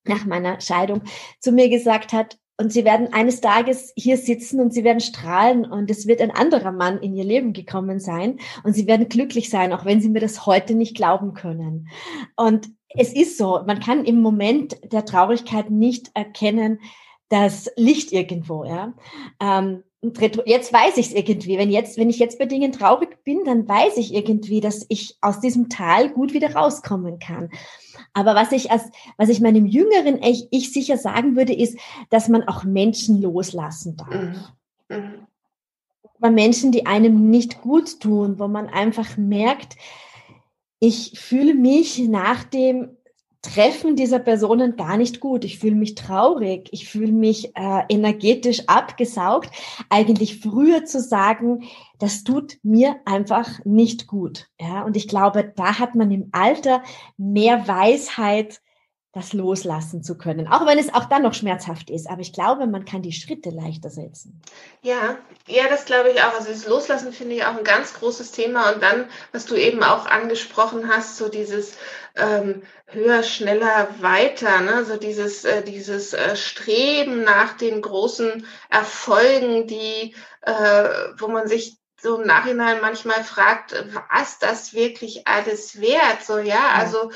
nach 0.04 0.26
meiner 0.26 0.60
Scheidung 0.60 1.02
zu 1.38 1.52
mir 1.52 1.68
gesagt 1.68 2.12
hat, 2.12 2.36
und 2.58 2.72
sie 2.72 2.84
werden 2.84 3.12
eines 3.12 3.40
Tages 3.40 3.92
hier 3.96 4.16
sitzen 4.16 4.60
und 4.60 4.72
sie 4.72 4.84
werden 4.84 5.00
strahlen 5.00 5.64
und 5.64 5.90
es 5.90 6.06
wird 6.06 6.20
ein 6.20 6.30
anderer 6.30 6.72
Mann 6.72 6.98
in 6.98 7.14
ihr 7.14 7.24
Leben 7.24 7.52
gekommen 7.52 7.98
sein 7.98 8.38
und 8.62 8.74
sie 8.74 8.86
werden 8.86 9.08
glücklich 9.08 9.50
sein, 9.50 9.72
auch 9.72 9.84
wenn 9.84 10.00
sie 10.00 10.10
mir 10.10 10.20
das 10.20 10.46
heute 10.46 10.74
nicht 10.74 10.96
glauben 10.96 11.34
können. 11.34 11.88
Und 12.36 12.68
es 12.88 13.12
ist 13.12 13.38
so, 13.38 13.60
man 13.66 13.80
kann 13.80 14.04
im 14.04 14.20
Moment 14.20 14.76
der 14.92 15.04
Traurigkeit 15.04 15.70
nicht 15.70 16.10
erkennen, 16.14 16.78
das 17.28 17.70
Licht 17.76 18.12
irgendwo, 18.12 18.64
ja. 18.64 18.92
Ähm, 19.40 19.82
jetzt 20.02 20.72
weiß 20.72 20.96
ich 20.96 21.06
es 21.06 21.12
irgendwie. 21.12 21.58
Wenn 21.58 21.70
jetzt, 21.70 21.96
wenn 21.96 22.10
ich 22.10 22.18
jetzt 22.18 22.38
bei 22.38 22.46
Dingen 22.46 22.72
traurig 22.72 23.22
bin, 23.24 23.44
dann 23.44 23.68
weiß 23.68 23.96
ich 23.98 24.12
irgendwie, 24.12 24.60
dass 24.60 24.84
ich 24.88 25.16
aus 25.20 25.40
diesem 25.40 25.68
Tal 25.68 26.10
gut 26.10 26.32
wieder 26.32 26.54
rauskommen 26.54 27.18
kann. 27.20 27.50
Aber 28.12 28.34
was 28.34 28.52
ich 28.52 28.70
als, 28.70 28.90
was 29.16 29.28
ich 29.28 29.40
meinem 29.40 29.66
jüngeren 29.66 30.20
ich, 30.22 30.48
ich 30.50 30.72
sicher 30.72 30.98
sagen 30.98 31.36
würde, 31.36 31.54
ist, 31.54 31.78
dass 32.10 32.28
man 32.28 32.42
auch 32.48 32.64
Menschen 32.64 33.22
loslassen 33.22 33.96
darf. 33.96 34.10
Mhm. 34.88 34.96
Mhm. 34.96 35.26
Bei 36.18 36.30
Menschen, 36.30 36.72
die 36.72 36.86
einem 36.86 37.30
nicht 37.30 37.62
gut 37.62 38.00
tun, 38.00 38.38
wo 38.38 38.48
man 38.48 38.68
einfach 38.68 39.16
merkt, 39.16 39.76
ich 40.78 41.18
fühle 41.18 41.54
mich 41.54 41.98
nach 42.08 42.42
dem 42.44 42.96
Treffen 43.42 43.96
dieser 43.96 44.20
Personen 44.20 44.76
gar 44.76 44.96
nicht 44.96 45.18
gut. 45.18 45.44
Ich 45.44 45.58
fühle 45.58 45.74
mich 45.74 45.96
traurig, 45.96 46.68
ich 46.70 46.88
fühle 46.88 47.10
mich 47.10 47.56
äh, 47.56 47.82
energetisch 47.88 48.62
abgesaugt. 48.68 49.50
Eigentlich 49.90 50.38
früher 50.38 50.84
zu 50.84 51.00
sagen, 51.00 51.64
das 51.98 52.22
tut 52.22 52.58
mir 52.62 52.96
einfach 53.04 53.64
nicht 53.64 54.06
gut. 54.06 54.48
Ja, 54.60 54.82
und 54.82 54.96
ich 54.96 55.08
glaube, 55.08 55.52
da 55.56 55.80
hat 55.80 55.96
man 55.96 56.12
im 56.12 56.28
Alter 56.30 56.82
mehr 57.16 57.66
Weisheit, 57.66 58.62
das 59.12 59.34
loslassen 59.34 60.02
zu 60.02 60.16
können. 60.16 60.48
Auch 60.48 60.66
wenn 60.66 60.78
es 60.78 60.92
auch 60.92 61.04
dann 61.04 61.22
noch 61.22 61.34
schmerzhaft 61.34 61.90
ist. 61.90 62.08
Aber 62.08 62.22
ich 62.22 62.32
glaube, 62.32 62.66
man 62.66 62.86
kann 62.86 63.02
die 63.02 63.12
Schritte 63.12 63.50
leichter 63.50 63.90
setzen. 63.90 64.40
Ja, 64.80 65.18
ja, 65.46 65.68
das 65.68 65.84
glaube 65.84 66.10
ich 66.10 66.22
auch. 66.22 66.34
Also 66.34 66.48
das 66.48 66.66
Loslassen 66.66 67.12
finde 67.12 67.34
ich 67.34 67.44
auch 67.44 67.56
ein 67.56 67.64
ganz 67.64 67.92
großes 67.92 68.32
Thema. 68.32 68.72
Und 68.72 68.82
dann, 68.82 69.06
was 69.32 69.44
du 69.44 69.54
eben 69.54 69.82
auch 69.82 70.06
angesprochen 70.06 70.88
hast, 70.88 71.18
so 71.18 71.28
dieses 71.28 71.76
ähm, 72.16 72.62
höher, 72.86 73.22
schneller, 73.22 73.88
weiter, 74.00 74.60
ne? 74.60 74.84
so 74.86 74.96
dieses, 74.96 75.44
äh, 75.44 75.62
dieses 75.62 76.14
äh, 76.14 76.34
Streben 76.34 77.22
nach 77.22 77.54
den 77.58 77.82
großen 77.82 78.46
Erfolgen, 78.70 79.66
die, 79.66 80.14
äh, 80.40 80.88
wo 81.18 81.28
man 81.28 81.48
sich 81.48 81.76
so 82.00 82.18
im 82.20 82.26
Nachhinein 82.26 82.80
manchmal 82.80 83.22
fragt, 83.22 83.74
was 84.10 84.38
das 84.38 84.72
wirklich 84.72 85.28
alles 85.28 85.80
wert? 85.80 86.24
So, 86.24 86.38
ja, 86.38 86.70
also 86.74 87.12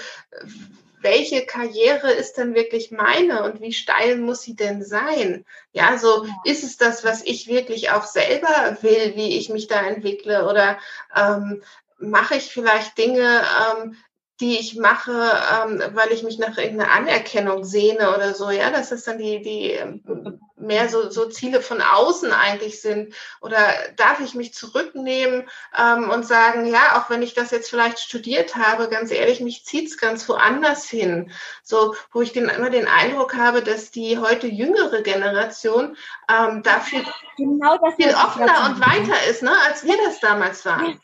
welche 1.01 1.47
Karriere 1.47 2.11
ist 2.13 2.35
denn 2.35 2.55
wirklich 2.55 2.91
meine 2.91 3.45
und 3.45 3.61
wie 3.61 3.73
steil 3.73 4.17
muss 4.17 4.43
sie 4.43 4.57
denn 4.57 4.83
sein? 4.83 5.45
Ja, 5.73 5.99
so 5.99 6.27
ist 6.45 6.65
es 6.65 6.77
das, 6.77 7.05
was 7.05 7.23
ich 7.23 7.49
wirklich 7.49 7.91
auch 7.91 8.05
selber 8.05 8.79
will, 8.81 9.15
wie 9.15 9.37
ich 9.37 9.49
mich 9.49 9.67
da 9.67 9.81
entwickle 9.83 10.49
oder 10.49 10.79
ähm, 11.15 11.63
mache 11.99 12.37
ich 12.37 12.53
vielleicht 12.53 12.99
Dinge, 12.99 13.43
ähm, 13.81 13.97
die 14.41 14.59
ich 14.59 14.77
mache, 14.77 15.13
ähm, 15.13 15.83
weil 15.95 16.13
ich 16.13 16.23
mich 16.23 16.39
nach 16.39 16.59
irgendeiner 16.59 16.93
Anerkennung 16.93 17.65
sehne 17.65 18.15
oder 18.15 18.35
so, 18.35 18.51
ja, 18.51 18.71
dass 18.71 18.91
das 18.91 19.05
dann 19.05 19.19
die, 19.19 19.41
die 19.41 19.71
ähm, 19.71 20.41
mehr 20.57 20.89
so, 20.89 21.11
so 21.11 21.27
Ziele 21.27 21.63
von 21.63 21.81
außen 21.81 22.33
eigentlich 22.33 22.81
sind. 22.83 23.15
Oder 23.41 23.73
darf 23.97 24.21
ich 24.21 24.35
mich 24.35 24.53
zurücknehmen 24.53 25.49
ähm, 25.77 26.11
und 26.11 26.27
sagen, 26.27 26.67
ja, 26.67 26.99
auch 26.99 27.09
wenn 27.09 27.23
ich 27.23 27.35
das 27.35 27.51
jetzt 27.51 27.71
vielleicht 27.71 27.99
studiert 27.99 28.57
habe, 28.57 28.89
ganz 28.89 29.11
ehrlich, 29.11 29.41
mich 29.41 29.65
zieht's 29.65 29.97
ganz 29.97 30.29
woanders 30.29 30.85
hin. 30.85 31.31
So, 31.63 31.95
wo 32.13 32.21
ich 32.21 32.33
den, 32.33 32.49
immer 32.49 32.71
den 32.71 32.89
Eindruck 32.89 33.37
habe, 33.37 33.63
dass 33.63 33.91
die 33.91 34.19
heute 34.19 34.47
jüngere 34.47 35.03
Generation 35.03 35.97
ähm, 36.31 36.63
dafür 36.63 37.01
genau 37.39 37.79
viel 37.97 38.15
offener 38.15 38.67
und 38.67 38.81
weiter 38.81 39.27
ist, 39.31 39.43
ne, 39.43 39.53
als 39.67 39.85
wir 39.85 39.97
das 40.05 40.21
damals 40.21 40.65
waren. 40.67 41.01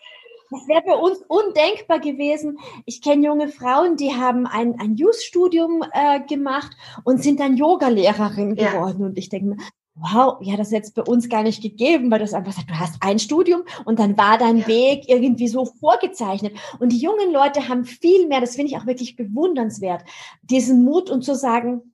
Das 0.52 0.68
wäre 0.68 0.82
bei 0.86 0.94
uns 0.94 1.18
undenkbar 1.28 1.98
gewesen. 1.98 2.58
Ich 2.84 3.00
kenne 3.00 3.26
junge 3.26 3.48
Frauen, 3.48 3.96
die 3.96 4.14
haben 4.14 4.46
ein, 4.46 4.78
ein 4.78 4.96
Youth-Studium 4.96 5.82
äh, 5.92 6.20
gemacht 6.20 6.72
und 7.04 7.22
sind 7.22 7.40
dann 7.40 7.56
Yoga-Lehrerin 7.56 8.54
ja. 8.54 8.70
geworden. 8.70 9.04
Und 9.06 9.18
ich 9.18 9.30
denke 9.30 9.48
mir, 9.48 9.56
wow, 9.94 10.38
ja, 10.40 10.56
das 10.56 10.70
jetzt 10.70 10.94
bei 10.94 11.02
uns 11.02 11.28
gar 11.28 11.42
nicht 11.42 11.62
gegeben, 11.62 12.10
weil 12.10 12.18
das 12.18 12.34
einfach 12.34 12.52
sagt, 12.52 12.70
du 12.70 12.78
hast 12.78 12.96
ein 13.00 13.18
Studium 13.18 13.62
und 13.84 13.98
dann 13.98 14.16
war 14.16 14.38
dein 14.38 14.58
ja. 14.58 14.66
Weg 14.66 15.08
irgendwie 15.08 15.48
so 15.48 15.64
vorgezeichnet. 15.64 16.54
Und 16.78 16.92
die 16.92 16.98
jungen 16.98 17.32
Leute 17.32 17.68
haben 17.68 17.84
viel 17.84 18.26
mehr, 18.26 18.40
das 18.40 18.56
finde 18.56 18.72
ich 18.72 18.78
auch 18.78 18.86
wirklich 18.86 19.16
bewundernswert, 19.16 20.04
diesen 20.42 20.84
Mut 20.84 21.10
und 21.10 21.22
zu 21.22 21.34
sagen, 21.34 21.91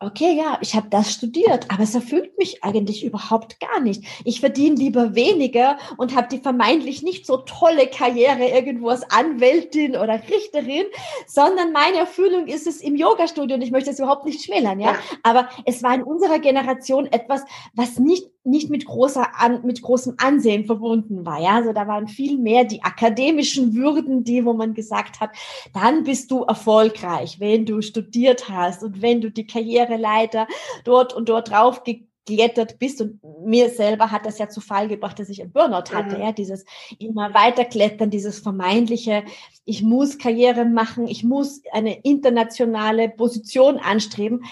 okay, 0.00 0.36
ja, 0.36 0.58
ich 0.60 0.74
habe 0.74 0.88
das 0.90 1.12
studiert, 1.12 1.70
aber 1.70 1.82
es 1.82 1.94
erfüllt 1.94 2.36
mich 2.38 2.62
eigentlich 2.62 3.04
überhaupt 3.04 3.60
gar 3.60 3.80
nicht. 3.80 4.04
Ich 4.24 4.40
verdiene 4.40 4.76
lieber 4.76 5.14
weniger 5.14 5.78
und 5.96 6.14
habe 6.14 6.28
die 6.28 6.38
vermeintlich 6.38 7.02
nicht 7.02 7.26
so 7.26 7.38
tolle 7.38 7.86
Karriere 7.86 8.46
irgendwo 8.48 8.88
als 8.88 9.08
Anwältin 9.10 9.96
oder 9.96 10.20
Richterin, 10.28 10.84
sondern 11.26 11.72
meine 11.72 11.98
Erfüllung 11.98 12.46
ist 12.46 12.66
es 12.66 12.80
im 12.80 12.96
Yoga-Studio 12.96 13.56
und 13.56 13.62
ich 13.62 13.70
möchte 13.70 13.90
es 13.90 13.98
überhaupt 13.98 14.24
nicht 14.26 14.42
schmälern, 14.42 14.80
ja? 14.80 14.92
ja. 14.92 14.98
Aber 15.22 15.48
es 15.64 15.82
war 15.82 15.94
in 15.94 16.02
unserer 16.02 16.38
Generation 16.38 17.06
etwas, 17.06 17.42
was 17.74 17.98
nicht 17.98 18.33
nicht 18.44 18.70
mit 18.70 18.84
großer 18.84 19.26
mit 19.62 19.82
großem 19.82 20.14
Ansehen 20.18 20.66
verbunden 20.66 21.24
war. 21.24 21.40
Ja, 21.40 21.56
also 21.56 21.72
da 21.72 21.88
waren 21.88 22.08
viel 22.08 22.38
mehr 22.38 22.64
die 22.64 22.82
akademischen 22.82 23.74
Würden, 23.74 24.22
die, 24.22 24.44
wo 24.44 24.52
man 24.52 24.74
gesagt 24.74 25.20
hat, 25.20 25.30
dann 25.72 26.04
bist 26.04 26.30
du 26.30 26.42
erfolgreich, 26.42 27.40
wenn 27.40 27.64
du 27.66 27.80
studiert 27.80 28.48
hast 28.48 28.82
und 28.82 29.02
wenn 29.02 29.20
du 29.20 29.30
die 29.30 29.46
Karriereleiter 29.46 30.46
dort 30.84 31.14
und 31.14 31.28
dort 31.28 31.50
drauf 31.50 31.82
geklettert 32.26 32.78
bist 32.78 33.00
und 33.00 33.20
mir 33.44 33.68
selber 33.70 34.10
hat 34.10 34.26
das 34.26 34.38
ja 34.38 34.48
zu 34.48 34.60
Fall 34.60 34.88
gebracht, 34.88 35.18
dass 35.18 35.28
ich 35.28 35.42
ein 35.42 35.52
Burnout 35.52 35.92
hatte, 35.92 36.16
mhm. 36.16 36.22
ja, 36.22 36.32
dieses 36.32 36.64
immer 36.98 37.34
weiterklettern, 37.34 38.10
dieses 38.10 38.38
vermeintliche, 38.38 39.24
ich 39.64 39.82
muss 39.82 40.18
Karriere 40.18 40.64
machen, 40.64 41.06
ich 41.06 41.24
muss 41.24 41.62
eine 41.72 42.00
internationale 42.00 43.08
Position 43.08 43.78
anstreben. 43.78 44.44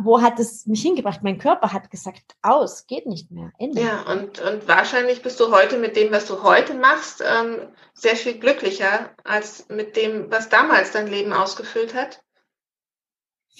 Wo 0.00 0.20
hat 0.20 0.38
es 0.38 0.66
mich 0.66 0.82
hingebracht? 0.82 1.20
Mein 1.22 1.38
Körper 1.38 1.72
hat 1.72 1.90
gesagt, 1.90 2.22
aus, 2.42 2.86
geht 2.86 3.06
nicht 3.06 3.30
mehr. 3.30 3.52
Ende. 3.58 3.80
Ja, 3.82 4.02
und, 4.10 4.40
und 4.40 4.68
wahrscheinlich 4.68 5.22
bist 5.22 5.40
du 5.40 5.50
heute 5.50 5.78
mit 5.78 5.96
dem, 5.96 6.12
was 6.12 6.26
du 6.26 6.42
heute 6.42 6.74
machst, 6.74 7.22
ähm, 7.22 7.68
sehr 7.94 8.16
viel 8.16 8.38
glücklicher 8.38 9.10
als 9.24 9.66
mit 9.68 9.96
dem, 9.96 10.30
was 10.30 10.48
damals 10.48 10.92
dein 10.92 11.06
Leben 11.06 11.32
ausgefüllt 11.32 11.94
hat 11.94 12.22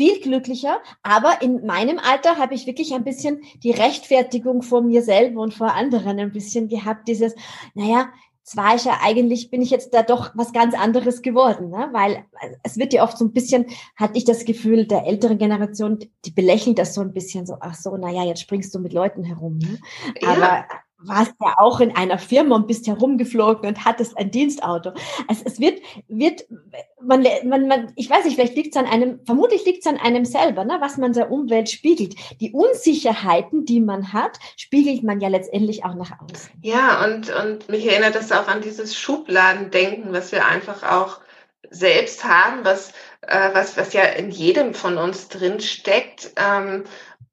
viel 0.01 0.19
glücklicher, 0.19 0.81
aber 1.03 1.43
in 1.43 1.67
meinem 1.67 1.99
Alter 1.99 2.39
habe 2.39 2.55
ich 2.55 2.67
wirklich 2.67 2.95
ein 2.95 3.05
bisschen 3.05 3.43
die 3.63 3.71
Rechtfertigung 3.71 4.63
vor 4.63 4.81
mir 4.81 5.03
selber 5.03 5.43
und 5.43 5.53
vor 5.53 5.75
anderen 5.75 6.19
ein 6.19 6.33
bisschen 6.33 6.69
gehabt, 6.69 7.07
dieses, 7.07 7.35
naja, 7.75 8.09
zwar 8.43 8.77
ich 8.77 8.87
ja 8.87 9.01
eigentlich, 9.03 9.51
bin 9.51 9.61
ich 9.61 9.69
jetzt 9.69 9.93
da 9.93 10.03
doch 10.03 10.31
was 10.35 10.55
ganz 10.55 10.75
anderes 10.75 11.21
geworden, 11.21 11.69
ne? 11.69 11.91
weil 11.93 12.25
es 12.63 12.79
wird 12.79 12.95
ja 12.95 13.05
oft 13.05 13.19
so 13.19 13.27
ein 13.27 13.35
bisschen, 13.35 13.67
hatte 13.95 14.17
ich 14.17 14.25
das 14.25 14.47
Gefühl, 14.47 14.87
der 14.87 15.07
älteren 15.07 15.37
Generation, 15.37 15.99
die 16.25 16.31
belächeln 16.31 16.75
das 16.75 16.95
so 16.95 17.03
ein 17.03 17.13
bisschen 17.13 17.45
so, 17.45 17.59
ach 17.61 17.75
so, 17.75 17.95
naja, 17.99 18.25
jetzt 18.25 18.41
springst 18.41 18.75
du 18.75 18.79
mit 18.79 18.95
Leuten 18.95 19.23
herum. 19.23 19.59
Ne? 19.59 19.79
Ja. 20.23 20.65
Warst 21.03 21.33
ja 21.41 21.55
auch 21.59 21.81
in 21.81 21.97
einer 21.97 22.19
Firma 22.19 22.57
und 22.57 22.67
bist 22.67 22.87
herumgeflogen 22.87 23.69
und 23.69 23.85
hattest 23.85 24.17
ein 24.19 24.31
Dienstauto. 24.31 24.93
Also 25.29 25.43
es 25.47 25.59
wird, 25.61 25.81
wird, 26.09 26.45
man, 27.01 27.27
man, 27.45 27.69
man 27.69 27.93
ich 27.97 28.11
weiß 28.11 28.25
nicht, 28.25 28.35
vielleicht 28.35 28.57
liegt 28.57 28.75
es 28.75 28.81
an 28.81 28.87
einem, 28.87 29.21
vermutlich 29.25 29.65
liegt 29.65 29.81
es 29.81 29.87
an 29.87 29.99
einem 29.99 30.25
selber, 30.25 30.65
ne, 30.65 30.77
was 30.81 30.97
man 30.97 31.13
der 31.13 31.31
Umwelt 31.31 31.71
spiegelt. 31.71 32.15
Die 32.41 32.53
Unsicherheiten, 32.53 33.65
die 33.65 33.81
man 33.81 34.13
hat, 34.13 34.39
spiegelt 34.57 35.03
man 35.03 35.21
ja 35.21 35.29
letztendlich 35.29 35.85
auch 35.85 35.95
nach 35.95 36.13
außen. 36.21 36.51
Ja, 36.63 37.05
und, 37.05 37.35
und 37.35 37.69
mich 37.69 37.87
erinnert 37.87 38.15
das 38.15 38.33
auch 38.33 38.49
an 38.49 38.61
dieses 38.61 38.97
Schubladendenken, 38.97 40.13
was 40.13 40.33
wir 40.33 40.47
einfach 40.47 40.83
auch 40.83 41.21
selbst 41.71 42.25
haben, 42.25 42.65
was, 42.65 42.93
äh, 43.23 43.51
was, 43.53 43.77
was 43.77 43.93
ja 43.93 44.03
in 44.03 44.31
jedem 44.31 44.75
von 44.75 44.99
uns 44.99 45.29
drin 45.29 45.61
steckt. 45.61 46.33
Ähm, 46.37 46.85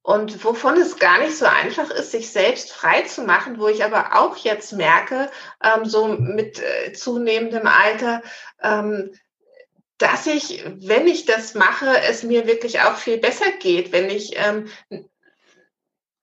und 0.08 0.46
wovon 0.46 0.78
es 0.78 1.00
gar 1.00 1.20
nicht 1.20 1.36
so 1.36 1.46
einfach 1.46 1.90
ist, 1.90 2.12
sich 2.12 2.32
selbst 2.32 2.72
frei 2.72 3.02
zu 3.02 3.24
machen, 3.24 3.60
wo 3.60 3.68
ich 3.68 3.84
aber 3.84 4.16
auch 4.16 4.38
jetzt 4.38 4.72
merke, 4.72 5.30
ähm, 5.62 5.84
so 5.84 6.08
mit 6.08 6.60
äh, 6.60 6.94
zunehmendem 6.94 7.68
Alter, 7.68 8.24
ähm, 8.64 9.12
dass 9.98 10.26
ich, 10.26 10.64
wenn 10.66 11.08
ich 11.08 11.26
das 11.26 11.56
mache, 11.56 11.90
es 12.04 12.24
mir 12.24 12.48
wirklich 12.48 12.80
auch 12.80 12.96
viel 12.96 13.18
besser 13.18 13.52
geht, 13.60 13.92
wenn 13.92 14.10
ich 14.10 14.38
ähm, 14.38 14.70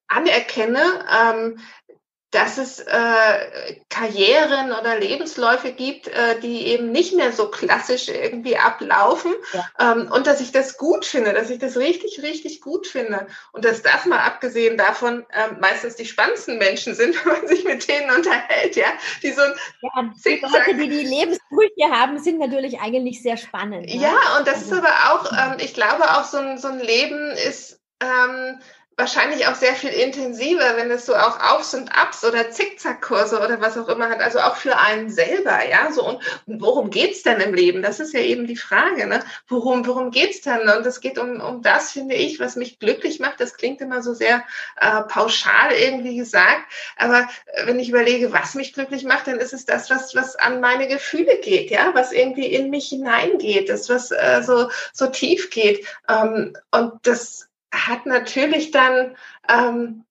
anerkenne, 0.09 1.05
ähm, 1.23 1.59
dass 2.35 2.59
es 2.59 2.81
äh, 2.81 3.77
Karrieren 3.89 4.73
oder 4.73 4.99
Lebensläufe 4.99 5.73
gibt, 5.73 6.09
äh, 6.09 6.41
die 6.41 6.67
eben 6.67 6.91
nicht 6.91 7.15
mehr 7.15 7.33
so 7.33 7.49
klassisch 7.49 8.09
irgendwie 8.09 8.57
ablaufen 8.57 9.33
ja. 9.53 9.93
ähm, 9.93 10.11
und 10.11 10.27
dass 10.27 10.41
ich 10.41 10.51
das 10.51 10.77
gut 10.77 11.05
finde, 11.05 11.33
dass 11.33 11.51
ich 11.51 11.61
das 11.61 11.77
richtig, 11.77 12.23
richtig 12.23 12.61
gut 12.61 12.89
finde 12.89 13.29
und 13.53 13.65
dass 13.65 13.83
das 13.83 14.05
mal 14.07 14.19
abgesehen 14.19 14.77
davon 14.77 15.25
äh, 15.31 15.53
meistens 15.61 15.95
die 15.95 16.07
spannendsten 16.07 16.59
Menschen 16.59 16.97
sind, 16.97 17.15
wenn 17.25 17.33
man 17.33 17.47
sich 17.47 17.65
mit 17.65 17.87
denen 17.87 18.11
unterhält, 18.11 18.75
ja, 18.75 18.89
die 19.23 19.31
so 19.31 19.43
ein 19.43 19.53
ja, 19.81 20.13
die 20.25 20.41
Leute, 20.41 20.75
die 20.75 20.89
die 20.89 21.07
Lebensbrüche 21.07 21.91
haben, 21.91 22.19
sind 22.19 22.41
natürlich 22.41 22.81
eigentlich 22.81 23.23
sehr 23.23 23.37
spannend. 23.37 23.89
Ja, 23.91 24.01
ja 24.01 24.39
und 24.39 24.49
das 24.49 24.65
also, 24.65 24.75
ist 24.75 24.83
aber 24.83 25.13
auch, 25.13 25.33
ähm, 25.33 25.59
ich 25.61 25.73
glaube 25.73 26.03
auch 26.03 26.25
so 26.25 26.39
ein, 26.39 26.59
so 26.59 26.67
ein 26.67 26.81
Leben 26.81 27.31
ist 27.31 27.81
ähm, 28.01 28.59
wahrscheinlich 28.97 29.47
auch 29.47 29.55
sehr 29.55 29.75
viel 29.75 29.91
intensiver, 29.91 30.77
wenn 30.77 30.91
es 30.91 31.07
so 31.07 31.15
auch 31.15 31.41
Aufs 31.41 31.75
und 31.75 31.89
Abs 31.97 32.25
oder 32.25 32.51
Zickzackkurse 32.51 33.41
oder 33.41 33.61
was 33.61 33.77
auch 33.77 33.89
immer 33.89 34.09
hat, 34.09 34.21
also 34.21 34.39
auch 34.39 34.57
für 34.57 34.79
einen 34.79 35.11
selber, 35.11 35.69
ja, 35.69 35.91
so 35.91 36.07
und, 36.07 36.21
und 36.47 36.61
worum 36.61 36.91
geht's 36.91 37.23
denn 37.23 37.41
im 37.41 37.55
Leben? 37.55 37.83
Das 37.83 38.01
ist 38.01 38.15
ja 38.15 38.21
eben 38.21 38.47
die 38.47 38.57
Frage, 38.57 39.07
ne? 39.07 39.21
Worum, 39.49 39.87
worum 39.87 40.11
geht's 40.11 40.43
denn? 40.43 40.69
Und 40.69 40.87
es 40.87 41.01
geht 41.01 41.19
um, 41.19 41.41
um 41.41 41.63
das, 41.63 41.93
finde 41.93 42.15
ich, 42.15 42.39
was 42.39 42.57
mich 42.57 42.79
glücklich 42.79 43.21
macht. 43.21 43.41
Das 43.41 43.55
klingt 43.55 43.81
immer 43.81 44.03
so 44.03 44.15
sehr 44.15 44.45
äh, 44.77 45.03
pauschal 45.03 45.73
irgendwie 45.73 46.17
gesagt, 46.17 46.73
aber 46.97 47.29
äh, 47.47 47.67
wenn 47.67 47.81
ich 47.81 47.89
überlege, 47.89 48.33
was 48.33 48.55
mich 48.55 48.73
glücklich 48.73 49.05
macht, 49.05 49.27
dann 49.27 49.39
ist 49.39 49.53
es 49.53 49.65
das, 49.65 49.91
was, 49.91 50.15
was 50.15 50.37
an 50.37 50.61
meine 50.61 50.87
Gefühle 50.87 51.39
geht, 51.39 51.71
ja, 51.71 51.91
was 51.95 52.13
irgendwie 52.13 52.47
in 52.47 52.71
mich 52.71 52.89
hineingeht, 52.89 53.69
das, 53.69 53.89
was 53.89 54.11
äh, 54.11 54.43
so, 54.45 54.71
so 54.93 55.09
tief 55.09 55.51
geht. 55.51 55.87
Ähm, 56.09 56.57
und 56.71 56.93
das 57.03 57.49
hat 57.75 58.07
natürlich 58.07 58.71
dann, 58.71 59.17
ähm, 59.49 60.05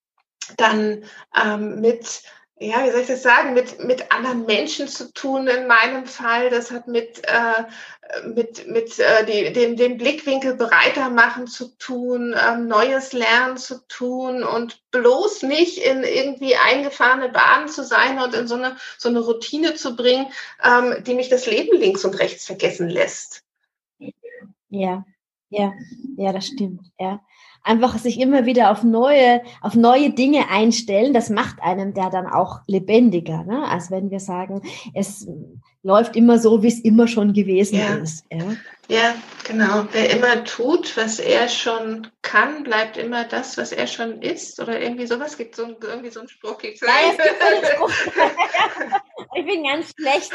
dann 0.57 1.03
ähm, 1.41 1.81
mit, 1.81 2.23
ja, 2.59 2.85
wie 2.85 2.91
soll 2.91 3.01
ich 3.01 3.07
das 3.07 3.23
sagen, 3.23 3.53
mit, 3.53 3.83
mit 3.83 4.11
anderen 4.11 4.45
Menschen 4.45 4.87
zu 4.87 5.11
tun 5.13 5.47
in 5.47 5.67
meinem 5.67 6.05
Fall. 6.05 6.49
Das 6.49 6.71
hat 6.71 6.87
mit, 6.87 7.21
äh, 7.27 7.63
mit, 8.27 8.67
mit 8.67 8.99
äh, 8.99 9.25
die, 9.25 9.53
dem, 9.53 9.75
dem 9.75 9.97
Blickwinkel 9.97 10.55
breiter 10.55 11.09
machen 11.09 11.47
zu 11.47 11.75
tun, 11.77 12.35
ähm, 12.37 12.67
Neues 12.67 13.13
lernen 13.13 13.57
zu 13.57 13.85
tun 13.87 14.43
und 14.43 14.81
bloß 14.91 15.43
nicht 15.43 15.77
in 15.77 16.03
irgendwie 16.03 16.55
eingefahrene 16.55 17.29
Bahnen 17.29 17.69
zu 17.69 17.83
sein 17.83 18.19
und 18.19 18.33
in 18.35 18.47
so 18.47 18.55
eine, 18.55 18.77
so 18.97 19.09
eine 19.09 19.19
Routine 19.19 19.75
zu 19.75 19.95
bringen, 19.95 20.27
ähm, 20.63 21.03
die 21.03 21.15
mich 21.15 21.29
das 21.29 21.45
Leben 21.45 21.77
links 21.77 22.05
und 22.05 22.19
rechts 22.19 22.45
vergessen 22.45 22.89
lässt. 22.89 23.43
Ja, 24.69 25.05
ja, 25.53 25.73
ja, 26.17 26.33
das 26.33 26.47
stimmt, 26.47 26.81
ja 26.99 27.21
einfach 27.63 27.97
sich 27.97 28.19
immer 28.19 28.45
wieder 28.45 28.71
auf 28.71 28.83
neue, 28.83 29.41
auf 29.61 29.75
neue 29.75 30.11
Dinge 30.11 30.49
einstellen, 30.49 31.13
das 31.13 31.29
macht 31.29 31.61
einem 31.61 31.93
der 31.93 32.09
dann 32.09 32.27
auch 32.27 32.59
lebendiger, 32.67 33.43
ne? 33.43 33.67
als 33.67 33.89
wenn 33.89 34.11
wir 34.11 34.19
sagen, 34.19 34.61
es 34.93 35.27
läuft 35.81 36.15
immer 36.15 36.39
so, 36.39 36.61
wie 36.63 36.67
es 36.67 36.79
immer 36.79 37.07
schon 37.07 37.33
gewesen 37.33 37.79
ja. 37.79 37.95
ist. 37.95 38.25
Ja? 38.31 38.55
ja, 38.87 39.15
genau. 39.45 39.85
Wer 39.91 40.11
immer 40.11 40.43
tut, 40.45 40.95
was 40.95 41.19
er 41.19 41.49
schon 41.49 42.07
kann, 42.21 42.63
bleibt 42.63 42.95
immer 42.95 43.25
das, 43.25 43.57
was 43.57 43.73
er 43.73 43.87
schon 43.87 44.21
ist. 44.21 44.61
Oder 44.61 44.81
irgendwie 44.81 45.07
sowas 45.07 45.37
gibt 45.37 45.57
so 45.57 45.67
irgendwie 45.81 46.09
so 46.09 46.21
einen 46.21 46.29
Spruch. 46.29 46.57
Gibt's 46.57 46.79
ja, 46.81 46.87
es 47.11 47.17
gibt 47.17 47.35
so 47.41 47.47
einen 47.47 47.65
Spruch. 47.65 48.13
ich 49.35 49.45
bin 49.45 49.63
ganz 49.63 49.93
schlecht. 49.97 50.31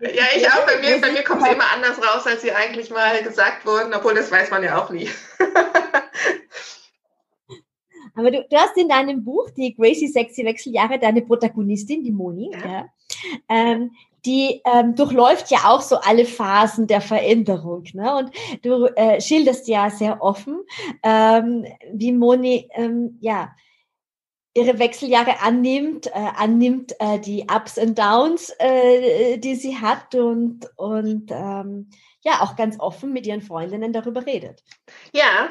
ja, 0.00 0.24
ich 0.36 0.48
auch. 0.48 0.66
Bei 0.66 0.78
mir, 0.78 1.00
bei 1.00 1.12
mir 1.12 1.22
kommt 1.22 1.42
es 1.42 1.52
immer 1.52 1.70
anders 1.72 1.98
raus, 1.98 2.26
als 2.26 2.42
sie 2.42 2.52
eigentlich 2.52 2.90
mal 2.90 3.22
gesagt 3.22 3.64
wurden, 3.66 3.94
obwohl 3.94 4.14
das 4.14 4.30
weiß 4.30 4.50
man 4.50 4.62
ja 4.62 4.82
auch 4.82 4.90
nie. 4.90 5.08
Aber 8.14 8.30
du, 8.30 8.46
du, 8.48 8.56
hast 8.56 8.76
in 8.78 8.88
deinem 8.88 9.24
Buch, 9.24 9.50
die 9.50 9.74
Gracie 9.74 10.08
Sexy 10.08 10.44
Wechseljahre, 10.44 10.98
deine 10.98 11.20
Protagonistin, 11.20 12.02
die 12.02 12.12
Moni, 12.12 12.50
ja. 12.52 12.66
ja 12.66 12.86
ähm, 13.48 13.90
die 14.24 14.60
ähm, 14.64 14.94
durchläuft 14.96 15.50
ja 15.50 15.58
auch 15.66 15.80
so 15.80 15.96
alle 15.96 16.24
Phasen 16.24 16.86
der 16.86 17.00
Veränderung. 17.00 17.84
Ne? 17.92 18.16
Und 18.16 18.30
du 18.62 18.86
äh, 18.96 19.20
schilderst 19.20 19.68
ja 19.68 19.88
sehr 19.88 20.20
offen, 20.20 20.62
ähm, 21.02 21.64
wie 21.92 22.12
Moni 22.12 22.68
ähm, 22.74 23.18
ja 23.20 23.54
ihre 24.56 24.78
Wechseljahre 24.78 25.40
annimmt, 25.42 26.06
äh, 26.06 26.10
annimmt 26.36 26.94
äh, 26.98 27.18
die 27.18 27.46
Ups 27.54 27.76
und 27.78 27.98
Downs, 27.98 28.54
äh, 28.58 29.38
die 29.38 29.54
sie 29.54 29.76
hat 29.76 30.14
und, 30.14 30.70
und 30.76 31.30
ähm, 31.30 31.90
ja 32.22 32.40
auch 32.40 32.56
ganz 32.56 32.80
offen 32.80 33.12
mit 33.12 33.26
ihren 33.26 33.42
Freundinnen 33.42 33.92
darüber 33.92 34.24
redet. 34.26 34.64
Ja, 35.12 35.48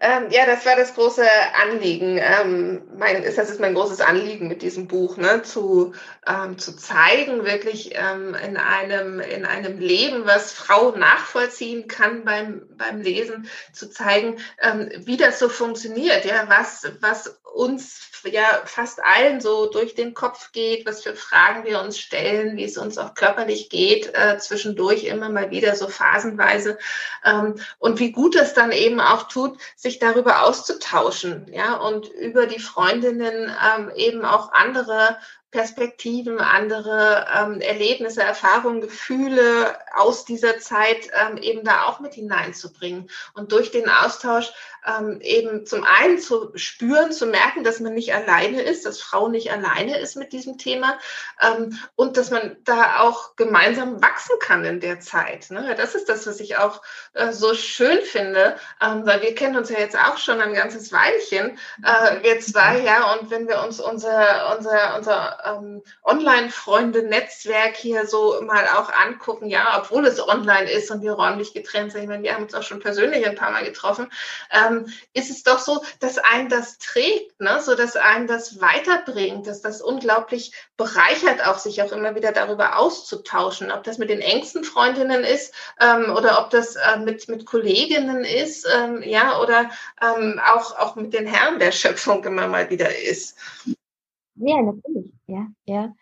ähm, 0.00 0.28
ja, 0.30 0.44
das 0.44 0.66
war 0.66 0.74
das 0.74 0.94
große 0.94 1.24
Anliegen. 1.62 2.18
Ähm, 2.20 2.82
mein, 2.96 3.22
ist, 3.22 3.38
das 3.38 3.48
ist 3.48 3.60
mein 3.60 3.74
großes 3.74 4.00
Anliegen 4.00 4.48
mit 4.48 4.62
diesem 4.62 4.88
Buch, 4.88 5.16
ne? 5.16 5.42
zu, 5.42 5.94
ähm, 6.26 6.58
zu 6.58 6.76
zeigen, 6.76 7.44
wirklich 7.44 7.92
ähm, 7.94 8.34
in, 8.34 8.56
einem, 8.56 9.20
in 9.20 9.46
einem 9.46 9.78
Leben, 9.78 10.26
was 10.26 10.52
Frau 10.52 10.90
nachvollziehen 10.96 11.86
kann 11.86 12.24
beim, 12.24 12.66
beim 12.76 13.00
Lesen, 13.02 13.48
zu 13.72 13.88
zeigen, 13.88 14.38
ähm, 14.60 14.90
wie 14.98 15.16
das 15.16 15.38
so 15.38 15.48
funktioniert, 15.48 16.24
ja, 16.24 16.48
was, 16.48 16.90
was 17.00 17.38
uns 17.54 18.10
ja 18.24 18.62
fast 18.64 19.02
allen 19.02 19.40
so 19.40 19.66
durch 19.66 19.94
den 19.94 20.14
Kopf 20.14 20.52
geht, 20.52 20.86
was 20.86 21.02
für 21.02 21.14
Fragen 21.14 21.64
wir 21.64 21.80
uns 21.80 21.98
stellen, 21.98 22.56
wie 22.56 22.64
es 22.64 22.76
uns 22.76 22.98
auch 22.98 23.14
körperlich 23.14 23.68
geht, 23.68 24.12
äh, 24.14 24.38
zwischendurch 24.38 25.04
immer 25.04 25.28
mal 25.28 25.50
wieder 25.50 25.76
so 25.76 25.88
phasenweise 25.88 26.78
ähm, 27.24 27.56
und 27.78 28.00
wie 28.00 28.12
gut 28.12 28.34
es 28.34 28.54
dann 28.54 28.72
eben 28.72 29.00
auch 29.00 29.28
tut, 29.28 29.58
sich 29.84 29.98
darüber 29.98 30.44
auszutauschen, 30.44 31.46
ja, 31.52 31.76
und 31.76 32.08
über 32.08 32.46
die 32.46 32.58
Freundinnen 32.58 33.52
ähm, 33.76 33.92
eben 33.94 34.24
auch 34.24 34.50
andere 34.50 35.18
Perspektiven, 35.54 36.40
andere 36.40 37.26
ähm, 37.32 37.60
Erlebnisse, 37.60 38.24
Erfahrungen, 38.24 38.80
Gefühle 38.80 39.78
aus 39.94 40.24
dieser 40.24 40.58
Zeit 40.58 41.08
ähm, 41.12 41.36
eben 41.36 41.62
da 41.62 41.84
auch 41.84 42.00
mit 42.00 42.14
hineinzubringen 42.14 43.08
und 43.34 43.52
durch 43.52 43.70
den 43.70 43.88
Austausch 43.88 44.52
ähm, 44.84 45.20
eben 45.20 45.64
zum 45.64 45.84
einen 45.84 46.18
zu 46.18 46.50
spüren, 46.56 47.12
zu 47.12 47.26
merken, 47.26 47.62
dass 47.62 47.78
man 47.78 47.94
nicht 47.94 48.12
alleine 48.12 48.62
ist, 48.62 48.84
dass 48.84 49.00
Frau 49.00 49.28
nicht 49.28 49.52
alleine 49.52 49.98
ist 49.98 50.16
mit 50.16 50.32
diesem 50.32 50.58
Thema 50.58 50.98
ähm, 51.40 51.78
und 51.94 52.16
dass 52.16 52.32
man 52.32 52.56
da 52.64 52.98
auch 52.98 53.36
gemeinsam 53.36 54.02
wachsen 54.02 54.36
kann 54.40 54.64
in 54.64 54.80
der 54.80 54.98
Zeit. 54.98 55.52
Ne? 55.52 55.76
Das 55.76 55.94
ist 55.94 56.08
das, 56.08 56.26
was 56.26 56.40
ich 56.40 56.56
auch 56.58 56.82
äh, 57.12 57.30
so 57.30 57.54
schön 57.54 58.02
finde, 58.02 58.56
ähm, 58.82 59.06
weil 59.06 59.22
wir 59.22 59.36
kennen 59.36 59.56
uns 59.56 59.70
ja 59.70 59.78
jetzt 59.78 59.96
auch 59.96 60.18
schon 60.18 60.40
ein 60.40 60.52
ganzes 60.52 60.92
Weilchen, 60.92 61.58
äh, 61.84 62.22
wir 62.22 62.40
zwei, 62.40 62.80
ja, 62.80 63.14
und 63.14 63.30
wenn 63.30 63.46
wir 63.46 63.62
uns 63.62 63.78
unser, 63.78 64.56
unser, 64.56 64.96
unser 64.96 65.43
ähm, 65.44 65.82
Online-Freunde-Netzwerk 66.02 67.76
hier 67.76 68.06
so 68.06 68.40
mal 68.42 68.66
auch 68.68 68.92
angucken, 68.92 69.48
ja, 69.48 69.78
obwohl 69.80 70.06
es 70.06 70.20
online 70.20 70.70
ist 70.70 70.90
und 70.90 71.02
wir 71.02 71.12
räumlich 71.12 71.54
getrennt 71.54 71.92
sind, 71.92 72.02
ich 72.02 72.08
meine, 72.08 72.22
wir 72.22 72.34
haben 72.34 72.44
uns 72.44 72.54
auch 72.54 72.62
schon 72.62 72.80
persönlich 72.80 73.26
ein 73.26 73.34
paar 73.34 73.50
Mal 73.50 73.64
getroffen, 73.64 74.10
ähm, 74.50 74.86
ist 75.12 75.30
es 75.30 75.42
doch 75.42 75.58
so, 75.58 75.82
dass 76.00 76.18
einen 76.18 76.48
das 76.48 76.78
trägt, 76.78 77.40
ne? 77.40 77.60
so 77.60 77.74
dass 77.74 77.96
einen 77.96 78.26
das 78.26 78.60
weiterbringt, 78.60 79.46
dass 79.46 79.62
das 79.62 79.82
unglaublich 79.82 80.52
bereichert, 80.76 81.46
auch 81.46 81.58
sich 81.58 81.82
auch 81.82 81.92
immer 81.92 82.14
wieder 82.14 82.32
darüber 82.32 82.78
auszutauschen, 82.78 83.70
ob 83.70 83.84
das 83.84 83.98
mit 83.98 84.10
den 84.10 84.20
engsten 84.20 84.64
Freundinnen 84.64 85.24
ist 85.24 85.54
ähm, 85.80 86.14
oder 86.14 86.40
ob 86.40 86.50
das 86.50 86.76
äh, 86.76 86.98
mit, 86.98 87.28
mit 87.28 87.46
Kolleginnen 87.46 88.24
ist, 88.24 88.66
ähm, 88.72 89.02
ja, 89.02 89.40
oder 89.40 89.70
ähm, 90.00 90.40
auch, 90.44 90.76
auch 90.78 90.96
mit 90.96 91.12
den 91.12 91.26
Herren 91.26 91.58
der 91.58 91.72
Schöpfung 91.72 92.24
immer 92.24 92.46
mal 92.46 92.70
wieder 92.70 92.96
ist. 92.98 93.36
Ja, 94.36 94.62
natürlich, 94.62 95.12
ja, 95.26 95.46
ja 95.66 95.94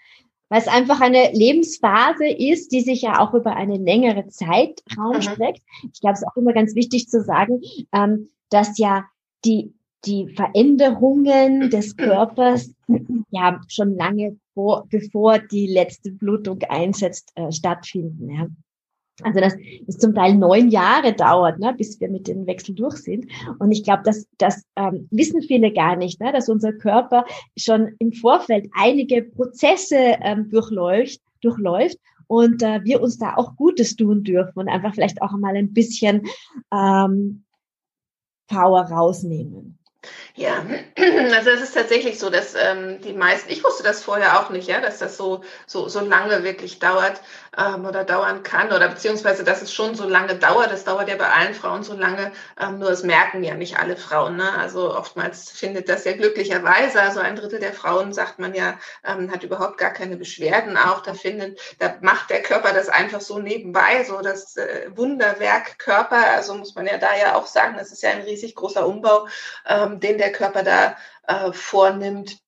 weil 0.53 0.61
es 0.61 0.69
einfach 0.69 1.01
eine 1.01 1.33
Lebensphase 1.33 2.27
ist, 2.27 2.73
die 2.73 2.83
sich 2.83 3.01
ja 3.01 3.21
auch 3.21 3.33
über 3.33 3.57
eine 3.57 3.79
längere 3.79 4.29
Zeitraum 4.29 5.17
mhm. 5.17 5.23
streckt. 5.23 5.63
Ich 5.91 6.03
glaube, 6.03 6.13
es 6.13 6.21
ist 6.21 6.29
auch 6.29 6.37
immer 6.37 6.53
ganz 6.53 6.75
wichtig 6.75 7.09
zu 7.09 7.23
sagen, 7.23 7.63
ähm, 7.91 8.29
dass 8.51 8.77
ja 8.77 9.07
die, 9.47 9.73
die 10.05 10.29
Veränderungen 10.29 11.71
des 11.71 11.97
Körpers 11.97 12.71
ja 13.31 13.63
schon 13.67 13.97
lange 13.97 14.37
vor, 14.53 14.87
bevor 14.91 15.39
die 15.39 15.69
letzte 15.69 16.13
Blutung 16.13 16.61
einsetzt, 16.69 17.33
äh, 17.35 17.51
stattfinden. 17.51 18.29
Ja. 18.29 18.47
Also 19.23 19.41
dass 19.41 19.55
es 19.87 19.99
zum 19.99 20.15
Teil 20.15 20.35
neun 20.35 20.71
Jahre 20.71 21.13
dauert, 21.13 21.59
ne, 21.59 21.75
bis 21.77 22.01
wir 22.01 22.09
mit 22.09 22.29
dem 22.29 22.47
Wechsel 22.47 22.75
durch 22.75 22.97
sind. 22.97 23.27
Und 23.59 23.71
ich 23.71 23.85
glaube, 23.85 24.03
das, 24.05 24.27
das 24.39 24.65
ähm, 24.77 25.07
wissen 25.11 25.43
viele 25.43 25.73
gar 25.73 25.97
nicht, 25.97 26.21
ne, 26.21 26.33
dass 26.33 26.49
unser 26.49 26.73
Körper 26.73 27.25
schon 27.57 27.95
im 27.99 28.13
Vorfeld 28.13 28.71
einige 28.75 29.23
Prozesse 29.23 30.17
ähm, 30.23 30.49
durchläuft, 30.49 31.21
durchläuft 31.43 31.99
und 32.27 32.63
äh, 32.63 32.83
wir 32.85 33.03
uns 33.03 33.19
da 33.19 33.35
auch 33.37 33.57
Gutes 33.57 33.97
tun 33.97 34.25
dürfen 34.25 34.59
und 34.59 34.69
einfach 34.69 34.95
vielleicht 34.95 35.21
auch 35.21 35.33
mal 35.33 35.55
ein 35.55 35.75
bisschen 35.75 36.23
ähm, 36.73 37.45
Power 38.49 38.83
rausnehmen. 38.83 39.79
Ja, 40.35 40.65
also 41.35 41.51
es 41.51 41.61
ist 41.61 41.75
tatsächlich 41.75 42.19
so, 42.19 42.31
dass 42.31 42.55
ähm, 42.55 43.01
die 43.03 43.13
meisten, 43.13 43.51
ich 43.53 43.63
wusste 43.63 43.83
das 43.83 44.03
vorher 44.03 44.41
auch 44.41 44.51
nicht, 44.51 44.67
ja, 44.67 44.81
dass 44.81 44.99
das 44.99 45.17
so, 45.17 45.43
so, 45.67 45.89
so 45.89 46.01
lange 46.01 46.43
wirklich 46.43 46.79
dauert 46.79 47.21
ähm, 47.57 47.85
oder 47.85 48.03
dauern 48.05 48.43
kann 48.43 48.73
oder 48.73 48.89
beziehungsweise, 48.89 49.45
dass 49.45 49.63
es 49.63 49.73
schon 49.73 49.95
so 49.95 50.09
lange 50.09 50.35
dauert. 50.37 50.73
Das 50.73 50.85
dauert 50.85 51.09
ja 51.09 51.17
bei 51.17 51.29
allen 51.29 51.55
Frauen 51.55 51.83
so 51.83 51.95
lange, 51.95 52.33
ähm, 52.59 52.79
nur 52.79 52.91
es 52.91 53.03
merken 53.03 53.45
ja 53.45 53.55
nicht 53.55 53.79
alle 53.79 53.97
Frauen. 53.97 54.37
Ne? 54.37 54.51
Also 54.59 54.97
oftmals 54.97 55.51
findet 55.51 55.89
das 55.89 56.05
ja 56.05 56.13
glücklicherweise, 56.13 57.01
also 57.01 57.21
ein 57.21 57.37
Drittel 57.37 57.61
der 57.61 57.75
Frauen, 57.75 58.13
sagt 58.13 58.39
man 58.39 58.55
ja, 58.55 58.79
ähm, 59.05 59.31
hat 59.31 59.43
überhaupt 59.43 59.79
gar 59.79 59.91
keine 59.91 60.17
Beschwerden 60.17 60.77
auch. 60.79 61.03
Da 61.03 61.15
findet, 61.15 61.61
da 61.79 61.95
macht 62.01 62.31
der 62.31 62.43
Körper 62.43 62.73
das 62.73 62.89
einfach 62.89 63.21
so 63.21 63.39
nebenbei, 63.39 64.03
so 64.05 64.21
das 64.23 64.57
äh, 64.57 64.89
Wunderwerk 64.95 65.79
Körper. 65.79 66.33
Also 66.35 66.55
muss 66.55 66.75
man 66.75 66.87
ja 66.87 66.97
da 66.97 67.15
ja 67.17 67.35
auch 67.35 67.47
sagen, 67.47 67.77
das 67.77 67.93
ist 67.93 68.03
ja 68.03 68.11
ein 68.11 68.23
riesig 68.23 68.55
großer 68.55 68.87
Umbau, 68.87 69.29
ähm, 69.69 69.92
den 70.01 70.19
der 70.19 70.33
Körper 70.33 70.63
da 70.63 70.97
äh, 71.27 71.53
vornimmt. 71.53 72.43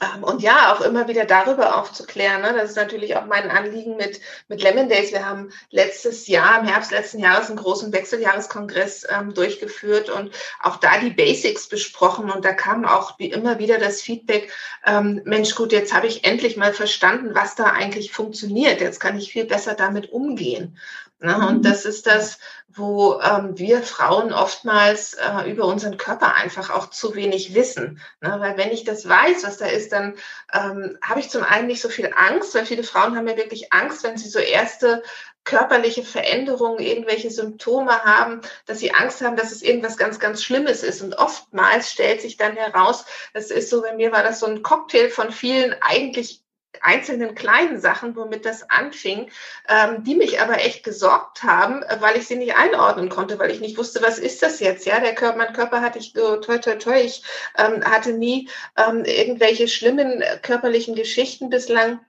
Ähm, 0.00 0.24
und 0.24 0.42
ja, 0.42 0.72
auch 0.72 0.80
immer 0.80 1.08
wieder 1.08 1.24
darüber 1.24 1.78
aufzuklären. 1.78 2.42
Ne? 2.42 2.54
Das 2.54 2.70
ist 2.70 2.76
natürlich 2.76 3.16
auch 3.16 3.26
mein 3.26 3.50
Anliegen 3.50 3.96
mit, 3.96 4.20
mit 4.48 4.62
Lemon 4.62 4.88
Days. 4.88 5.12
Wir 5.12 5.26
haben 5.26 5.50
letztes 5.70 6.26
Jahr, 6.26 6.60
im 6.60 6.66
Herbst 6.66 6.90
letzten 6.90 7.18
Jahres, 7.18 7.48
einen 7.48 7.58
großen 7.58 7.92
Wechseljahreskongress 7.92 9.06
ähm, 9.10 9.34
durchgeführt 9.34 10.08
und 10.08 10.34
auch 10.62 10.76
da 10.76 10.98
die 10.98 11.10
Basics 11.10 11.68
besprochen. 11.68 12.30
Und 12.30 12.44
da 12.44 12.52
kam 12.52 12.84
auch 12.84 13.18
wie 13.18 13.30
immer 13.30 13.58
wieder 13.58 13.78
das 13.78 14.00
Feedback, 14.00 14.52
ähm, 14.86 15.20
Mensch, 15.24 15.54
gut, 15.54 15.72
jetzt 15.72 15.92
habe 15.92 16.06
ich 16.06 16.24
endlich 16.24 16.56
mal 16.56 16.72
verstanden, 16.72 17.34
was 17.34 17.54
da 17.54 17.64
eigentlich 17.64 18.12
funktioniert. 18.12 18.80
Jetzt 18.80 19.00
kann 19.00 19.18
ich 19.18 19.32
viel 19.32 19.44
besser 19.44 19.74
damit 19.74 20.10
umgehen. 20.10 20.78
Ne? 21.20 21.36
Und 21.36 21.58
mhm. 21.58 21.62
das 21.62 21.84
ist 21.84 22.06
das, 22.06 22.38
wo 22.74 23.20
ähm, 23.20 23.58
wir 23.58 23.82
Frauen 23.82 24.32
oftmals 24.32 25.14
äh, 25.14 25.50
über 25.50 25.66
unseren 25.66 25.96
Körper 25.96 26.34
einfach 26.34 26.70
auch 26.70 26.90
zu 26.90 27.14
wenig 27.14 27.54
wissen. 27.54 28.00
Ne? 28.20 28.36
Weil 28.38 28.56
wenn 28.56 28.70
ich 28.70 28.84
das 28.84 29.08
weiß, 29.08 29.44
was 29.44 29.58
da 29.58 29.66
ist, 29.66 29.92
dann 29.92 30.14
ähm, 30.52 30.98
habe 31.02 31.20
ich 31.20 31.28
zum 31.28 31.42
einen 31.42 31.66
nicht 31.66 31.82
so 31.82 31.88
viel 31.88 32.12
Angst, 32.14 32.54
weil 32.54 32.66
viele 32.66 32.84
Frauen 32.84 33.16
haben 33.16 33.28
ja 33.28 33.36
wirklich 33.36 33.72
Angst, 33.72 34.04
wenn 34.04 34.16
sie 34.16 34.28
so 34.28 34.38
erste 34.38 35.02
körperliche 35.44 36.04
Veränderungen, 36.04 36.78
irgendwelche 36.78 37.30
Symptome 37.30 38.04
haben, 38.04 38.40
dass 38.66 38.78
sie 38.78 38.94
Angst 38.94 39.22
haben, 39.22 39.36
dass 39.36 39.50
es 39.50 39.62
irgendwas 39.62 39.96
ganz, 39.96 40.20
ganz 40.20 40.42
Schlimmes 40.42 40.82
ist. 40.82 41.02
Und 41.02 41.18
oftmals 41.18 41.90
stellt 41.90 42.22
sich 42.22 42.36
dann 42.36 42.56
heraus, 42.56 43.04
das 43.34 43.50
ist 43.50 43.68
so, 43.68 43.82
bei 43.82 43.94
mir 43.94 44.12
war 44.12 44.22
das 44.22 44.38
so 44.38 44.46
ein 44.46 44.62
Cocktail 44.62 45.08
von 45.08 45.32
vielen 45.32 45.74
eigentlich 45.80 46.41
einzelnen 46.80 47.34
kleinen 47.34 47.80
Sachen, 47.80 48.16
womit 48.16 48.44
das 48.44 48.68
anfing, 48.70 49.30
ähm, 49.68 50.04
die 50.04 50.14
mich 50.14 50.40
aber 50.40 50.64
echt 50.64 50.84
gesorgt 50.84 51.42
haben, 51.42 51.82
äh, 51.82 51.96
weil 52.00 52.16
ich 52.16 52.26
sie 52.26 52.36
nicht 52.36 52.56
einordnen 52.56 53.08
konnte, 53.08 53.38
weil 53.38 53.50
ich 53.50 53.60
nicht 53.60 53.78
wusste, 53.78 54.02
was 54.02 54.18
ist 54.18 54.42
das 54.42 54.60
jetzt? 54.60 54.86
Ja, 54.86 55.00
der 55.00 55.14
Körper, 55.14 55.38
mein 55.38 55.52
Körper 55.52 55.80
hatte 55.80 55.98
ich 55.98 56.12
toi 56.12 56.38
toi 56.38 56.58
toi, 56.58 57.00
ich 57.00 57.22
ähm, 57.58 57.84
hatte 57.84 58.12
nie 58.12 58.48
ähm, 58.76 59.04
irgendwelche 59.04 59.68
schlimmen 59.68 60.22
äh, 60.22 60.38
körperlichen 60.40 60.94
Geschichten 60.94 61.50
bislang 61.50 62.00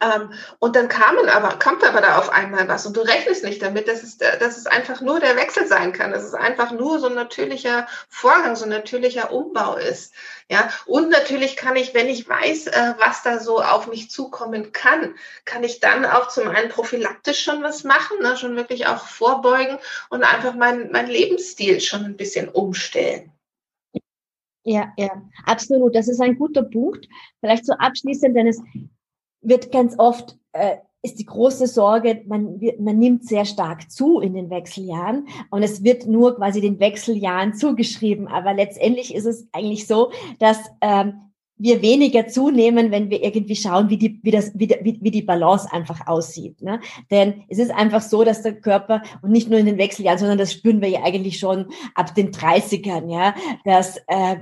ähm, 0.00 0.32
und 0.58 0.76
dann 0.76 0.88
kamen 0.88 1.28
aber, 1.28 1.58
kommt 1.58 1.84
aber 1.84 2.00
da 2.00 2.18
auf 2.18 2.30
einmal 2.30 2.68
was 2.68 2.86
und 2.86 2.96
du 2.96 3.00
rechnest 3.00 3.44
nicht 3.44 3.62
damit, 3.62 3.88
dass 3.88 4.02
es, 4.02 4.18
dass 4.18 4.58
es 4.58 4.66
einfach 4.66 5.00
nur 5.00 5.20
der 5.20 5.36
Wechsel 5.36 5.66
sein 5.66 5.92
kann, 5.92 6.12
dass 6.12 6.24
es 6.24 6.34
einfach 6.34 6.72
nur 6.72 6.98
so 6.98 7.06
ein 7.06 7.14
natürlicher 7.14 7.86
Vorgang, 8.08 8.56
so 8.56 8.64
ein 8.64 8.70
natürlicher 8.70 9.32
Umbau 9.32 9.76
ist. 9.76 10.12
Ja, 10.50 10.68
und 10.86 11.10
natürlich 11.10 11.56
kann 11.56 11.76
ich, 11.76 11.94
wenn 11.94 12.08
ich 12.08 12.28
weiß, 12.28 12.66
äh, 12.68 12.94
was 12.98 13.22
da 13.22 13.38
so 13.38 13.60
auf 13.62 13.86
mich 13.86 14.10
zukommen 14.10 14.72
kann, 14.72 15.14
kann 15.44 15.64
ich 15.64 15.80
dann 15.80 16.04
auch 16.04 16.28
zum 16.28 16.48
einen 16.48 16.68
prophylaktisch 16.68 17.42
schon 17.42 17.62
was 17.62 17.84
machen, 17.84 18.18
ne, 18.20 18.36
schon 18.36 18.56
wirklich 18.56 18.86
auch 18.86 19.06
vorbeugen 19.06 19.78
und 20.10 20.24
einfach 20.24 20.54
mein, 20.54 20.90
mein 20.90 21.06
Lebensstil 21.06 21.80
schon 21.80 22.04
ein 22.04 22.16
bisschen 22.16 22.48
umstellen. 22.48 23.32
Ja, 24.64 24.92
ja, 24.96 25.22
absolut. 25.44 25.94
Das 25.94 26.08
ist 26.08 26.20
ein 26.20 26.36
guter 26.36 26.64
Punkt. 26.64 27.06
Vielleicht 27.38 27.64
so 27.64 27.72
abschließend, 27.74 28.36
denn 28.36 28.48
es 28.48 28.60
wird 29.40 29.72
ganz 29.72 29.98
oft, 29.98 30.38
äh, 30.52 30.76
ist 31.02 31.18
die 31.18 31.26
große 31.26 31.68
Sorge, 31.68 32.22
man, 32.26 32.60
wird, 32.60 32.80
man 32.80 32.98
nimmt 32.98 33.28
sehr 33.28 33.44
stark 33.44 33.90
zu 33.90 34.20
in 34.20 34.34
den 34.34 34.50
Wechseljahren 34.50 35.28
und 35.50 35.62
es 35.62 35.84
wird 35.84 36.06
nur 36.06 36.36
quasi 36.36 36.60
den 36.60 36.80
Wechseljahren 36.80 37.54
zugeschrieben. 37.54 38.26
Aber 38.26 38.54
letztendlich 38.54 39.14
ist 39.14 39.26
es 39.26 39.46
eigentlich 39.52 39.86
so, 39.86 40.10
dass 40.40 40.58
ähm, 40.80 41.26
wir 41.58 41.80
weniger 41.80 42.26
zunehmen, 42.28 42.90
wenn 42.90 43.08
wir 43.08 43.22
irgendwie 43.22 43.56
schauen, 43.56 43.88
wie 43.88 43.96
die, 43.96 44.20
wie 44.22 44.30
das, 44.30 44.52
wie, 44.54 44.68
wie, 44.82 44.98
wie 45.00 45.10
die 45.10 45.22
Balance 45.22 45.72
einfach 45.72 46.06
aussieht. 46.06 46.60
Ne? 46.60 46.80
Denn 47.10 47.44
es 47.48 47.58
ist 47.58 47.70
einfach 47.70 48.02
so, 48.02 48.24
dass 48.24 48.42
der 48.42 48.60
Körper, 48.60 49.02
und 49.22 49.30
nicht 49.30 49.48
nur 49.48 49.58
in 49.58 49.66
den 49.66 49.78
Wechseljahren, 49.78 50.18
sondern 50.18 50.38
das 50.38 50.52
spüren 50.52 50.82
wir 50.82 50.88
ja 50.88 51.02
eigentlich 51.02 51.38
schon 51.38 51.66
ab 51.94 52.14
den 52.14 52.30
30ern, 52.30 53.10
ja, 53.10 53.34
dass 53.64 53.96
äh, 54.06 54.36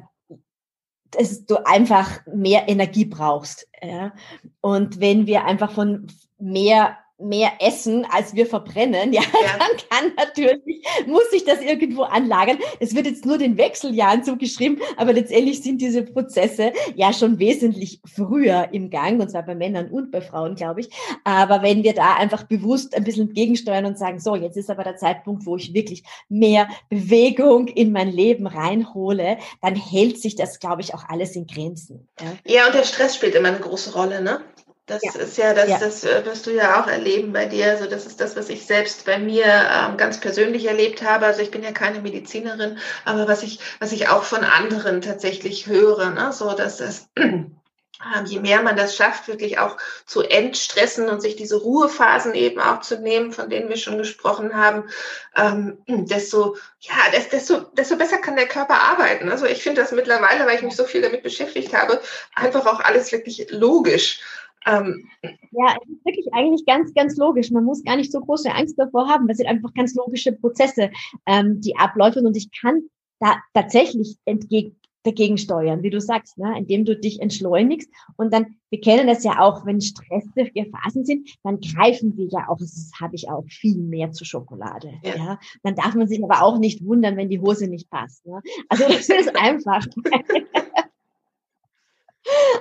dass 1.14 1.46
du 1.46 1.64
einfach 1.66 2.20
mehr 2.26 2.68
Energie 2.68 3.04
brauchst. 3.04 3.68
Ja? 3.82 4.12
Und 4.60 5.00
wenn 5.00 5.26
wir 5.26 5.44
einfach 5.44 5.72
von 5.72 6.06
mehr 6.38 6.98
mehr 7.18 7.52
essen, 7.60 8.06
als 8.10 8.34
wir 8.34 8.46
verbrennen, 8.46 9.12
ja, 9.12 9.22
ja, 9.22 9.58
dann 9.58 9.76
kann 9.88 10.12
natürlich, 10.16 10.84
muss 11.06 11.30
sich 11.30 11.44
das 11.44 11.60
irgendwo 11.60 12.02
anlagern. 12.02 12.58
Es 12.80 12.94
wird 12.94 13.06
jetzt 13.06 13.24
nur 13.24 13.38
den 13.38 13.56
Wechseljahren 13.56 14.24
zugeschrieben, 14.24 14.80
aber 14.96 15.12
letztendlich 15.12 15.62
sind 15.62 15.80
diese 15.80 16.02
Prozesse 16.02 16.72
ja 16.96 17.12
schon 17.12 17.38
wesentlich 17.38 18.00
früher 18.04 18.68
im 18.72 18.90
Gang, 18.90 19.20
und 19.20 19.30
zwar 19.30 19.44
bei 19.44 19.54
Männern 19.54 19.90
und 19.90 20.10
bei 20.10 20.20
Frauen, 20.20 20.56
glaube 20.56 20.80
ich. 20.80 20.90
Aber 21.22 21.62
wenn 21.62 21.84
wir 21.84 21.94
da 21.94 22.14
einfach 22.14 22.44
bewusst 22.44 22.96
ein 22.96 23.04
bisschen 23.04 23.32
gegensteuern 23.32 23.86
und 23.86 23.98
sagen, 23.98 24.18
so, 24.18 24.34
jetzt 24.34 24.56
ist 24.56 24.70
aber 24.70 24.82
der 24.82 24.96
Zeitpunkt, 24.96 25.46
wo 25.46 25.56
ich 25.56 25.72
wirklich 25.72 26.02
mehr 26.28 26.68
Bewegung 26.88 27.68
in 27.68 27.92
mein 27.92 28.10
Leben 28.10 28.46
reinhole, 28.46 29.38
dann 29.62 29.76
hält 29.76 30.20
sich 30.20 30.34
das, 30.34 30.58
glaube 30.58 30.82
ich, 30.82 30.94
auch 30.94 31.08
alles 31.08 31.36
in 31.36 31.46
Grenzen. 31.46 32.08
Ja, 32.20 32.54
ja 32.54 32.66
und 32.66 32.74
der 32.74 32.84
Stress 32.84 33.14
spielt 33.14 33.36
immer 33.36 33.48
eine 33.48 33.60
große 33.60 33.94
Rolle, 33.94 34.20
ne? 34.20 34.40
Das 34.86 35.02
ja. 35.02 35.12
ist 35.14 35.38
ja 35.38 35.54
das, 35.54 35.68
ja. 35.68 35.78
das 35.78 36.04
äh, 36.04 36.26
wirst 36.26 36.46
du 36.46 36.50
ja 36.50 36.82
auch 36.82 36.86
erleben 36.86 37.32
bei 37.32 37.46
dir. 37.46 37.70
Also 37.70 37.86
das 37.86 38.04
ist 38.04 38.20
das, 38.20 38.36
was 38.36 38.50
ich 38.50 38.66
selbst 38.66 39.06
bei 39.06 39.18
mir 39.18 39.46
ähm, 39.46 39.96
ganz 39.96 40.20
persönlich 40.20 40.66
erlebt 40.66 41.02
habe. 41.02 41.24
Also 41.24 41.40
ich 41.40 41.50
bin 41.50 41.62
ja 41.62 41.72
keine 41.72 42.00
Medizinerin, 42.00 42.78
aber 43.06 43.26
was 43.26 43.42
ich, 43.42 43.60
was 43.80 43.92
ich 43.92 44.08
auch 44.08 44.24
von 44.24 44.44
anderen 44.44 45.00
tatsächlich 45.00 45.66
höre, 45.66 46.10
ne? 46.10 46.32
so 46.34 46.52
dass 46.52 46.76
das 46.76 47.08
ähm, 47.16 48.26
je 48.26 48.40
mehr 48.40 48.60
man 48.60 48.76
das 48.76 48.94
schafft, 48.94 49.26
wirklich 49.26 49.58
auch 49.58 49.78
zu 50.04 50.20
entstressen 50.22 51.08
und 51.08 51.22
sich 51.22 51.36
diese 51.36 51.56
Ruhephasen 51.56 52.34
eben 52.34 52.60
auch 52.60 52.80
zu 52.80 53.00
nehmen, 53.00 53.32
von 53.32 53.48
denen 53.48 53.70
wir 53.70 53.78
schon 53.78 53.96
gesprochen 53.96 54.54
haben, 54.54 54.90
ähm, 55.34 55.78
desto, 55.88 56.56
ja, 56.80 56.94
desto, 57.30 57.60
desto 57.72 57.96
besser 57.96 58.18
kann 58.18 58.36
der 58.36 58.48
Körper 58.48 58.80
arbeiten. 58.82 59.30
Also 59.30 59.46
ich 59.46 59.62
finde 59.62 59.80
das 59.80 59.92
mittlerweile, 59.92 60.44
weil 60.46 60.56
ich 60.56 60.62
mich 60.62 60.76
so 60.76 60.84
viel 60.84 61.00
damit 61.00 61.22
beschäftigt 61.22 61.72
habe, 61.72 62.02
einfach 62.34 62.66
auch 62.66 62.80
alles 62.80 63.12
wirklich 63.12 63.46
logisch. 63.50 64.20
Ähm, 64.66 65.08
ja, 65.22 65.76
es 65.82 65.90
ist 65.90 66.04
wirklich 66.04 66.26
eigentlich 66.32 66.64
ganz, 66.66 66.92
ganz 66.94 67.16
logisch. 67.16 67.50
Man 67.50 67.64
muss 67.64 67.84
gar 67.84 67.96
nicht 67.96 68.12
so 68.12 68.20
große 68.20 68.52
Angst 68.52 68.78
davor 68.78 69.08
haben. 69.08 69.28
Das 69.28 69.38
sind 69.38 69.46
einfach 69.46 69.72
ganz 69.74 69.94
logische 69.94 70.32
Prozesse, 70.32 70.90
ähm, 71.26 71.60
die 71.60 71.76
abläufen. 71.76 72.26
Und 72.26 72.36
ich 72.36 72.50
kann 72.50 72.82
da 73.20 73.36
tatsächlich 73.52 74.16
entgegen, 74.24 74.76
dagegen 75.04 75.36
steuern, 75.36 75.82
wie 75.82 75.90
du 75.90 76.00
sagst, 76.00 76.38
ne? 76.38 76.54
indem 76.58 76.84
du 76.84 76.96
dich 76.96 77.20
entschleunigst. 77.20 77.90
Und 78.16 78.32
dann, 78.32 78.56
wir 78.70 78.80
kennen 78.80 79.06
das 79.06 79.22
ja 79.22 79.38
auch, 79.38 79.64
wenn 79.66 79.80
stressige 79.80 80.66
Phasen 80.66 81.04
sind, 81.04 81.28
dann 81.42 81.60
greifen 81.60 82.16
wir 82.16 82.26
ja 82.26 82.48
auch, 82.48 82.58
das 82.58 82.90
habe 83.00 83.14
ich 83.14 83.28
auch, 83.28 83.44
viel 83.46 83.76
mehr 83.76 84.12
zu 84.12 84.24
Schokolade. 84.24 84.94
Ja. 85.04 85.16
ja. 85.16 85.38
Dann 85.62 85.74
darf 85.74 85.94
man 85.94 86.08
sich 86.08 86.22
aber 86.24 86.42
auch 86.42 86.58
nicht 86.58 86.84
wundern, 86.84 87.16
wenn 87.16 87.28
die 87.28 87.40
Hose 87.40 87.68
nicht 87.68 87.90
passt. 87.90 88.26
Ne? 88.26 88.40
Also 88.68 88.84
das 88.88 89.08
ist 89.08 89.36
einfach. 89.36 89.86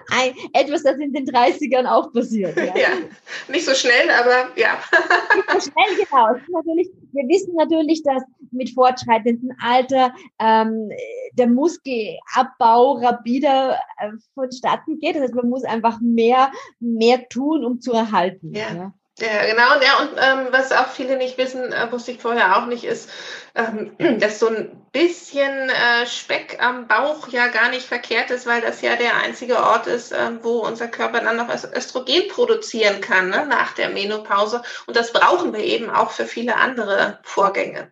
Ein, 0.09 0.33
etwas, 0.53 0.83
das 0.83 0.97
in 0.97 1.13
den 1.13 1.25
30ern 1.25 1.85
auch 1.85 2.11
passiert. 2.11 2.55
Ja, 2.57 2.75
ja 2.75 2.89
nicht 3.47 3.65
so 3.65 3.73
schnell, 3.73 4.09
aber 4.09 4.49
ja. 4.55 4.77
nicht 5.35 5.51
so 5.51 5.71
schnell, 5.71 6.05
genau. 6.05 6.27
Natürlich, 6.51 6.89
wir 7.11 7.27
wissen 7.27 7.55
natürlich, 7.55 8.03
dass 8.03 8.23
mit 8.51 8.71
fortschreitendem 8.71 9.51
Alter 9.61 10.13
ähm, 10.39 10.89
der 11.33 11.47
Muskelabbau 11.47 12.97
rapider 12.97 13.79
äh, 13.97 14.11
vonstatten 14.33 14.99
geht. 14.99 15.15
Das 15.15 15.23
heißt, 15.23 15.35
man 15.35 15.49
muss 15.49 15.63
einfach 15.63 15.99
mehr, 16.01 16.51
mehr 16.79 17.27
tun, 17.29 17.63
um 17.63 17.81
zu 17.81 17.93
erhalten. 17.93 18.53
Ja. 18.53 18.73
ja. 18.73 18.93
Ja, 19.19 19.45
genau. 19.45 19.79
Ja, 19.81 19.99
und 20.01 20.17
ähm, 20.17 20.47
was 20.51 20.71
auch 20.71 20.87
viele 20.87 21.17
nicht 21.17 21.37
wissen, 21.37 21.71
äh, 21.71 21.91
wusste 21.91 22.11
ich 22.11 22.19
vorher 22.19 22.57
auch 22.57 22.65
nicht, 22.65 22.83
ist, 22.83 23.09
ähm, 23.53 23.95
dass 24.19 24.39
so 24.39 24.47
ein 24.47 24.85
bisschen 24.91 25.69
äh, 25.69 26.07
Speck 26.07 26.57
am 26.59 26.87
Bauch 26.87 27.27
ja 27.27 27.47
gar 27.47 27.69
nicht 27.69 27.85
verkehrt 27.85 28.31
ist, 28.31 28.47
weil 28.47 28.61
das 28.61 28.81
ja 28.81 28.95
der 28.95 29.17
einzige 29.17 29.57
Ort 29.57 29.85
ist, 29.85 30.11
ähm, 30.13 30.39
wo 30.41 30.59
unser 30.65 30.87
Körper 30.87 31.21
dann 31.21 31.37
noch 31.37 31.49
Östrogen 31.49 32.27
produzieren 32.29 33.01
kann 33.01 33.29
ne, 33.29 33.45
nach 33.45 33.73
der 33.73 33.89
Menopause. 33.89 34.63
Und 34.87 34.95
das 34.95 35.13
brauchen 35.13 35.53
wir 35.53 35.63
eben 35.63 35.91
auch 35.91 36.09
für 36.11 36.25
viele 36.25 36.55
andere 36.55 37.19
Vorgänge. 37.23 37.91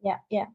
Ja, 0.00 0.20
ja. 0.28 0.46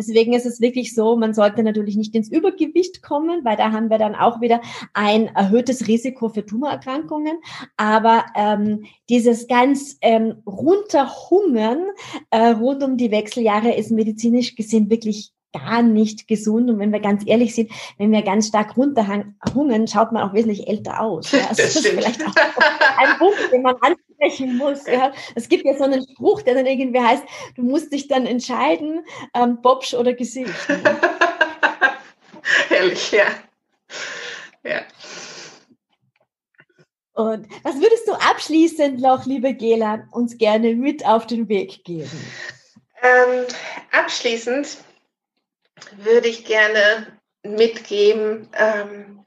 Deswegen 0.00 0.32
ist 0.32 0.46
es 0.46 0.62
wirklich 0.62 0.94
so, 0.94 1.14
man 1.14 1.34
sollte 1.34 1.62
natürlich 1.62 1.94
nicht 1.94 2.14
ins 2.14 2.30
Übergewicht 2.30 3.02
kommen, 3.02 3.44
weil 3.44 3.58
da 3.58 3.70
haben 3.70 3.90
wir 3.90 3.98
dann 3.98 4.14
auch 4.14 4.40
wieder 4.40 4.62
ein 4.94 5.26
erhöhtes 5.26 5.88
Risiko 5.88 6.30
für 6.30 6.46
Tumorerkrankungen. 6.46 7.36
Aber 7.76 8.24
ähm, 8.34 8.84
dieses 9.10 9.46
ganz 9.46 9.98
ähm, 10.00 10.42
runterhungern 10.46 11.84
äh, 12.30 12.48
rund 12.48 12.82
um 12.82 12.96
die 12.96 13.10
Wechseljahre 13.10 13.74
ist 13.74 13.90
medizinisch 13.90 14.54
gesehen 14.54 14.88
wirklich 14.88 15.32
gar 15.52 15.82
nicht 15.82 16.28
gesund. 16.28 16.70
Und 16.70 16.78
wenn 16.78 16.92
wir 16.92 17.00
ganz 17.00 17.22
ehrlich 17.26 17.54
sind, 17.54 17.70
wenn 17.98 18.12
wir 18.12 18.22
ganz 18.22 18.48
stark 18.48 18.76
runterhungern, 18.76 19.88
schaut 19.88 20.12
man 20.12 20.28
auch 20.28 20.34
wesentlich 20.34 20.68
älter 20.68 21.00
aus. 21.00 21.32
Ja? 21.32 21.46
Also 21.48 21.62
das, 21.62 21.74
das 21.74 21.84
ist 21.84 21.88
vielleicht 21.88 22.26
auch 22.26 22.34
ein 22.98 23.18
Punkt, 23.18 23.52
den 23.52 23.62
man 23.62 23.76
ansprechen 23.80 24.56
muss. 24.56 24.86
Ja? 24.86 25.12
Es 25.34 25.48
gibt 25.48 25.64
ja 25.64 25.76
so 25.76 25.84
einen 25.84 26.06
Spruch, 26.08 26.42
der 26.42 26.54
dann 26.54 26.66
irgendwie 26.66 27.00
heißt, 27.00 27.24
du 27.56 27.62
musst 27.62 27.92
dich 27.92 28.08
dann 28.08 28.26
entscheiden, 28.26 29.04
ähm, 29.34 29.60
Bobsch 29.60 29.94
oder 29.94 30.12
Gesicht. 30.12 30.52
Herrlich, 32.68 33.12
ja. 33.12 33.26
ja. 34.64 34.82
Und 37.12 37.46
was 37.64 37.74
würdest 37.74 38.08
du 38.08 38.12
abschließend 38.12 39.00
noch, 39.00 39.26
liebe 39.26 39.52
Gela, 39.52 40.04
uns 40.12 40.38
gerne 40.38 40.74
mit 40.74 41.04
auf 41.04 41.26
den 41.26 41.48
Weg 41.48 41.84
geben? 41.84 42.10
Ähm, 43.02 43.44
abschließend 43.92 44.78
würde 45.96 46.28
ich 46.28 46.44
gerne 46.44 47.18
mitgeben, 47.42 48.48
ähm, 48.54 49.24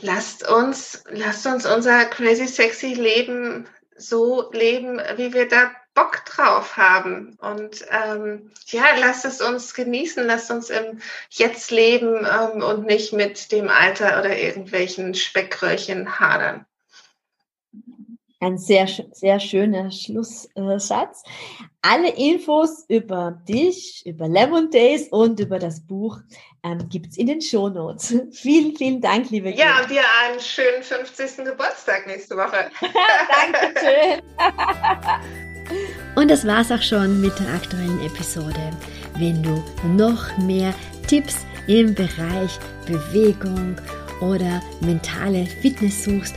lasst 0.00 0.48
uns, 0.48 1.04
lasst 1.08 1.46
uns 1.46 1.66
unser 1.66 2.04
crazy 2.06 2.46
sexy 2.46 2.94
Leben 2.94 3.68
so 3.96 4.50
leben, 4.52 5.00
wie 5.16 5.32
wir 5.32 5.48
da 5.48 5.70
Bock 5.94 6.24
drauf 6.26 6.76
haben. 6.76 7.36
Und 7.40 7.84
ähm, 7.90 8.52
ja, 8.66 8.84
lasst 8.98 9.24
es 9.24 9.40
uns 9.40 9.74
genießen, 9.74 10.26
lasst 10.26 10.50
uns 10.50 10.70
im 10.70 11.00
Jetzt 11.30 11.70
leben 11.70 12.26
ähm, 12.26 12.62
und 12.62 12.84
nicht 12.84 13.12
mit 13.12 13.50
dem 13.50 13.68
Alter 13.68 14.20
oder 14.20 14.36
irgendwelchen 14.36 15.14
Speckröllchen 15.14 16.20
hadern. 16.20 16.66
Ein 18.46 18.58
sehr, 18.58 18.86
sehr 19.10 19.40
schöner 19.40 19.90
Schlusssatz. 19.90 21.24
Alle 21.82 22.10
Infos 22.10 22.84
über 22.88 23.42
dich, 23.48 24.04
über 24.06 24.28
Lemon 24.28 24.70
Days 24.70 25.08
und 25.08 25.40
über 25.40 25.58
das 25.58 25.84
Buch 25.84 26.20
ähm, 26.62 26.88
gibt 26.88 27.08
es 27.08 27.16
in 27.16 27.26
den 27.26 27.42
Show 27.42 27.68
Notes. 27.68 28.14
vielen, 28.30 28.76
vielen 28.76 29.00
Dank, 29.00 29.30
liebe. 29.30 29.50
Ja, 29.50 29.80
und 29.80 29.90
dir 29.90 30.02
einen 30.22 30.38
schönen 30.38 30.80
50. 30.80 31.44
Geburtstag 31.44 32.06
nächste 32.06 32.36
Woche. 32.36 32.70
Dankeschön. 33.52 34.22
und 36.14 36.30
das 36.30 36.46
war's 36.46 36.70
auch 36.70 36.82
schon 36.82 37.20
mit 37.20 37.36
der 37.40 37.52
aktuellen 37.52 38.00
Episode. 38.06 38.70
Wenn 39.18 39.42
du 39.42 39.60
noch 39.96 40.38
mehr 40.38 40.72
Tipps 41.08 41.38
im 41.66 41.96
Bereich 41.96 42.60
Bewegung 42.86 43.74
oder 44.20 44.62
mentale 44.82 45.46
Fitness 45.46 46.04
suchst, 46.04 46.36